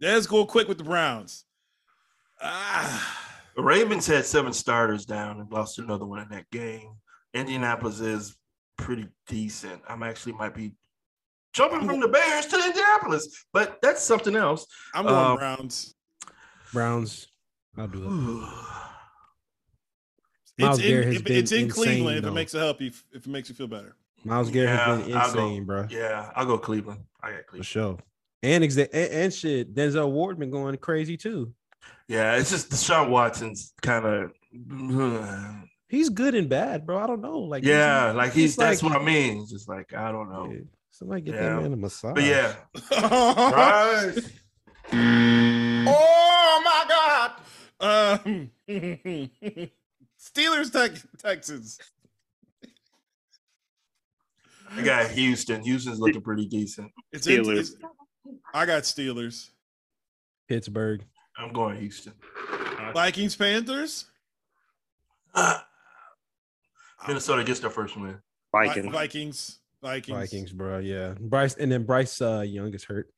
Let's 0.00 0.28
go 0.28 0.46
quick 0.46 0.68
with 0.68 0.78
the 0.78 0.84
Browns. 0.84 1.44
Ah, 2.40 3.28
The 3.56 3.62
Ravens 3.62 4.06
had 4.06 4.24
seven 4.24 4.52
starters 4.52 5.04
down 5.04 5.40
and 5.40 5.50
lost 5.50 5.80
another 5.80 6.06
one 6.06 6.20
in 6.20 6.28
that 6.30 6.48
game. 6.50 6.94
Indianapolis 7.34 8.00
is 8.00 8.36
pretty 8.76 9.08
decent. 9.26 9.82
I'm 9.88 10.02
actually 10.02 10.32
might 10.32 10.54
be 10.54 10.72
jumping 11.52 11.86
from 11.86 12.00
the 12.00 12.08
Bears 12.08 12.46
to 12.46 12.56
Indianapolis, 12.56 13.44
but 13.52 13.78
that's 13.82 14.02
something 14.02 14.36
else. 14.36 14.66
I'm 14.94 15.04
going 15.04 15.14
Um, 15.16 15.36
Browns. 15.36 15.94
Browns. 16.72 17.28
I'll 17.76 17.86
do 17.88 17.98
it. 18.04 18.48
It's 20.42 20.52
Myles 20.58 20.78
in, 20.80 20.86
Garrett 20.88 21.06
has 21.06 21.16
if- 21.16 21.24
been 21.24 21.36
it's 21.36 21.52
in 21.52 21.58
insane, 21.64 21.70
Cleveland 21.84 22.18
if 22.18 22.24
it 22.24 22.30
makes 22.32 22.54
it 22.54 22.58
help 22.58 22.80
you 22.80 22.88
if 23.12 23.26
it 23.26 23.28
makes 23.28 23.48
you 23.48 23.54
feel 23.54 23.68
better. 23.68 23.94
Myles 24.24 24.50
Garrett 24.50 24.70
has 24.78 25.04
been 25.06 25.16
I'll 25.16 25.32
go- 25.32 25.46
insane, 25.46 25.64
bro. 25.64 25.86
Yeah, 25.90 26.32
I'll 26.34 26.46
go 26.46 26.58
Cleveland. 26.58 27.00
I 27.22 27.30
got 27.32 27.46
Cleveland. 27.46 27.64
For 27.66 27.70
sure. 27.70 27.98
And, 28.42 28.64
exa- 28.64 28.88
and 28.92 29.12
and 29.12 29.34
shit, 29.34 29.74
Denzel 29.74 30.10
Ward 30.10 30.38
been 30.38 30.50
going 30.50 30.76
crazy 30.78 31.16
too. 31.16 31.52
Yeah, 32.08 32.36
it's 32.36 32.50
just 32.50 32.70
Deshaun 32.70 33.10
Watson's 33.10 33.72
kind 33.82 34.04
of. 34.06 34.32
He's 35.88 36.10
good 36.10 36.34
and 36.34 36.48
bad, 36.48 36.84
bro. 36.86 36.98
I 36.98 37.06
don't 37.06 37.20
know. 37.22 37.38
Like 37.38 37.64
yeah, 37.64 38.12
like 38.12 38.32
he's, 38.32 38.56
that's 38.56 38.82
like- 38.82 38.92
what 38.92 39.00
I 39.00 39.04
mean. 39.04 39.38
It's 39.42 39.50
just 39.50 39.68
like 39.68 39.94
I 39.94 40.12
don't 40.12 40.30
know. 40.30 40.50
Yeah. 40.52 40.60
Somebody 40.90 41.22
get 41.22 41.34
Yeah. 41.36 41.40
that 41.56 41.62
man 41.62 41.72
a 41.72 41.76
massage. 41.76 42.14
But 42.14 42.24
yeah, 42.24 42.54
right. 42.92 44.18
Oh 45.86 46.62
my 46.64 46.84
God. 46.88 47.32
Um, 47.80 48.50
Steelers, 50.18 50.72
Tex- 50.72 51.06
Texans. 51.18 51.78
I 54.70 54.82
got 54.82 55.10
Houston. 55.12 55.62
Houston's 55.62 56.00
looking 56.00 56.20
pretty 56.20 56.46
decent. 56.46 56.90
It's 57.12 57.26
in- 57.26 57.42
Steelers. 57.44 57.58
it's- 57.72 57.72
I 58.52 58.66
got 58.66 58.82
Steelers. 58.82 59.50
Pittsburgh. 60.48 61.04
I'm 61.38 61.52
going 61.52 61.76
Houston. 61.78 62.12
Vikings, 62.92 63.36
Panthers. 63.36 64.06
Minnesota 67.08 67.42
gets 67.42 67.60
their 67.60 67.70
first 67.70 67.96
win. 67.96 68.18
Vikings. 68.52 68.92
Vikings. 68.92 69.58
Vikings. 69.82 70.16
Vikings, 70.18 70.52
bro. 70.52 70.78
Yeah. 70.78 71.14
Bryce 71.20 71.54
and 71.56 71.70
then 71.72 71.84
Bryce 71.84 72.20
uh, 72.20 72.40
Young 72.46 72.72
is 72.74 72.84
hurt. 72.84 73.08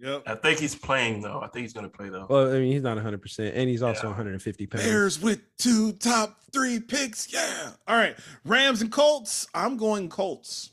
Yep. 0.00 0.22
I 0.26 0.34
think 0.34 0.58
he's 0.58 0.74
playing 0.74 1.20
though. 1.22 1.40
I 1.40 1.48
think 1.48 1.62
he's 1.62 1.72
going 1.72 1.88
to 1.88 1.96
play 1.96 2.08
though. 2.08 2.26
Well, 2.28 2.48
I 2.54 2.58
mean, 2.58 2.72
he's 2.72 2.82
not 2.82 2.96
100, 2.96 3.22
percent 3.22 3.54
and 3.54 3.68
he's 3.68 3.82
also 3.82 4.02
Yeah. 4.04 4.08
150 4.10 4.66
pounds. 4.66 4.84
Bears 4.84 5.20
with 5.20 5.40
two 5.56 5.92
top 5.92 6.38
three 6.52 6.80
picks. 6.80 7.32
Yeah. 7.32 7.70
All 7.86 7.96
right. 7.96 8.16
Rams 8.44 8.82
and 8.82 8.90
Colts. 8.90 9.46
I'm 9.54 9.76
going 9.76 10.08
Colts. 10.08 10.70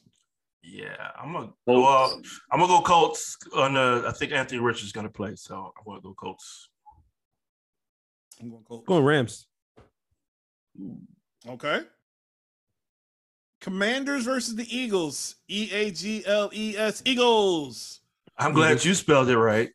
Yeah, 0.63 1.09
I'm 1.19 1.33
gonna 1.33 1.47
Colts. 1.67 1.85
well, 1.85 2.21
I'm 2.51 2.59
gonna 2.59 2.67
go 2.71 2.81
Colts 2.81 3.35
on 3.55 3.73
the. 3.73 4.03
I 4.07 4.11
think 4.11 4.31
Anthony 4.31 4.59
Rich 4.59 4.83
is 4.83 4.91
gonna 4.91 5.09
play, 5.09 5.35
so 5.35 5.55
I'm 5.75 5.83
gonna 5.85 6.01
go 6.01 6.13
Colts. 6.13 6.69
I'm 8.39 8.51
going 8.51 8.63
Colts. 8.63 8.87
Going 8.87 9.03
Rams. 9.03 9.47
Okay. 11.47 11.81
Commanders 13.61 14.25
versus 14.25 14.55
the 14.55 14.75
Eagles. 14.75 15.35
E 15.47 15.69
A 15.71 15.91
G 15.91 16.23
L 16.25 16.49
E 16.53 16.75
S. 16.77 17.01
Eagles. 17.05 18.01
I'm 18.37 18.53
glad 18.53 18.83
you 18.83 18.93
spelled 18.95 19.29
it 19.29 19.37
right. 19.37 19.69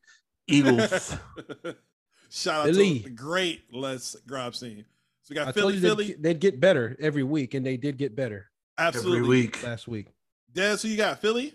Eagles. 0.49 1.17
Shout 2.31 2.61
out 2.61 2.67
Philly. 2.67 2.99
to 2.99 3.05
the 3.05 3.11
great 3.11 3.73
Les 3.73 4.17
Grobstein. 4.29 4.85
So 5.23 5.31
we 5.31 5.37
got 5.37 5.49
I 5.49 5.53
Philly, 5.53 5.63
told 5.63 5.75
you 5.75 5.81
Philly. 5.81 6.07
they'd, 6.09 6.23
they'd 6.23 6.41
get 6.41 6.61
better 6.61 6.97
every 7.01 7.23
week, 7.23 7.55
and 7.55 7.65
they 7.65 7.77
did 7.77 7.97
get 7.97 8.15
better 8.15 8.51
Absolutely. 8.77 9.19
Every 9.19 9.29
week. 9.29 9.63
last 9.63 9.89
week. 9.89 10.07
Des, 10.53 10.77
who 10.83 10.89
you 10.89 10.97
got? 10.97 11.21
Philly? 11.21 11.55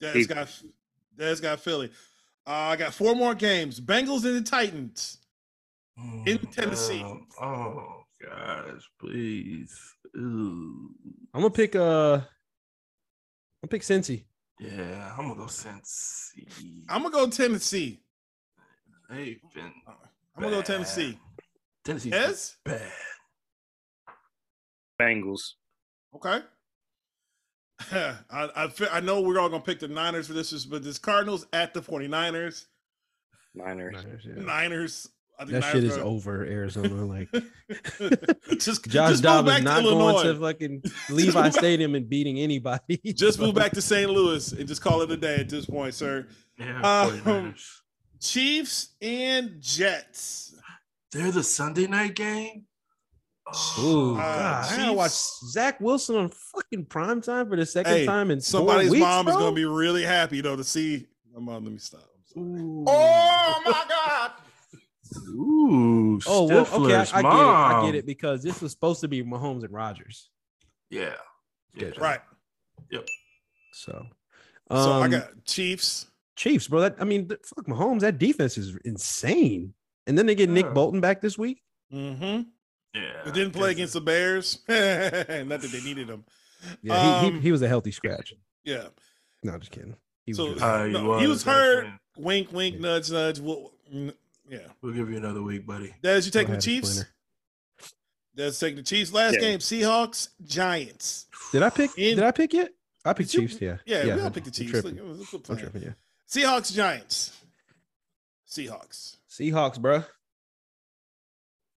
Des 0.00 0.18
Eagles. 0.20 0.26
got 0.26 0.62
Des 1.18 1.40
got 1.40 1.60
Philly. 1.60 1.90
Uh, 2.46 2.50
I 2.50 2.76
got 2.76 2.94
four 2.94 3.14
more 3.14 3.34
games. 3.34 3.80
Bengals 3.80 4.24
and 4.24 4.36
the 4.36 4.42
Titans. 4.42 5.18
In 6.26 6.38
Tennessee. 6.38 7.02
Um, 7.02 7.26
oh 7.40 8.03
gosh, 8.24 8.90
please. 9.00 9.76
Ooh. 10.16 10.90
I'm 11.32 11.40
gonna 11.42 11.50
pick 11.50 11.74
uh, 11.76 12.20
I'll 13.62 13.68
pick 13.68 13.82
Cincy. 13.82 14.24
Yeah, 14.60 15.14
I'm 15.18 15.28
gonna 15.28 15.34
go 15.34 15.46
Cincy. 15.46 16.84
I'm 16.88 17.02
gonna 17.02 17.14
go 17.14 17.28
Tennessee. 17.28 18.02
They've 19.10 19.40
been 19.54 19.72
I'm 20.36 20.42
gonna 20.42 20.56
go 20.56 20.62
Tennessee. 20.62 21.18
Tennessee. 21.84 22.10
Tennessee's 22.10 22.56
Des? 22.64 22.70
bad. 22.70 22.92
Bengals. 25.00 25.40
Okay. 26.14 26.40
I, 27.90 28.18
I 28.30 28.70
I 28.92 29.00
know 29.00 29.20
we're 29.20 29.38
all 29.38 29.48
gonna 29.48 29.62
pick 29.62 29.80
the 29.80 29.88
Niners 29.88 30.28
for 30.28 30.32
this, 30.32 30.64
but 30.64 30.84
this 30.84 30.98
Cardinals 30.98 31.46
at 31.52 31.74
the 31.74 31.80
49ers. 31.80 32.66
Niners. 33.54 33.94
Niners, 33.94 34.26
yeah. 34.26 34.42
Niners. 34.42 35.08
I 35.38 35.44
think 35.44 35.50
That 35.60 35.72
shit 35.72 35.84
is 35.84 35.96
over, 35.98 36.44
Arizona. 36.44 37.04
Like 37.04 37.28
just 38.58 38.86
Josh 38.86 39.10
just 39.10 39.22
move 39.22 39.22
Dobbs 39.22 39.48
back 39.48 39.58
is 39.58 39.64
to 39.64 39.64
not 39.64 39.82
Illinois. 39.82 40.12
going 40.22 40.34
to 40.34 40.40
fucking 40.40 40.82
Levi 41.16 41.50
Stadium 41.50 41.94
and 41.94 42.08
beating 42.08 42.38
anybody. 42.38 43.00
Just 43.14 43.40
move 43.40 43.54
back 43.54 43.72
to 43.72 43.82
St. 43.82 44.10
Louis 44.10 44.52
and 44.52 44.68
just 44.68 44.80
call 44.82 45.02
it 45.02 45.10
a 45.10 45.16
day 45.16 45.36
at 45.36 45.48
this 45.48 45.66
point, 45.66 45.94
sir. 45.94 46.26
Yeah, 46.58 46.80
Um, 47.26 47.54
Chiefs 48.20 48.94
and 49.02 49.56
Jets. 49.60 50.54
They're 51.12 51.30
the 51.32 51.42
Sunday 51.42 51.86
night 51.86 52.14
game. 52.14 52.64
Ooh, 53.78 54.14
Uh, 54.14 54.16
God, 54.16 54.72
I 54.72 54.76
gotta 54.78 54.92
watch 54.94 55.12
Zach 55.50 55.78
Wilson 55.80 56.16
on 56.16 56.30
fucking 56.30 56.86
prime 56.86 57.20
time 57.20 57.48
for 57.48 57.56
the 57.56 57.66
second 57.66 57.92
Hey, 57.92 58.06
time 58.06 58.30
in 58.30 58.40
Somebody's 58.40 58.86
four 58.88 58.92
weeks, 58.92 59.00
mom 59.04 59.28
is 59.28 59.34
gonna 59.36 59.52
be 59.52 59.64
really 59.66 60.02
happy 60.04 60.40
though 60.40 60.56
to 60.56 60.64
see. 60.64 61.06
Come 61.34 61.48
on, 61.48 61.64
let 61.64 61.72
me 61.72 61.78
stop. 61.78 62.04
Oh 62.36 63.62
my 63.66 63.84
God. 63.88 64.30
Ooh, 65.28 66.20
Oh 66.26 66.44
well, 66.48 66.60
okay, 66.72 66.94
I, 66.96 67.02
Stifler's 67.04 67.12
I 67.14 67.22
get 67.22 67.30
it. 67.32 67.44
I 67.44 67.86
get 67.86 67.94
it 67.96 68.06
because 68.06 68.42
this 68.42 68.60
was 68.60 68.72
supposed 68.72 69.00
to 69.00 69.08
be 69.08 69.22
Mahomes 69.22 69.62
and 69.64 69.72
Rodgers. 69.72 70.30
Yeah. 70.90 71.14
yeah. 71.74 71.90
Right. 71.98 72.20
Yep. 72.90 73.06
So, 73.72 74.06
so 74.70 74.76
I 74.92 75.04
um, 75.04 75.10
got 75.10 75.44
Chiefs. 75.44 76.06
Chiefs, 76.36 76.68
bro. 76.68 76.80
That 76.80 76.96
I 77.00 77.04
mean, 77.04 77.28
th- 77.28 77.40
fuck 77.44 77.66
Mahomes. 77.66 78.00
That 78.00 78.18
defense 78.18 78.56
is 78.58 78.76
insane. 78.84 79.74
And 80.06 80.18
then 80.18 80.26
they 80.26 80.34
get 80.34 80.50
Nick 80.50 80.72
Bolton 80.74 81.00
back 81.00 81.20
this 81.20 81.38
week. 81.38 81.62
Mm-hmm. 81.92 82.42
Yeah. 82.94 83.26
It 83.26 83.34
didn't 83.34 83.52
play 83.52 83.70
against 83.72 83.94
the 83.94 84.00
Bears. 84.00 84.58
Not 84.68 84.76
that 85.60 85.70
they 85.72 85.80
needed 85.80 86.08
him. 86.08 86.24
Yeah, 86.82 87.20
he, 87.22 87.26
Um, 87.28 87.34
he, 87.36 87.40
he 87.40 87.52
was 87.52 87.62
a 87.62 87.68
healthy 87.68 87.90
scratch. 87.90 88.34
Yeah. 88.64 88.88
No, 89.42 89.58
just 89.58 89.70
kidding. 89.72 89.96
He 90.26 90.32
was 90.32 90.36
So 90.36 90.46
really- 90.48 90.60
Uh, 90.60 90.84
he 90.86 90.92
no, 90.92 91.18
he 91.18 91.26
was, 91.26 91.36
was 91.36 91.42
hurt. 91.44 91.86
actually. 91.86 92.00
Wink, 92.16 92.52
wink, 92.52 92.78
nudge, 92.80 93.10
nudge. 93.10 93.40
Well, 93.40 93.72
mm, 93.92 94.14
yeah. 94.48 94.58
We'll 94.82 94.92
give 94.92 95.10
you 95.10 95.16
another 95.16 95.42
week, 95.42 95.66
buddy. 95.66 95.94
Des, 96.02 96.20
you 96.22 96.30
taking 96.30 96.54
the 96.54 96.60
Chiefs? 96.60 96.90
Splinter. 96.90 97.10
Des 98.36 98.50
taking 98.52 98.76
the 98.76 98.82
Chiefs. 98.82 99.12
Last 99.12 99.34
Yeah. 99.34 99.40
game, 99.40 99.58
Seahawks, 99.60 100.28
Giants. 100.44 101.26
Did 101.52 101.62
I 101.62 101.70
pick? 101.70 101.90
In- 101.96 102.16
did 102.16 102.24
I 102.24 102.30
pick 102.32 102.52
yet? 102.52 102.72
I 103.04 103.12
picked 103.12 103.30
Did 103.32 103.42
you- 103.42 103.48
Chiefs. 103.48 103.60
Yeah. 103.60 103.76
Yeah, 103.86 104.04
we 104.04 104.10
all 104.12 104.20
I'm- 104.22 104.32
picked 104.32 104.46
the 104.46 104.50
Chiefs. 104.52 104.70
tripping. 104.70 104.96
Look, 104.96 105.04
it 105.04 105.08
was 105.08 105.20
a 105.20 105.24
good 105.24 105.34
I'm 105.36 105.42
plan. 105.42 105.58
tripping. 105.58 105.82
Yeah. 105.82 105.92
Seahawks, 106.28 106.72
Giants. 106.72 107.32
Seahawks. 108.48 109.16
Seahawks, 109.30 109.80
bro. 109.80 110.04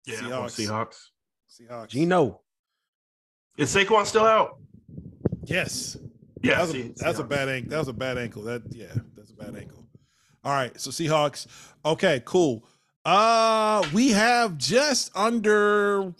Yeah, 0.05 0.19
I'm 0.19 0.25
Seahawks. 0.25 0.67
Seahawks. 0.67 0.97
Seahawks. 1.49 1.87
Geno. 1.89 2.41
Is 3.57 3.73
Saquon 3.73 4.05
still 4.05 4.25
out? 4.25 4.59
Yes. 5.45 5.97
Yeah, 6.43 6.55
that 6.57 6.61
was, 6.61 6.75
a, 6.75 6.81
that 6.89 7.07
was 7.07 7.19
a 7.19 7.23
bad 7.23 7.49
ankle. 7.49 7.69
That 7.71 7.79
was 7.79 7.87
a 7.87 7.93
bad 7.93 8.17
ankle. 8.17 8.43
That 8.43 8.61
yeah, 8.69 8.93
that's 9.15 9.31
a 9.31 9.35
bad 9.35 9.55
ankle. 9.55 9.84
All 10.45 10.53
right, 10.53 10.79
so 10.79 10.91
Seahawks. 10.91 11.47
Okay, 11.83 12.21
cool. 12.23 12.63
Uh 13.03 13.87
we 13.93 14.11
have 14.11 14.57
just 14.57 15.11
under 15.15 16.13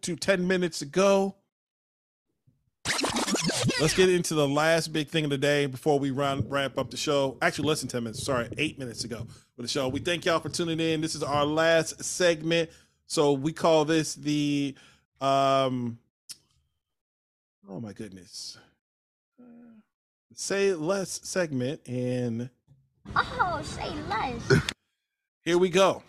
to 0.00 0.16
10 0.16 0.46
minutes 0.46 0.78
to 0.78 0.86
go. 0.86 1.34
Let's 3.80 3.94
get 3.94 4.08
into 4.08 4.34
the 4.34 4.48
last 4.48 4.92
big 4.92 5.08
thing 5.08 5.24
of 5.24 5.30
the 5.30 5.38
day 5.38 5.66
before 5.66 5.98
we 5.98 6.10
wrap 6.10 6.78
up 6.78 6.90
the 6.90 6.96
show. 6.96 7.36
Actually, 7.42 7.68
less 7.68 7.80
than 7.80 7.88
10 7.88 8.04
minutes. 8.04 8.24
Sorry, 8.24 8.48
eight 8.58 8.78
minutes 8.78 9.04
ago 9.04 9.18
go 9.18 9.26
for 9.56 9.62
the 9.62 9.68
show. 9.68 9.88
We 9.88 10.00
thank 10.00 10.24
y'all 10.24 10.40
for 10.40 10.48
tuning 10.48 10.80
in. 10.80 11.00
This 11.00 11.14
is 11.14 11.22
our 11.22 11.44
last 11.44 12.02
segment. 12.04 12.70
So 13.06 13.32
we 13.32 13.52
call 13.52 13.84
this 13.84 14.14
the 14.14 14.74
um 15.20 15.98
oh 17.68 17.80
my 17.80 17.92
goodness. 17.92 18.58
Say 20.34 20.72
less 20.74 21.20
segment 21.24 21.80
and 21.88 22.50
Oh, 23.16 23.60
say 23.62 23.92
less. 24.08 24.52
here 25.44 25.58
we 25.58 25.68
go. 25.68 26.02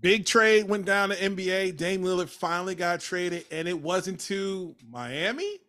Big 0.00 0.26
trade 0.26 0.68
went 0.68 0.84
down 0.84 1.08
to 1.08 1.16
NBA. 1.16 1.76
Dame 1.76 2.02
Lillard 2.02 2.28
finally 2.28 2.74
got 2.74 3.00
traded, 3.00 3.46
and 3.50 3.66
it 3.66 3.80
wasn't 3.80 4.20
to 4.20 4.74
Miami. 4.90 5.60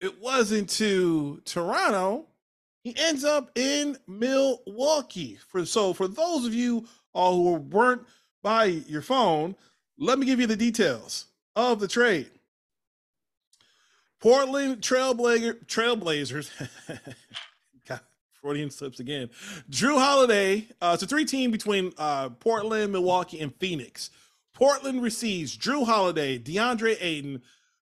It 0.00 0.20
wasn't 0.20 0.68
to 0.70 1.40
Toronto. 1.44 2.26
He 2.84 2.94
ends 2.96 3.24
up 3.24 3.50
in 3.56 3.96
Milwaukee. 4.06 5.38
For 5.48 5.66
so 5.66 5.92
for 5.92 6.08
those 6.08 6.46
of 6.46 6.54
you 6.54 6.86
all 7.12 7.36
who 7.36 7.54
weren't 7.54 8.02
by 8.42 8.64
your 8.64 9.02
phone, 9.02 9.56
let 9.98 10.18
me 10.18 10.26
give 10.26 10.40
you 10.40 10.46
the 10.46 10.56
details 10.56 11.26
of 11.56 11.80
the 11.80 11.88
trade. 11.88 12.30
Portland 14.20 14.80
Trailblazer, 14.80 15.66
Trailblazers. 15.66 16.50
Freudian 18.42 18.70
slips 18.70 19.00
again. 19.00 19.30
Jrue 19.70 19.98
Holiday. 19.98 20.66
Uh, 20.80 20.92
it's 20.94 21.02
a 21.02 21.06
three 21.06 21.24
team 21.24 21.50
between 21.50 21.92
uh, 21.98 22.30
Portland, 22.30 22.92
Milwaukee, 22.92 23.40
and 23.40 23.54
Phoenix. 23.56 24.10
Portland 24.54 25.02
receives 25.02 25.56
Jrue 25.56 25.86
Holiday, 25.86 26.38
DeAndre 26.38 26.96
Ayton, 27.00 27.42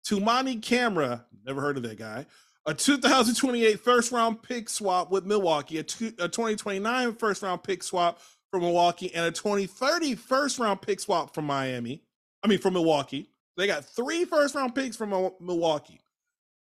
Toumani 0.06 0.62
Camara. 0.62 1.26
Never 1.46 1.62
heard 1.62 1.78
of 1.78 1.84
that 1.84 1.98
guy. 1.98 2.26
A 2.66 2.74
2028 2.74 3.80
first 3.80 4.12
round 4.12 4.42
pick 4.42 4.70
swap 4.70 5.12
with 5.12 5.26
Milwaukee, 5.26 5.80
a, 5.80 5.84
two, 5.84 6.14
a 6.20 6.30
2029 6.30 7.16
first 7.16 7.42
round 7.42 7.64
pick 7.64 7.84
swap 7.84 8.20
from 8.50 8.62
Milwaukee, 8.62 9.14
and 9.14 9.26
a 9.26 9.32
2030 9.32 10.16
first 10.16 10.60
round 10.60 10.82
pick 10.82 11.00
swap 11.00 11.34
from 11.34 11.46
Miami. 11.46 12.02
I 12.44 12.48
mean, 12.48 12.60
from 12.60 12.74
Milwaukee. 12.74 13.30
They 13.58 13.68
got 13.68 13.86
three 13.86 14.26
first 14.26 14.56
round 14.56 14.76
picks 14.76 14.96
from 14.96 15.10
Milwaukee. 15.40 16.02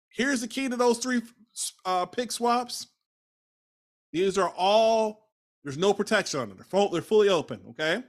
Here's 0.09 0.41
the 0.41 0.47
key 0.47 0.69
to 0.69 0.76
those 0.76 0.97
three 0.97 1.21
uh, 1.86 2.05
pick 2.05 2.32
swaps. 2.32 2.88
These 4.16 4.38
are 4.38 4.47
all 4.55 5.28
there's 5.66 5.78
no 5.78 5.93
protection 5.93 6.39
on 6.39 6.47
them. 6.47 6.57
They're, 6.57 6.66
full, 6.66 6.89
they're 6.89 7.01
fully 7.01 7.28
open. 7.28 7.59
Okay. 7.72 8.01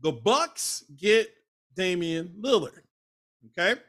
The 0.00 0.10
Bucks 0.10 0.84
get 0.96 1.32
Damian 1.76 2.34
Lillard. 2.42 2.80
Okay. 3.46 3.80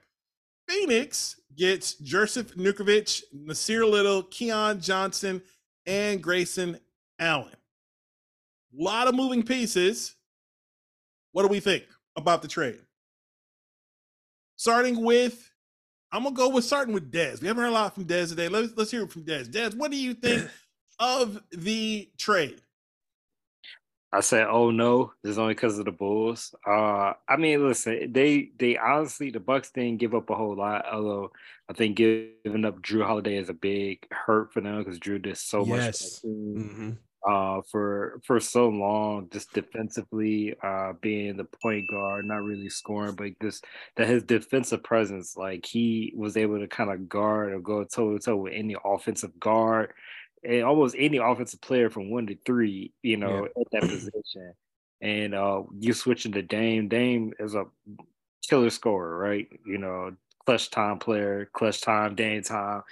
Phoenix 0.67 1.41
gets 1.57 1.95
Joseph 1.95 2.53
Nukovic, 2.53 3.23
Nassir 3.35 3.89
Little, 3.89 4.21
Keon 4.21 4.81
Johnson, 4.81 5.41
and 5.87 6.21
Grayson 6.21 6.77
Allen. 7.17 7.55
A 8.79 8.83
lot 8.83 9.07
of 9.07 9.15
moving 9.15 9.41
pieces. 9.41 10.13
What 11.31 11.41
do 11.41 11.47
we 11.47 11.59
think 11.59 11.85
about 12.15 12.43
the 12.43 12.47
trade? 12.47 12.81
Starting 14.57 15.03
with, 15.03 15.51
I'm 16.11 16.21
gonna 16.21 16.35
go 16.35 16.49
with 16.49 16.65
starting 16.65 16.93
with 16.93 17.11
Dez. 17.11 17.41
We 17.41 17.47
haven't 17.47 17.63
heard 17.63 17.71
a 17.71 17.73
lot 17.73 17.95
from 17.95 18.05
Dez 18.05 18.29
today. 18.29 18.47
Let's 18.47 18.73
let's 18.75 18.91
hear 18.91 19.01
it 19.01 19.11
from 19.11 19.23
Dez. 19.23 19.47
Dez, 19.47 19.75
what 19.75 19.89
do 19.89 19.97
you 19.97 20.13
think 20.13 20.47
of 21.01 21.43
the 21.51 22.09
trade? 22.17 22.61
I 24.13 24.19
said, 24.21 24.47
"Oh 24.47 24.71
no!" 24.71 25.13
Just 25.25 25.39
only 25.39 25.53
because 25.53 25.79
of 25.79 25.85
the 25.85 25.91
Bulls. 25.91 26.53
Uh, 26.67 27.13
I 27.29 27.37
mean, 27.37 27.65
listen, 27.65 28.11
they 28.11 28.51
they 28.57 28.77
honestly 28.77 29.29
the 29.31 29.39
Bucks 29.39 29.71
didn't 29.71 29.99
give 29.99 30.13
up 30.13 30.29
a 30.29 30.35
whole 30.35 30.55
lot. 30.55 30.85
Although 30.85 31.31
I 31.69 31.73
think 31.73 31.95
giving 31.97 32.65
up 32.65 32.81
Jrue 32.81 33.05
Holiday 33.05 33.37
is 33.37 33.49
a 33.49 33.53
big 33.53 34.05
hurt 34.11 34.51
for 34.53 34.59
them 34.61 34.79
because 34.83 34.99
Jrue 34.99 35.21
did 35.21 35.37
so 35.37 35.65
Yes. 35.65 35.65
much 35.65 35.87
for 35.89 35.97
that 35.97 36.19
team, 36.21 36.71
Mhm. 36.71 36.97
uh, 37.25 37.61
for 37.71 38.19
for 38.25 38.39
so 38.41 38.67
long, 38.69 39.29
just 39.29 39.53
defensively, 39.53 40.55
uh, 40.61 40.91
being 41.01 41.37
the 41.37 41.45
point 41.45 41.89
guard, 41.89 42.25
not 42.25 42.43
really 42.43 42.67
scoring, 42.69 43.15
but 43.15 43.31
just 43.41 43.65
that 43.95 44.07
his 44.09 44.23
defensive 44.23 44.83
presence, 44.83 45.37
like 45.37 45.65
he 45.65 46.13
was 46.17 46.35
able 46.35 46.59
to 46.59 46.67
kind 46.67 46.91
of 46.91 47.07
guard 47.07 47.53
or 47.53 47.61
go 47.61 47.85
toe 47.85 48.11
to 48.17 48.19
toe 48.19 48.35
with 48.37 48.53
any 48.53 48.75
offensive 48.83 49.39
guard 49.39 49.93
and 50.43 50.63
almost 50.63 50.95
any 50.97 51.17
offensive 51.17 51.61
player 51.61 51.89
from 51.89 52.09
one 52.09 52.27
to 52.27 52.35
three, 52.45 52.93
you 53.03 53.17
know, 53.17 53.45
at 53.45 53.67
that 53.71 53.81
position. 53.81 54.53
And 55.01 55.33
uh 55.33 55.63
you 55.79 55.93
switching 55.93 56.31
to 56.33 56.41
Dame. 56.41 56.87
Dame 56.87 57.33
is 57.39 57.55
a 57.55 57.65
killer 58.47 58.69
scorer, 58.69 59.17
right? 59.17 59.47
You 59.65 59.77
know, 59.77 60.15
clutch 60.45 60.69
time 60.69 60.99
player, 60.99 61.49
clutch 61.53 61.81
time, 61.81 62.15
Dame 62.15 62.43
time, 62.43 62.83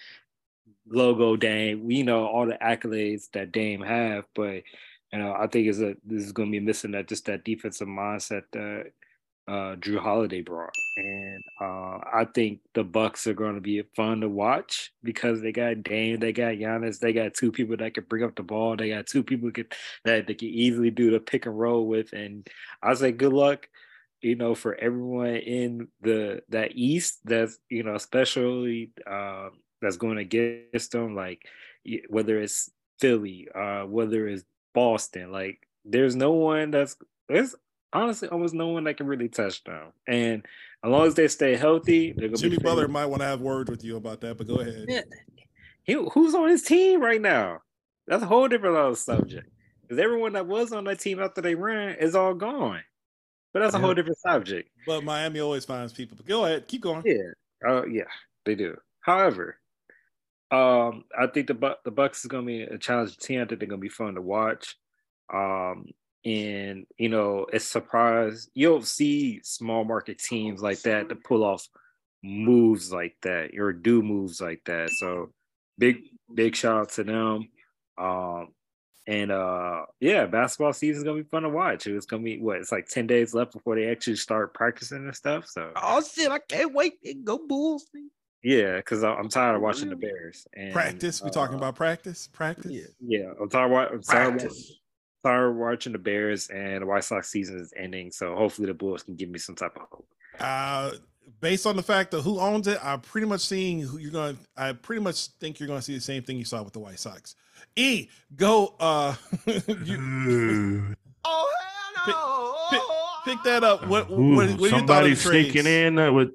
logo 0.88 1.36
Dame. 1.36 1.86
We 1.86 2.04
know 2.04 2.26
all 2.26 2.46
the 2.46 2.58
accolades 2.62 3.30
that 3.34 3.52
Dame 3.52 3.82
have, 3.82 4.26
but 4.36 4.64
you 5.12 5.20
know, 5.20 5.34
I 5.34 5.48
think 5.48 5.68
is 5.68 5.82
a 5.82 5.96
this 6.06 6.24
is 6.24 6.32
gonna 6.32 6.52
be 6.52 6.60
missing 6.60 6.92
that 6.92 7.08
just 7.08 7.26
that 7.26 7.44
defensive 7.44 7.88
mindset 7.88 8.44
that 8.54 8.92
uh, 9.50 9.76
Jrue 9.78 10.00
Holiday 10.00 10.42
brought, 10.42 10.76
and 10.96 11.44
uh, 11.60 11.98
I 12.14 12.28
think 12.36 12.60
the 12.76 12.84
Bucks 12.84 13.26
are 13.26 13.34
going 13.34 13.56
to 13.56 13.62
be 13.62 13.82
fun 13.96 14.22
to 14.22 14.30
watch 14.30 14.94
because 15.02 15.42
they 15.42 15.52
got 15.52 15.82
Dame, 15.82 16.20
they 16.20 16.32
got 16.32 16.54
Giannis, 16.54 17.00
they 17.00 17.14
got 17.14 17.34
two 17.34 17.52
people 17.52 17.76
that 17.78 17.96
can 17.96 18.04
bring 18.08 18.24
up 18.24 18.36
the 18.36 18.44
ball, 18.44 18.76
they 18.76 18.90
got 18.90 19.08
two 19.08 19.24
people 19.24 19.50
that 20.06 20.28
they 20.28 20.34
can 20.36 20.50
easily 20.50 20.92
do 20.92 21.10
the 21.10 21.20
pick 21.20 21.48
and 21.48 21.60
roll 21.60 21.88
with, 21.88 22.14
and 22.14 22.48
I 22.84 22.94
say 22.94 23.12
good 23.12 23.34
luck, 23.34 23.68
you 24.22 24.36
know, 24.36 24.54
for 24.54 24.76
everyone 24.76 25.38
in 25.38 25.88
the 26.02 26.44
that 26.50 26.76
East 26.76 27.20
that's 27.24 27.58
you 27.70 27.82
know 27.82 27.96
especially 27.96 28.92
uh, 29.10 29.50
that's 29.82 29.98
going 29.98 30.20
against 30.20 30.92
them, 30.92 31.16
like 31.16 31.44
whether 32.08 32.40
it's 32.40 32.70
Philly, 33.00 33.48
uh, 33.56 33.82
whether 33.84 34.28
it's 34.28 34.44
Boston, 34.76 35.32
like 35.32 35.68
there's 35.86 36.16
no 36.16 36.34
one 36.34 36.70
that's 36.70 36.96
there's 37.28 37.56
honestly 37.94 38.30
almost 38.30 38.54
no 38.54 38.68
one 38.68 38.84
that 38.86 38.98
can 38.98 39.08
really 39.08 39.30
touch 39.30 39.64
them. 39.64 39.92
And 40.08 40.46
as 40.84 40.90
long 40.90 41.08
as 41.08 41.16
they 41.16 41.28
stay 41.28 41.56
healthy, 41.56 42.14
they're 42.14 42.30
gonna 42.30 42.38
Jimmy 42.38 42.58
be 42.58 42.64
Butler 42.64 42.88
might 42.88 43.08
want 43.08 43.22
to 43.22 43.28
have 43.28 43.42
words 43.42 43.70
with 43.70 43.84
you 43.84 43.98
about 43.98 44.22
that, 44.22 44.38
but 44.38 44.48
go 44.48 44.56
ahead. 44.56 44.86
Yeah. 44.88 45.02
He, 45.84 45.94
who's 45.94 46.36
on 46.36 46.50
his 46.50 46.64
team 46.64 47.02
right 47.02 47.22
now? 47.22 47.62
That's 48.08 48.24
a 48.24 48.28
whole 48.28 48.48
different 48.48 48.76
little 48.76 48.96
subject. 48.96 49.50
Because 49.82 50.04
everyone 50.04 50.34
that 50.34 50.46
was 50.46 50.72
on 50.72 50.84
that 50.86 51.00
team 51.00 51.20
after 51.20 51.42
they 51.42 51.56
ran 51.56 51.96
is 51.96 52.16
all 52.16 52.34
gone. 52.34 52.82
But 53.54 53.62
that's 53.62 53.74
a 53.74 53.80
whole 53.80 53.96
different 53.96 54.20
subject. 54.20 54.70
But 54.86 55.04
Miami 55.04 55.40
always 55.40 55.66
finds 55.66 55.92
people. 55.92 56.16
But 56.16 56.28
go 56.28 56.46
ahead, 56.46 56.68
keep 56.68 56.82
going. 56.82 57.02
Yeah. 57.04 57.32
Oh 57.68 57.86
yeah, 57.86 58.04
they 58.46 58.54
do. 58.54 58.78
However, 59.02 59.58
um, 60.52 61.06
I 61.18 61.28
think 61.28 61.48
the 61.48 61.56
Bu- 61.56 61.82
the 61.84 61.92
Bucks 61.92 62.20
is 62.20 62.28
gonna 62.28 62.46
be 62.46 62.62
a 62.62 62.78
challenging 62.78 63.18
team. 63.20 63.42
I 63.42 63.46
think 63.46 63.60
they're 63.60 63.68
gonna 63.68 63.80
be 63.80 63.90
fun 63.90 64.16
to 64.16 64.22
watch. 64.22 64.76
Um, 65.34 65.88
and 66.26 66.86
you 66.98 67.10
know, 67.10 67.46
it's 67.54 67.66
surprise 67.66 68.50
you 68.54 68.68
don't 68.70 68.86
see 68.86 69.42
small 69.44 69.84
market 69.86 70.20
teams 70.20 70.62
like 70.62 70.82
that 70.82 71.10
to 71.10 71.16
pull 71.16 71.44
off 71.44 71.68
moves 72.24 72.92
like 72.92 73.16
that 73.22 73.52
or 73.58 73.72
do 73.72 74.02
moves 74.02 74.42
like 74.42 74.62
that. 74.66 74.90
So 74.92 75.32
big 75.78 75.98
big 76.34 76.56
shout 76.56 76.82
out 76.82 76.90
to 76.92 77.04
them. 77.04 77.50
Um, 77.98 78.50
and 79.08 79.32
uh, 79.32 79.86
yeah, 80.00 80.26
basketball 80.28 80.74
season 80.74 80.98
is 80.98 81.04
gonna 81.04 81.24
be 81.24 81.30
fun 81.30 81.44
to 81.44 81.50
watch. 81.50 81.88
It's 81.88 82.06
gonna 82.06 82.22
be 82.22 82.40
what 82.40 82.58
it's 82.58 82.72
like 82.72 82.88
ten 82.88 83.08
days 83.08 83.34
left 83.34 83.54
before 83.54 83.76
they 83.76 83.88
actually 83.90 84.18
start 84.18 84.54
practicing 84.54 85.00
and 85.00 85.16
stuff. 85.16 85.48
So 85.48 85.72
Oh 85.76 86.02
shit! 86.02 86.30
I 86.30 86.40
can't 86.40 86.74
wait. 86.74 87.02
To 87.04 87.14
go 87.16 87.40
Bulls. 87.48 87.88
yeah, 88.44 88.76
because 88.76 89.04
I'm 89.04 89.30
tired 89.30 89.56
of 89.56 89.62
watching 89.62 89.90
the 89.90 89.96
Bears. 89.96 90.48
And, 90.54 90.74
Practice. 90.74 91.24
We 91.24 91.32
talking 91.32 91.56
uh, 91.56 91.60
about 91.60 91.76
practice? 91.76 92.28
Practice? 92.32 92.94
Yeah, 93.00 93.32
I'm 93.42 93.50
tired. 93.50 93.72
wa- 93.72 93.88
I'm 93.92 94.04
tired, 94.04 94.34
wa- 94.34 94.40
Practice. 94.40 94.79
Tired 95.24 95.50
of 95.50 95.56
watching 95.56 95.94
the 95.94 96.00
Bears, 96.00 96.48
and 96.50 96.82
the 96.82 96.86
White 96.86 97.04
Sox 97.04 97.30
season 97.30 97.60
is 97.60 97.74
ending. 97.76 98.12
So 98.12 98.36
hopefully 98.36 98.68
the 98.68 98.74
Bulls 98.74 99.04
can 99.04 99.16
give 99.16 99.30
me 99.30 99.40
some 99.40 99.56
type 99.56 99.76
of 99.76 99.84
hope. 99.90 100.08
Uh, 100.40 100.92
based 101.42 101.66
on 101.66 101.76
the 101.76 101.84
fact 101.84 102.14
of 102.14 102.24
who 102.24 102.40
owns 102.40 102.68
it, 102.68 102.80
I'm 102.84 103.02
pretty 103.02 103.28
much 103.28 103.42
seeing 103.42 103.82
who 103.82 103.98
you're 103.98 104.12
going. 104.12 104.36
to 104.36 104.42
I 104.58 104.74
pretty 104.74 105.02
much 105.02 105.28
think 105.40 105.60
you're 105.60 105.68
going 105.68 105.80
to 105.80 105.86
see 105.86 105.96
the 105.96 106.02
same 106.02 106.24
thing 106.24 106.38
you 106.38 106.46
saw 106.46 106.64
with 106.64 106.74
the 106.74 106.80
White 106.80 107.00
Sox. 107.00 107.36
E, 107.76 108.08
go. 108.36 108.76
Uh, 108.80 109.16
you, 109.86 110.96
Oh 111.26 111.54
hell 112.06 112.56
no! 112.72 113.34
pick 113.34 113.44
that 113.44 113.64
up. 113.64 113.88
What? 113.88 114.10
Ooh, 114.10 114.36
what, 114.36 114.50
what 114.52 114.60
you 114.60 114.70
thought 114.70 114.74
of 114.74 114.80
somebody 114.80 115.16
trades? 115.16 115.52
sneaking 115.52 115.66
in 115.66 116.00
uh, 116.00 116.12
with 116.12 116.30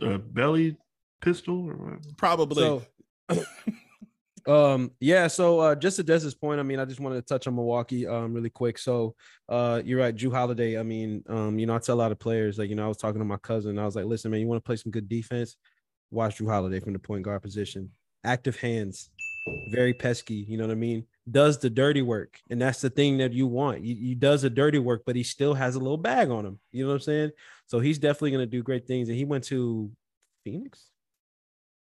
a 0.00 0.18
belly 0.18 0.76
pistol 1.20 1.68
or 1.68 1.74
what? 1.74 2.16
Probably. 2.16 2.62
So, 2.62 2.82
um, 4.50 4.90
yeah. 4.98 5.28
So, 5.28 5.60
uh, 5.60 5.74
just 5.74 5.96
to 5.96 6.02
Des's 6.02 6.34
point, 6.34 6.58
I 6.58 6.62
mean, 6.64 6.80
I 6.80 6.84
just 6.84 6.98
wanted 6.98 7.16
to 7.16 7.22
touch 7.22 7.46
on 7.46 7.54
Milwaukee, 7.54 8.06
um, 8.06 8.32
really 8.32 8.50
quick. 8.50 8.78
So, 8.78 9.14
uh, 9.48 9.80
you're 9.84 10.00
right, 10.00 10.14
Jrue 10.14 10.32
Holiday. 10.32 10.78
I 10.78 10.82
mean, 10.82 11.22
um, 11.28 11.58
you 11.58 11.66
know, 11.66 11.74
I 11.76 11.78
tell 11.78 11.94
a 11.94 12.02
lot 12.02 12.12
of 12.12 12.18
players, 12.18 12.58
like, 12.58 12.68
you 12.68 12.74
know, 12.74 12.84
I 12.84 12.88
was 12.88 12.96
talking 12.96 13.20
to 13.20 13.24
my 13.24 13.36
cousin. 13.36 13.78
I 13.78 13.84
was 13.84 13.94
like, 13.94 14.06
listen, 14.06 14.30
man, 14.30 14.40
you 14.40 14.48
want 14.48 14.62
to 14.62 14.66
play 14.66 14.76
some 14.76 14.90
good 14.90 15.08
defense? 15.08 15.56
Watch 16.10 16.38
Jrue 16.38 16.50
Holiday 16.50 16.80
from 16.80 16.94
the 16.94 16.98
point 16.98 17.22
guard 17.22 17.42
position. 17.42 17.90
Active 18.24 18.58
hands, 18.58 19.10
very 19.70 19.94
pesky. 19.94 20.44
You 20.48 20.58
know 20.58 20.64
what 20.64 20.72
I 20.72 20.76
mean? 20.76 21.04
Does 21.30 21.58
the 21.58 21.70
dirty 21.70 22.02
work, 22.02 22.40
and 22.50 22.60
that's 22.60 22.80
the 22.80 22.90
thing 22.90 23.18
that 23.18 23.32
you 23.32 23.46
want. 23.46 23.84
He, 23.84 23.94
he 23.94 24.14
does 24.14 24.42
the 24.42 24.50
dirty 24.50 24.80
work, 24.80 25.02
but 25.06 25.14
he 25.14 25.22
still 25.22 25.54
has 25.54 25.76
a 25.76 25.78
little 25.78 25.96
bag 25.96 26.28
on 26.30 26.44
him. 26.44 26.58
You 26.72 26.84
know 26.84 26.88
what 26.88 26.94
I'm 26.96 27.00
saying? 27.00 27.30
So 27.66 27.78
he's 27.78 27.98
definitely 27.98 28.32
going 28.32 28.42
to 28.42 28.50
do 28.50 28.62
great 28.64 28.86
things. 28.86 29.08
And 29.08 29.16
he 29.16 29.24
went 29.24 29.44
to 29.44 29.92
Phoenix, 30.44 30.86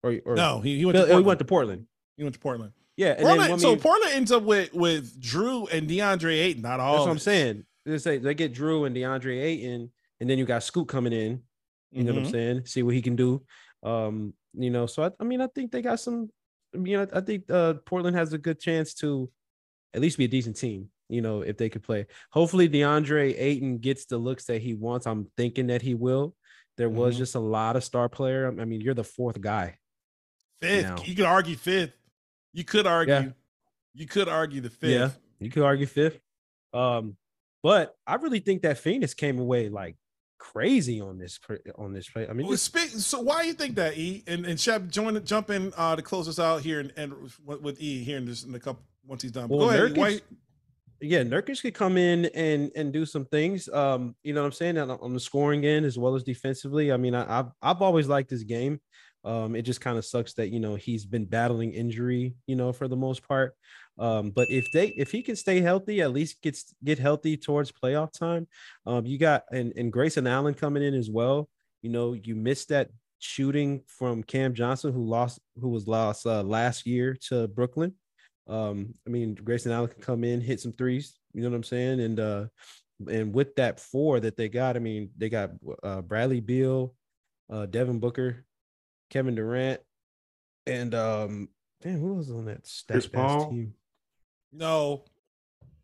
or, 0.03 0.19
or 0.23 0.35
no, 0.35 0.61
he, 0.61 0.77
he 0.77 0.85
went. 0.85 0.97
To 0.97 1.15
he 1.15 1.23
went 1.23 1.39
to 1.39 1.45
Portland. 1.45 1.87
He 2.19 2.23
went 2.25 2.35
to 2.35 2.39
Portland. 2.41 2.73
Yeah, 2.97 3.11
and 3.11 3.19
Portland, 3.21 3.41
then 3.43 3.51
I 3.53 3.57
so 3.61 3.69
mean- 3.69 3.79
Portland 3.79 4.13
ends 4.13 4.31
up 4.33 4.43
with 4.43 4.73
with 4.73 5.21
Jrue 5.21 5.71
and 5.71 5.89
DeAndre 5.89 6.33
Ayton. 6.37 6.61
Not 6.61 6.81
all. 6.81 6.95
That's 6.95 7.05
what 7.05 7.11
I'm 7.11 7.19
saying. 7.19 7.63
They 7.85 7.97
say 7.97 8.17
they 8.17 8.33
get 8.33 8.53
Jrue 8.53 8.85
and 8.85 8.93
DeAndre 8.95 9.41
Ayton, 9.41 9.89
and 10.19 10.29
then 10.29 10.37
you 10.37 10.43
got 10.45 10.63
Scoot 10.63 10.89
coming 10.89 11.13
in. 11.13 11.41
You 11.91 12.03
know 12.03 12.11
what. 12.13 12.25
I'm 12.25 12.29
saying? 12.29 12.65
See 12.65 12.83
what 12.83 12.93
he 12.93 13.01
can 13.01 13.15
do. 13.15 13.41
Um, 13.83 14.33
you 14.53 14.69
know, 14.69 14.85
so 14.85 15.03
I, 15.03 15.11
I 15.17 15.23
mean, 15.23 15.39
I 15.39 15.47
think 15.47 15.71
they 15.71 15.81
got 15.81 16.01
some. 16.01 16.29
I 16.75 16.77
mean, 16.77 17.07
I, 17.11 17.21
think 17.21 17.49
uh, 17.49 17.75
Portland 17.85 18.15
has 18.17 18.33
a 18.33 18.37
good 18.37 18.59
chance 18.59 18.93
to 18.95 19.31
at 19.93 20.01
least 20.01 20.17
be 20.17 20.25
a 20.25 20.27
decent 20.27 20.57
team. 20.57 20.89
You 21.07 21.21
know, 21.21 21.41
if 21.41 21.57
they 21.57 21.69
could 21.69 21.83
play. 21.83 22.05
Hopefully, 22.31 22.67
DeAndre 22.67 23.33
Ayton 23.39 23.77
gets 23.77 24.05
the 24.05 24.17
looks 24.17 24.43
that 24.45 24.61
he 24.61 24.73
wants. 24.75 25.07
I'm 25.07 25.27
thinking 25.37 25.67
that 25.67 25.81
he 25.81 25.93
will. 25.95 26.35
There 26.77 26.89
was 26.89 27.15
Mhm. 27.15 27.19
just 27.19 27.35
a 27.35 27.39
lot 27.39 27.75
of 27.77 27.83
star 27.83 28.09
player. 28.09 28.47
I 28.59 28.65
mean, 28.65 28.81
you're 28.81 28.93
the 28.93 29.03
fourth 29.05 29.39
guy. 29.41 29.77
Fifth. 30.61 30.83
now. 30.85 31.03
You 31.03 31.15
could 31.15 31.25
argue 31.25 31.55
fifth. 31.55 31.93
You 32.53 32.63
could 32.63 32.87
argue. 32.87 33.13
Yeah. 33.13 33.29
You 33.93 34.07
could 34.07 34.29
argue 34.29 34.61
the 34.61 34.69
fifth. 34.69 34.91
Yeah, 34.91 35.09
you 35.39 35.49
could 35.49 35.63
argue 35.63 35.85
fifth. 35.85 36.19
Um, 36.73 37.17
but 37.63 37.95
I 38.07 38.15
really 38.15 38.39
think 38.39 38.61
that 38.61 38.77
Phoenix 38.77 39.13
came 39.13 39.39
away 39.39 39.67
like 39.69 39.95
crazy 40.37 41.01
on 41.01 41.17
this 41.17 41.39
on 41.75 41.93
this 41.93 42.09
play. 42.09 42.27
I 42.27 42.33
mean, 42.33 42.47
Well, 42.47 42.55
speak, 42.57 42.89
so 42.89 43.19
why 43.19 43.41
you 43.43 43.53
think 43.53 43.75
that 43.75 43.97
E 43.97 44.23
and 44.27 44.45
and 44.45 44.59
Shep 44.59 44.87
join 44.87 45.21
jump 45.25 45.49
in 45.49 45.73
uh 45.75 45.95
to 45.95 46.01
close 46.01 46.27
us 46.29 46.39
out 46.39 46.61
here 46.61 46.79
and, 46.79 46.93
and 46.95 47.13
with 47.45 47.81
E 47.81 48.03
here 48.03 48.17
in 48.17 48.25
this 48.25 48.43
in 48.43 48.53
a 48.55 48.59
couple 48.59 48.83
once 49.05 49.21
he's 49.21 49.31
done. 49.31 49.49
Well, 49.49 49.59
go 49.59 49.69
ahead. 49.69 49.91
Nurkic- 49.91 49.97
Why, 49.97 50.19
yeah, 51.01 51.23
Nurkic 51.23 51.61
could 51.61 51.73
come 51.73 51.97
in 51.97 52.25
and 52.27 52.71
and 52.75 52.93
do 52.93 53.05
some 53.05 53.25
things. 53.25 53.67
Um, 53.69 54.15
you 54.23 54.33
know 54.33 54.41
what 54.41 54.47
I'm 54.47 54.53
saying 54.53 54.77
on, 54.77 54.91
on 54.91 55.13
the 55.13 55.19
scoring 55.19 55.65
end 55.65 55.85
as 55.85 55.97
well 55.97 56.15
as 56.15 56.23
defensively. 56.23 56.91
I 56.91 56.97
mean, 56.97 57.15
I, 57.15 57.39
I've 57.39 57.51
I've 57.61 57.81
always 57.81 58.07
liked 58.07 58.29
this 58.29 58.43
game. 58.43 58.79
Um, 59.25 59.55
it 59.55 59.63
just 59.63 59.81
kind 59.81 59.97
of 59.97 60.05
sucks 60.05 60.33
that 60.33 60.49
you 60.49 60.59
know 60.59 60.75
he's 60.75 61.05
been 61.05 61.25
battling 61.25 61.73
injury, 61.73 62.35
you 62.47 62.55
know, 62.55 62.71
for 62.71 62.87
the 62.87 62.95
most 62.95 63.27
part. 63.27 63.53
Um, 63.97 64.31
but 64.31 64.49
if 64.49 64.71
they 64.71 64.87
if 64.89 65.11
he 65.11 65.21
can 65.21 65.35
stay 65.35 65.59
healthy, 65.59 66.01
at 66.01 66.13
least 66.13 66.41
gets 66.41 66.73
get 66.83 66.99
healthy 66.99 67.35
towards 67.35 67.71
playoff 67.71 68.13
time. 68.13 68.47
Um, 68.85 69.05
you 69.05 69.17
got 69.17 69.43
and 69.51 69.73
and 69.75 69.91
Grayson 69.91 70.25
Allen 70.25 70.53
coming 70.53 70.83
in 70.83 70.93
as 70.93 71.09
well. 71.09 71.49
You 71.81 71.89
know, 71.89 72.13
you 72.13 72.35
missed 72.35 72.69
that 72.69 72.89
shooting 73.19 73.81
from 73.87 74.23
Cam 74.23 74.53
Johnson, 74.53 74.93
who 74.93 75.05
lost 75.05 75.39
who 75.59 75.69
was 75.69 75.87
lost 75.87 76.25
uh, 76.25 76.43
last 76.43 76.85
year 76.85 77.17
to 77.27 77.47
Brooklyn. 77.49 77.93
Um, 78.47 78.95
I 79.05 79.09
mean, 79.09 79.35
Grayson 79.35 79.71
Allen 79.71 79.89
can 79.89 80.01
come 80.01 80.23
in, 80.23 80.41
hit 80.41 80.61
some 80.61 80.73
threes. 80.73 81.17
You 81.33 81.43
know 81.43 81.49
what 81.49 81.57
I'm 81.57 81.63
saying? 81.63 81.99
And 81.99 82.19
uh, 82.19 82.45
and 83.07 83.33
with 83.33 83.55
that 83.55 83.79
four 83.79 84.19
that 84.21 84.37
they 84.37 84.49
got, 84.49 84.75
I 84.75 84.79
mean, 84.79 85.11
they 85.17 85.29
got 85.29 85.51
uh, 85.83 86.01
Bradley 86.01 86.39
Beal, 86.39 86.95
uh, 87.51 87.65
Devin 87.65 87.99
Booker, 87.99 88.45
Kevin 89.09 89.35
Durant, 89.35 89.81
and 90.67 90.93
um, 90.95 91.49
damn, 91.81 91.99
who 91.99 92.15
was 92.15 92.29
on 92.29 92.45
that 92.45 92.61
Chris 92.63 93.05
stacked 93.05 93.13
Paul? 93.13 93.49
team? 93.49 93.73
No, 94.51 95.03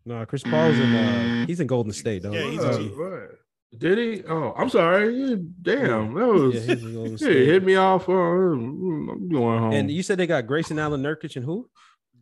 No, 0.05 0.25
Chris 0.25 0.43
Paul's 0.43 0.77
in 0.77 0.95
uh, 0.95 1.45
he's 1.47 1.59
in 1.59 1.67
Golden 1.67 1.91
State 1.91 2.23
though. 2.23 2.33
Yeah, 2.33 2.49
he's 2.49 2.59
Uh, 2.63 2.69
a 2.69 2.77
G. 2.77 2.87
what? 2.89 3.31
Did 3.77 3.97
he? 3.97 4.23
Oh, 4.27 4.53
I'm 4.55 4.69
sorry. 4.69 5.13
Yeah, 5.15 5.35
Damn, 5.61 6.13
that 6.13 6.27
was 6.27 6.53
Yeah, 6.55 6.61
he's 6.75 6.83
in 6.83 6.93
Golden 6.93 7.17
yeah, 7.19 7.27
hit 7.27 7.63
me 7.63 7.75
off. 7.75 8.07
Uh, 8.07 8.13
I'm 8.13 9.27
going 9.29 9.59
home. 9.59 9.73
And 9.73 9.91
you 9.91 10.01
said 10.01 10.17
they 10.17 10.27
got 10.27 10.47
Grayson 10.47 10.79
Allen, 10.79 11.01
Nurkic, 11.03 11.35
and 11.35 11.43
who? 11.43 11.69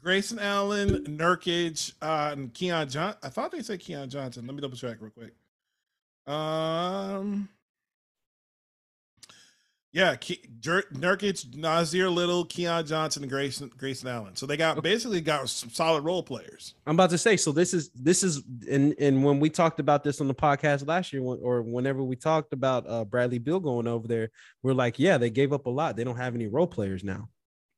Grayson 0.01 0.39
Allen, 0.39 1.03
Nurkic, 1.05 1.93
uh, 2.01 2.29
and 2.33 2.53
Keon 2.53 2.89
John. 2.89 3.15
I 3.21 3.29
thought 3.29 3.51
they 3.51 3.61
said 3.61 3.79
Keon 3.79 4.09
Johnson. 4.09 4.45
Let 4.47 4.55
me 4.55 4.61
double 4.61 4.75
check 4.77 4.97
real 4.99 5.11
quick. 5.11 5.33
Um, 6.25 7.47
yeah, 9.93 10.15
Ke- 10.15 10.41
Jer- 10.59 10.85
Nurkic, 10.91 11.45
Nassir 11.51 12.11
Little, 12.11 12.45
Keon 12.45 12.83
Johnson, 12.83 13.21
and 13.21 13.31
Grayson 13.31 13.71
Grayson 13.77 14.09
Allen. 14.09 14.35
So 14.35 14.47
they 14.47 14.57
got 14.57 14.81
basically 14.81 15.21
got 15.21 15.47
some 15.47 15.69
solid 15.69 16.03
role 16.03 16.23
players. 16.23 16.73
I'm 16.87 16.95
about 16.95 17.11
to 17.11 17.17
say. 17.19 17.37
So 17.37 17.51
this 17.51 17.75
is 17.75 17.89
this 17.89 18.23
is 18.23 18.41
and 18.69 18.95
and 18.99 19.23
when 19.23 19.39
we 19.39 19.51
talked 19.51 19.79
about 19.79 20.03
this 20.03 20.19
on 20.19 20.27
the 20.27 20.33
podcast 20.33 20.87
last 20.87 21.13
year, 21.13 21.21
when, 21.21 21.37
or 21.43 21.61
whenever 21.61 22.03
we 22.03 22.15
talked 22.15 22.53
about 22.53 22.89
uh, 22.89 23.05
Bradley 23.05 23.37
Beal 23.37 23.59
going 23.59 23.87
over 23.87 24.07
there, 24.07 24.31
we're 24.63 24.73
like, 24.73 24.97
yeah, 24.97 25.19
they 25.19 25.29
gave 25.29 25.53
up 25.53 25.67
a 25.67 25.69
lot. 25.69 25.95
They 25.95 26.03
don't 26.03 26.17
have 26.17 26.33
any 26.33 26.47
role 26.47 26.67
players 26.67 27.03
now. 27.03 27.29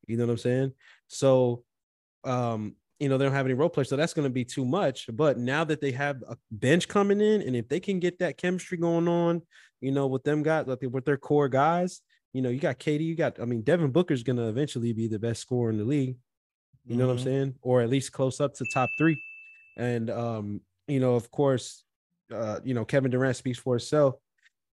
You 0.07 0.15
know 0.15 0.25
what 0.25 0.31
I'm 0.31 0.37
saying? 0.37 0.73
So, 1.07 1.65
um, 2.23 2.77
you 2.97 3.09
know, 3.09 3.17
they 3.17 3.25
don't 3.25 3.33
have 3.33 3.45
any 3.45 3.55
role 3.55 3.67
players, 3.67 3.89
so 3.89 3.97
that's 3.97 4.13
going 4.13 4.27
to 4.27 4.33
be 4.33 4.45
too 4.45 4.63
much. 4.63 5.09
But 5.11 5.37
now 5.37 5.65
that 5.65 5.81
they 5.81 5.91
have 5.91 6.23
a 6.29 6.37
bench 6.49 6.87
coming 6.87 7.19
in, 7.19 7.41
and 7.41 7.57
if 7.57 7.67
they 7.67 7.81
can 7.81 7.99
get 7.99 8.19
that 8.19 8.37
chemistry 8.37 8.77
going 8.77 9.09
on, 9.09 9.41
you 9.81 9.91
know, 9.91 10.07
with 10.07 10.23
them 10.23 10.43
guys, 10.43 10.65
like 10.67 10.79
with 10.81 11.03
their 11.03 11.17
core 11.17 11.49
guys, 11.49 12.01
you 12.35 12.41
know, 12.41 12.49
you 12.49 12.59
got 12.59 12.79
KD, 12.79 12.99
you 12.99 13.15
got, 13.15 13.39
I 13.39 13.45
mean, 13.45 13.61
Devin 13.61 13.91
Booker's 13.91 14.21
going 14.21 14.35
to 14.35 14.49
eventually 14.49 14.91
be 14.91 15.07
the 15.07 15.17
best 15.17 15.41
scorer 15.41 15.69
in 15.69 15.77
the 15.77 15.85
league. 15.85 16.17
You 16.85 16.97
know 16.97 17.07
what 17.07 17.13
I'm 17.13 17.19
Mhm. 17.19 17.23
saying? 17.23 17.55
Or 17.61 17.81
at 17.81 17.89
least 17.89 18.11
close 18.11 18.41
up 18.41 18.53
to 18.55 18.65
top 18.73 18.89
three. 18.97 19.17
And 19.77 20.09
um, 20.09 20.59
you 20.89 20.99
know, 20.99 21.15
of 21.15 21.31
course, 21.31 21.85
uh, 22.33 22.59
you 22.65 22.73
know, 22.73 22.83
Kevin 22.83 23.09
Durant 23.09 23.37
speaks 23.37 23.57
for 23.57 23.75
himself. 23.75 24.15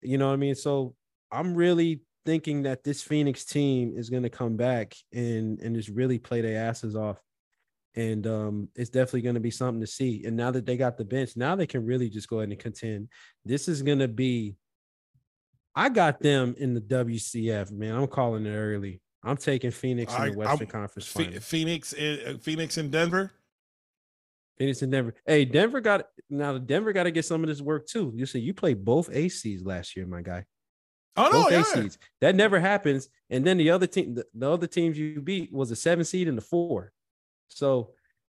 You 0.02 0.18
know 0.18 0.28
what 0.30 0.34
I 0.34 0.38
mean? 0.38 0.56
So 0.56 0.96
I'm 1.32 1.54
really 1.54 2.02
thinking 2.26 2.64
that 2.64 2.84
this 2.84 3.04
Phoenix 3.04 3.46
team 3.46 3.94
is 3.96 4.10
gonna 4.10 4.30
come 4.30 4.58
back 4.58 4.96
and 5.14 5.60
and 5.60 5.76
just 5.76 5.90
really 5.90 6.18
play 6.18 6.42
their 6.42 6.66
asses 6.66 6.96
off. 6.96 7.22
And 7.94 8.26
um, 8.26 8.70
it's 8.76 8.90
definitely 8.90 9.22
going 9.22 9.36
to 9.36 9.42
be 9.42 9.52
something 9.52 9.82
to 9.82 9.88
see. 9.88 10.24
And 10.26 10.36
now 10.38 10.50
that 10.52 10.66
they 10.66 10.78
got 10.78 10.98
the 10.98 11.04
bench, 11.04 11.36
now 11.36 11.56
they 11.58 11.68
can 11.68 11.86
really 11.86 12.10
just 12.10 12.30
go 12.30 12.40
ahead 12.40 12.50
and 12.50 12.58
contend. 12.58 13.10
This 13.46 13.68
is 13.68 13.84
going 13.84 14.00
to 14.00 14.08
be. 14.08 14.56
I 15.76 15.90
got 15.90 16.20
them 16.22 16.56
in 16.58 16.74
the 16.74 16.82
WCF, 16.82 17.72
man. 17.72 17.96
I'm 17.96 18.08
calling 18.08 18.46
it 18.46 18.52
early. 18.56 19.02
I'm 19.24 19.38
taking 19.38 19.72
Phoenix 19.72 20.14
in 20.14 20.22
I- 20.22 20.30
the 20.32 20.38
Western 20.38 20.60
I'm- 20.60 20.68
Conference 20.68 21.08
Finals. 21.08 21.44
Phoenix, 21.46 21.94
in, 21.94 22.20
uh, 22.28 22.38
Phoenix, 22.40 22.78
and 22.78 22.92
Denver. 22.92 23.32
Phoenix 24.58 24.82
and 24.82 24.92
Denver. 24.92 25.16
Hey, 25.26 25.46
Denver 25.46 25.82
got 25.82 26.08
now. 26.30 26.58
Denver 26.58 26.94
got 26.94 27.04
to 27.04 27.12
get 27.12 27.26
some 27.26 27.42
of 27.44 27.48
this 27.48 27.62
work 27.62 27.88
too. 27.88 28.12
You 28.16 28.26
see, 28.26 28.40
you 28.40 28.54
played 28.54 28.84
both 28.86 29.10
ACs 29.10 29.66
last 29.66 29.96
year, 29.96 30.06
my 30.06 30.22
guy. 30.22 30.46
Oh 31.18 31.30
no, 31.32 31.44
both 31.44 31.52
yeah. 31.52 31.64
ACs. 31.64 31.98
That 32.20 32.36
never 32.36 32.60
happens. 32.60 33.10
And 33.30 33.44
then 33.46 33.58
the 33.58 33.70
other 33.72 33.88
team, 33.88 34.14
the, 34.16 34.26
the 34.36 34.52
other 34.52 34.68
teams 34.68 34.98
you 35.00 35.20
beat 35.22 35.52
was 35.52 35.72
a 35.72 35.76
seven 35.76 36.06
seed 36.06 36.28
and 36.28 36.38
a 36.38 36.42
four. 36.42 36.92
So 37.48 37.92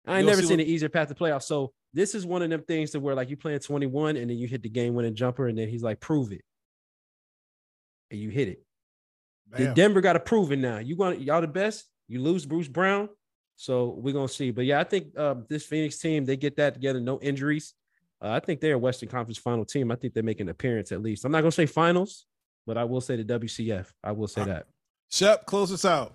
I 0.06 0.18
ain't 0.18 0.20
You'll 0.20 0.30
never 0.30 0.42
see 0.42 0.48
seen 0.48 0.58
what- 0.58 0.66
an 0.66 0.72
easier 0.72 0.88
path 0.88 1.08
to 1.08 1.14
playoffs. 1.14 1.42
So 1.44 1.72
this 1.92 2.14
is 2.14 2.24
one 2.24 2.42
of 2.42 2.50
them 2.50 2.62
things 2.62 2.92
to 2.92 3.00
where 3.00 3.14
like 3.16 3.28
you 3.28 3.36
playing 3.36 3.58
21 3.58 4.16
and 4.16 4.30
then 4.30 4.38
you 4.38 4.46
hit 4.46 4.62
the 4.62 4.68
game 4.68 4.94
winning 4.94 5.14
jumper 5.14 5.48
and 5.48 5.58
then 5.58 5.68
he's 5.68 5.82
like, 5.82 5.98
prove 6.00 6.30
it. 6.32 6.42
And 8.12 8.20
you 8.20 8.28
hit 8.28 8.48
it. 8.48 8.62
Bam. 9.50 9.74
Denver 9.74 10.00
got 10.00 10.12
to 10.12 10.20
prove 10.20 10.52
it 10.52 10.58
now. 10.58 10.78
You 10.78 10.96
want 10.96 11.20
y'all 11.20 11.40
the 11.40 11.48
best. 11.48 11.86
You 12.08 12.20
lose 12.20 12.46
Bruce 12.46 12.68
Brown, 12.68 13.08
so 13.56 13.96
we're 13.98 14.14
gonna 14.14 14.28
see. 14.28 14.50
But 14.50 14.66
yeah, 14.66 14.80
I 14.80 14.84
think 14.84 15.16
uh, 15.16 15.36
this 15.48 15.64
Phoenix 15.64 15.98
team 15.98 16.24
they 16.24 16.36
get 16.36 16.56
that 16.56 16.74
together, 16.74 17.00
no 17.00 17.18
injuries. 17.20 17.74
Uh, 18.20 18.30
I 18.30 18.40
think 18.40 18.60
they're 18.60 18.74
a 18.74 18.78
Western 18.78 19.08
Conference 19.08 19.38
Final 19.38 19.64
team. 19.64 19.90
I 19.90 19.96
think 19.96 20.14
they 20.14 20.22
make 20.22 20.40
an 20.40 20.48
appearance 20.48 20.92
at 20.92 21.02
least. 21.02 21.24
I'm 21.24 21.32
not 21.32 21.40
gonna 21.40 21.52
say 21.52 21.66
finals, 21.66 22.26
but 22.66 22.76
I 22.76 22.84
will 22.84 23.00
say 23.00 23.16
the 23.16 23.24
WCF. 23.24 23.86
I 24.04 24.12
will 24.12 24.28
say 24.28 24.44
that. 24.44 24.66
Shep, 25.10 25.46
close 25.46 25.72
us 25.72 25.84
out. 25.84 26.14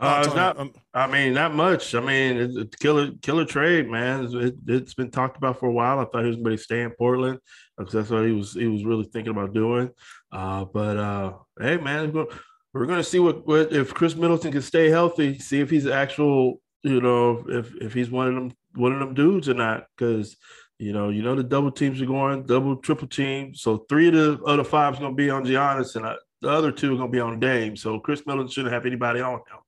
Uh, 0.00 0.22
it's 0.24 0.34
not. 0.34 0.58
Um, 0.58 0.72
I 0.94 1.06
mean, 1.06 1.34
not 1.34 1.54
much. 1.54 1.94
I 1.94 2.00
mean, 2.00 2.36
it's, 2.36 2.56
it's 2.56 2.76
killer, 2.76 3.10
killer 3.20 3.44
trade, 3.44 3.88
man. 3.88 4.28
It, 4.32 4.54
it's 4.66 4.94
been 4.94 5.10
talked 5.10 5.36
about 5.36 5.58
for 5.58 5.68
a 5.68 5.72
while. 5.72 5.98
I 5.98 6.04
thought 6.04 6.22
he 6.22 6.28
was 6.28 6.36
going 6.36 6.56
to 6.56 6.62
stay 6.62 6.82
in 6.82 6.90
Portland 6.90 7.40
because 7.76 7.92
that's 7.92 8.10
what 8.10 8.24
he 8.24 8.32
was. 8.32 8.52
He 8.52 8.68
was 8.68 8.84
really 8.84 9.04
thinking 9.04 9.32
about 9.32 9.54
doing. 9.54 9.90
Uh, 10.30 10.66
but 10.66 10.96
uh, 10.96 11.32
hey, 11.60 11.78
man, 11.78 12.12
we're 12.12 12.86
going 12.86 12.98
to 12.98 13.04
see 13.04 13.18
what, 13.18 13.46
what 13.46 13.72
if 13.72 13.92
Khris 13.92 14.14
Middleton 14.14 14.52
can 14.52 14.62
stay 14.62 14.88
healthy. 14.88 15.38
See 15.38 15.60
if 15.60 15.70
he's 15.70 15.86
actual. 15.86 16.60
You 16.84 17.00
know, 17.00 17.44
if 17.48 17.74
if 17.76 17.92
he's 17.92 18.08
one 18.08 18.28
of 18.28 18.34
them 18.34 18.52
one 18.74 18.92
of 18.92 19.00
them 19.00 19.14
dudes 19.14 19.48
or 19.48 19.54
not. 19.54 19.86
Because 19.96 20.36
you 20.78 20.92
know, 20.92 21.08
you 21.08 21.22
know 21.22 21.34
the 21.34 21.42
double 21.42 21.72
teams 21.72 22.00
are 22.00 22.06
going, 22.06 22.44
double, 22.44 22.76
triple 22.76 23.08
team. 23.08 23.54
So 23.54 23.78
three 23.88 24.08
of 24.08 24.14
the 24.14 24.40
other 24.44 24.62
five 24.62 24.94
is 24.94 25.00
going 25.00 25.12
to 25.12 25.16
be 25.16 25.28
on 25.28 25.44
Giannis, 25.44 25.96
and 25.96 26.06
uh, 26.06 26.14
the 26.40 26.50
other 26.50 26.70
two 26.70 26.94
are 26.94 26.96
going 26.96 27.10
to 27.10 27.16
be 27.16 27.20
on 27.20 27.40
Dame. 27.40 27.74
So 27.74 27.98
Khris 27.98 28.24
Middleton 28.26 28.50
shouldn't 28.50 28.72
have 28.72 28.86
anybody 28.86 29.20
on 29.20 29.34
him. 29.38 29.58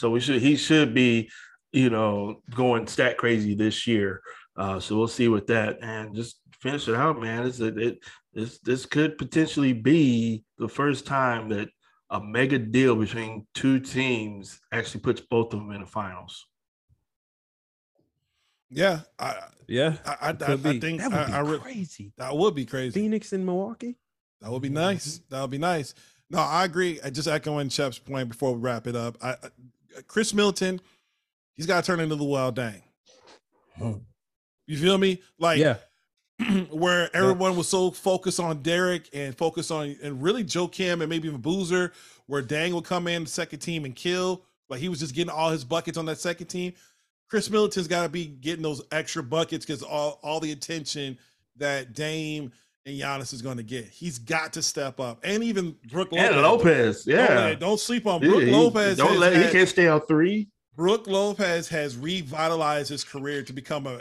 So 0.00 0.08
we 0.08 0.18
should 0.18 0.40
he 0.40 0.56
should 0.56 0.94
be, 0.94 1.30
you 1.72 1.90
know, 1.90 2.40
going 2.54 2.86
stat 2.86 3.18
crazy 3.18 3.54
this 3.54 3.86
year. 3.86 4.22
Uh, 4.56 4.80
so 4.80 4.96
we'll 4.96 5.06
see 5.06 5.28
with 5.28 5.46
that 5.48 5.76
and 5.82 6.14
just 6.14 6.40
finish 6.58 6.88
it 6.88 6.94
out, 6.94 7.20
man. 7.20 7.46
It's 7.46 7.60
it, 7.60 7.76
it 7.76 7.98
this 8.32 8.60
this 8.60 8.86
could 8.86 9.18
potentially 9.18 9.74
be 9.74 10.42
the 10.56 10.68
first 10.68 11.04
time 11.04 11.50
that 11.50 11.68
a 12.08 12.18
mega 12.18 12.58
deal 12.58 12.96
between 12.96 13.46
two 13.52 13.78
teams 13.78 14.58
actually 14.72 15.00
puts 15.00 15.20
both 15.20 15.52
of 15.52 15.60
them 15.60 15.70
in 15.72 15.82
the 15.82 15.86
finals. 15.86 16.46
yeah, 18.70 19.00
I, 19.18 19.36
Yeah, 19.68 19.96
I, 20.06 20.16
I, 20.22 20.28
I, 20.30 20.52
I 20.52 20.56
think 20.56 21.02
that 21.02 21.12
would 21.12 21.26
be 21.26 21.32
I 21.32 21.40
re- 21.40 21.58
crazy. 21.58 22.12
that 22.16 22.34
would 22.34 22.54
be 22.54 22.64
crazy. 22.64 22.98
Phoenix 22.98 23.34
and 23.34 23.44
Milwaukee. 23.44 23.98
That 24.40 24.50
would 24.50 24.62
be 24.62 24.70
nice. 24.70 25.20
That 25.28 25.42
would 25.42 25.50
be 25.50 25.58
nice. 25.58 25.94
No, 26.30 26.38
I 26.38 26.64
agree. 26.64 27.00
I 27.04 27.10
just 27.10 27.28
echoing 27.28 27.68
Shep's 27.68 27.98
point 27.98 28.28
before 28.28 28.54
we 28.54 28.60
wrap 28.60 28.86
it 28.86 28.96
up. 28.96 29.18
I, 29.20 29.30
I 29.32 29.48
Uh, 29.96 30.02
Chris 30.06 30.34
Milton, 30.34 30.80
he's 31.54 31.66
got 31.66 31.82
to 31.82 31.86
turn 31.86 32.00
into 32.00 32.16
the 32.16 32.24
wild 32.24 32.56
dang. 32.56 32.82
You 34.66 34.76
feel 34.76 34.98
me? 34.98 35.20
Like 35.38 35.58
yeah, 35.58 35.76
where 36.70 37.14
everyone 37.14 37.56
was 37.56 37.68
so 37.68 37.90
focused 37.90 38.40
on 38.40 38.62
Derrick 38.62 39.08
and 39.12 39.36
focused 39.36 39.70
on 39.70 39.96
and 40.02 40.22
really 40.22 40.44
Joakim 40.44 41.00
and 41.00 41.08
maybe 41.08 41.28
even 41.28 41.40
Boozer, 41.40 41.92
where 42.26 42.42
Dang 42.42 42.74
would 42.74 42.84
come 42.84 43.08
in 43.08 43.24
the 43.24 43.30
second 43.30 43.58
team 43.58 43.84
and 43.84 43.94
kill. 43.94 44.44
Like 44.68 44.80
he 44.80 44.88
was 44.88 45.00
just 45.00 45.14
getting 45.14 45.30
all 45.30 45.50
his 45.50 45.64
buckets 45.64 45.98
on 45.98 46.06
that 46.06 46.18
second 46.18 46.46
team. 46.46 46.72
Khris 47.28 47.50
Middleton's 47.50 47.88
got 47.88 48.04
to 48.04 48.08
be 48.08 48.26
getting 48.26 48.62
those 48.62 48.82
extra 48.90 49.22
buckets 49.22 49.64
because 49.64 49.82
all, 49.82 50.18
all 50.22 50.40
the 50.40 50.52
attention 50.52 51.18
that 51.56 51.92
Dame 51.92 52.52
and 52.86 52.98
Giannis 52.98 53.32
is 53.32 53.42
going 53.42 53.56
to 53.58 53.62
get. 53.62 53.84
He's 53.86 54.18
got 54.18 54.52
to 54.54 54.62
step 54.62 55.00
up. 55.00 55.20
And 55.22 55.44
even 55.44 55.76
Brook 55.90 56.12
Lopez. 56.12 56.30
And 56.32 56.42
Lopez, 56.42 57.04
Don't, 57.04 57.16
yeah. 57.16 57.54
don't 57.54 57.80
sleep 57.80 58.06
on 58.06 58.22
Yeah, 58.22 58.28
Brook 58.28 58.42
he- 58.42 58.50
Lopez. 58.50 58.96
Don't 58.96 59.08
has 59.10 59.18
let 59.18 59.36
he 59.46 59.52
can't 59.52 59.68
stay 59.68 59.86
on 59.88 60.00
three. 60.02 60.48
Brook 60.76 61.06
Lopez 61.06 61.68
has 61.68 61.96
revitalized 61.96 62.88
his 62.88 63.04
career 63.04 63.42
to 63.42 63.52
become 63.52 63.86
a, 63.86 64.00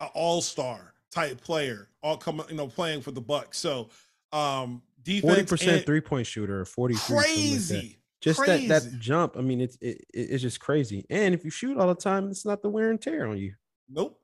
a 0.00 0.06
all-star 0.14 0.94
type 1.12 1.40
player, 1.40 1.88
all 2.02 2.16
coming, 2.16 2.46
you 2.48 2.56
know, 2.56 2.66
playing 2.66 3.02
for 3.02 3.10
the 3.10 3.20
Bucks. 3.20 3.58
So 3.58 3.90
um 4.32 4.82
defense 5.02 5.32
forty 5.34 5.46
percent 5.46 5.86
three 5.86 6.00
point 6.00 6.26
shooter, 6.26 6.64
forty 6.64 6.94
crazy. 6.94 7.98
just 8.20 8.44
that 8.46 8.66
that 8.68 8.98
jump. 9.00 9.36
I 9.36 9.42
mean, 9.42 9.60
it's 9.60 9.76
it, 9.80 9.98
it- 10.14 10.30
it's 10.30 10.42
just 10.42 10.60
crazy. 10.60 11.04
And 11.10 11.34
if 11.34 11.44
you 11.44 11.50
shoot 11.50 11.76
all 11.78 11.88
the 11.88 11.94
time, 11.94 12.30
it's 12.30 12.46
not 12.46 12.62
the 12.62 12.70
wear 12.70 12.90
and 12.90 13.00
tear 13.00 13.26
on 13.26 13.36
you. 13.38 13.54
Nope. 13.88 14.18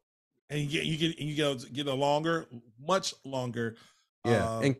And 0.51 0.61
you 0.61 0.69
get 0.69 0.85
you 0.85 0.97
get 0.97 1.19
you 1.19 1.35
get 1.35 1.73
get 1.73 1.87
a 1.87 1.95
longer, 1.95 2.47
much 2.85 3.15
longer. 3.25 3.77
Yeah, 4.27 4.45
uh, 4.57 4.61
and 4.61 4.77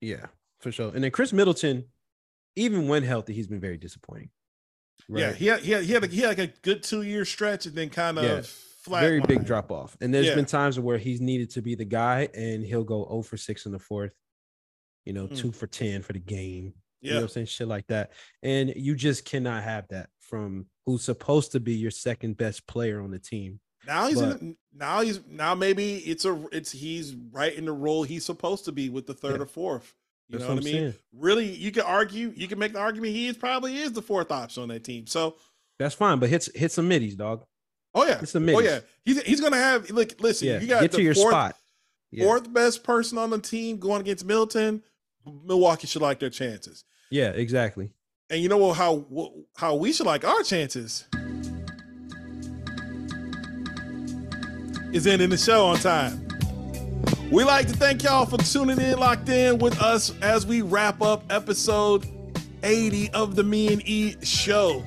yeah, 0.00 0.26
for 0.60 0.70
sure. 0.70 0.92
And 0.94 1.02
then 1.02 1.10
Khris 1.10 1.32
Middleton, 1.32 1.86
even 2.56 2.88
when 2.88 3.02
healthy, 3.02 3.32
he's 3.32 3.46
been 3.48 3.60
very 3.60 3.78
disappointing. 3.78 4.30
yeah, 5.08 5.32
he 5.32 5.46
had 5.46 5.60
he 5.60 5.72
had 5.72 5.84
he 5.84 5.92
had, 5.94 6.04
a, 6.04 6.06
he 6.08 6.20
had 6.20 6.28
like 6.28 6.50
a 6.50 6.52
good 6.62 6.82
two 6.82 7.02
year 7.02 7.24
stretch 7.24 7.64
and 7.66 7.74
then 7.74 7.88
kind 7.88 8.18
of 8.18 8.24
Yeah, 8.24 8.40
flat. 8.82 9.00
very 9.00 9.20
big 9.20 9.44
drop 9.46 9.72
off. 9.72 9.96
And 10.02 10.12
there's 10.12 10.26
Yeah. 10.26 10.34
been 10.34 10.44
times 10.44 10.78
where 10.78 10.98
he's 10.98 11.20
needed 11.22 11.50
to 11.50 11.62
be 11.62 11.74
the 11.74 11.84
guy, 11.86 12.28
and 12.34 12.62
he'll 12.64 12.84
go 12.84 13.06
0 13.08 13.22
for 13.22 13.36
6 13.38 13.64
in 13.64 13.72
the 13.72 13.78
fourth, 13.78 14.12
you 15.06 15.14
know, 15.14 15.26
Mm. 15.26 15.36
two 15.38 15.52
for 15.52 15.66
10 15.66 16.02
for 16.02 16.12
the 16.12 16.18
game. 16.20 16.74
You 17.00 17.10
know 17.10 17.14
Yeah. 17.14 17.20
what 17.20 17.22
I'm 17.22 17.28
saying? 17.28 17.46
Shit 17.46 17.68
like 17.68 17.86
that. 17.86 18.12
And 18.42 18.74
you 18.76 18.94
just 18.94 19.24
cannot 19.24 19.62
have 19.62 19.88
that 19.88 20.10
from 20.20 20.66
who's 20.84 21.02
supposed 21.04 21.52
to 21.52 21.60
be 21.60 21.74
your 21.76 21.90
second 21.92 22.36
best 22.36 22.66
player 22.66 23.00
on 23.00 23.10
the 23.10 23.18
team. 23.20 23.60
Now 23.88 24.06
he's 24.06 24.20
But- 24.20 24.40
in, 24.40 24.56
now 24.72 25.00
he's 25.00 25.18
now 25.28 25.54
maybe 25.56 25.96
it's 25.96 26.24
a 26.24 26.46
it's 26.52 26.70
he's 26.70 27.14
right 27.32 27.52
in 27.52 27.64
the 27.64 27.72
role 27.72 28.04
he's 28.04 28.24
supposed 28.24 28.64
to 28.66 28.72
be 28.72 28.88
with 28.90 29.06
the 29.08 29.14
third 29.14 29.36
Yeah. 29.38 29.42
or 29.42 29.46
fourth. 29.46 29.94
You 30.28 30.38
That's 30.38 30.46
know 30.46 30.54
what, 30.56 30.62
what 30.62 30.70
I 30.70 30.72
mean? 30.72 30.82
saying. 30.92 30.94
Really, 31.16 31.46
you 31.50 31.72
can 31.72 31.82
argue, 31.84 32.32
you 32.36 32.46
can 32.48 32.58
make 32.58 32.74
the 32.74 32.78
argument 32.78 33.14
he 33.14 33.28
is 33.28 33.36
probably 33.38 33.78
is 33.78 33.92
the 33.92 34.02
fourth 34.02 34.30
option 34.30 34.62
on 34.62 34.68
that 34.68 34.84
team. 34.84 35.06
So, 35.06 35.36
That's 35.78 35.94
fine, 35.94 36.18
but 36.18 36.28
hit 36.28 36.48
hit 36.54 36.70
some 36.70 36.86
middies, 36.86 37.16
dog. 37.16 37.44
oh 37.94 38.04
yeah, 38.06 38.18
Hit 38.20 38.28
some 38.28 38.46
oh 38.50 38.60
yeah, 38.60 38.80
he's 39.06 39.22
he's 39.22 39.40
gonna 39.40 39.56
have 39.56 39.88
look. 39.90 40.20
Listen, 40.20 40.48
Yeah, 40.48 40.60
you 40.60 40.66
got 40.68 40.82
get 40.82 40.90
the 40.92 40.98
to 40.98 41.02
your 41.02 41.14
fourth, 41.14 41.32
spot. 41.32 41.56
Yeah. 42.10 42.24
fourth 42.24 42.52
best 42.52 42.84
person 42.84 43.16
on 43.18 43.30
the 43.30 43.38
team 43.38 43.78
going 43.78 44.02
against 44.02 44.24
Milton. 44.26 44.82
Milwaukee 45.44 45.86
should 45.86 46.02
like 46.02 46.20
their 46.20 46.30
chances. 46.30 46.84
Yeah, 47.10 47.30
exactly. 47.30 47.90
And 48.30 48.42
you 48.42 48.50
know 48.50 48.72
how 48.74 49.32
how 49.56 49.76
we 49.76 49.92
should 49.94 50.04
like 50.06 50.24
our 50.26 50.42
chances 50.42 51.06
is 54.92 55.06
ending 55.06 55.30
the 55.30 55.38
show 55.38 55.66
on 55.66 55.78
time. 55.78 56.26
We 57.30 57.44
like 57.44 57.66
to 57.68 57.74
thank 57.74 58.02
y'all 58.02 58.24
for 58.24 58.38
tuning 58.38 58.80
in, 58.80 58.98
locked 58.98 59.28
in 59.28 59.58
with 59.58 59.80
us 59.82 60.16
as 60.22 60.46
we 60.46 60.62
wrap 60.62 61.02
up 61.02 61.24
episode 61.30 62.06
80 62.62 63.10
of 63.10 63.36
the 63.36 63.44
Me 63.44 63.72
and 63.72 63.86
E 63.86 64.16
show. 64.22 64.82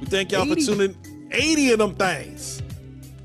We 0.00 0.06
thank 0.06 0.32
y'all 0.32 0.50
80. 0.50 0.54
for 0.54 0.72
tuning 0.72 1.28
80 1.30 1.72
of 1.72 1.78
them 1.78 1.94
things. 1.94 2.62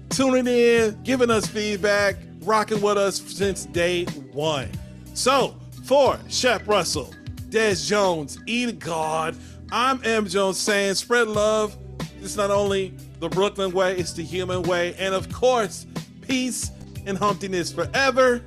Tuning 0.09 0.47
in, 0.47 1.01
giving 1.03 1.31
us 1.31 1.47
feedback, 1.47 2.15
rocking 2.41 2.81
with 2.81 2.97
us 2.97 3.21
since 3.21 3.65
day 3.65 4.05
one. 4.33 4.69
So, 5.13 5.55
for 5.85 6.19
Shep 6.27 6.67
Russell, 6.67 7.13
Des 7.49 7.75
Jones, 7.75 8.37
E 8.45 8.71
God, 8.71 9.35
I'm 9.71 10.03
M. 10.03 10.27
Jones 10.27 10.59
saying 10.59 10.95
spread 10.95 11.27
love. 11.27 11.77
It's 12.21 12.35
not 12.35 12.51
only 12.51 12.93
the 13.23 13.29
Brooklyn 13.29 13.71
way, 13.71 13.95
it's 13.95 14.11
the 14.11 14.21
human 14.21 14.63
way. 14.63 14.93
And 14.95 15.15
of 15.15 15.31
course, 15.31 15.87
peace 16.21 16.71
and 17.05 17.17
humptiness 17.17 17.73
forever. 17.73 18.41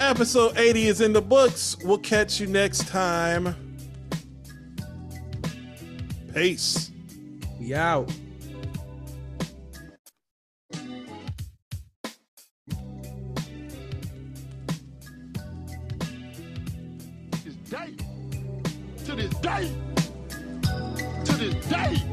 Episode 0.00 0.58
80 0.58 0.88
is 0.88 1.00
in 1.00 1.12
the 1.12 1.22
books. 1.22 1.76
We'll 1.84 1.98
catch 1.98 2.40
you 2.40 2.48
next 2.48 2.88
time. 2.88 3.54
Peace. 6.34 6.90
We 7.60 7.72
out. 7.72 8.08
To 17.30 17.38
this 17.44 17.54
day, 17.70 17.94
to 19.04 19.14
this 19.14 19.34
day, 19.36 19.72
to 21.24 21.32
this 21.36 21.66
day. 21.66 22.05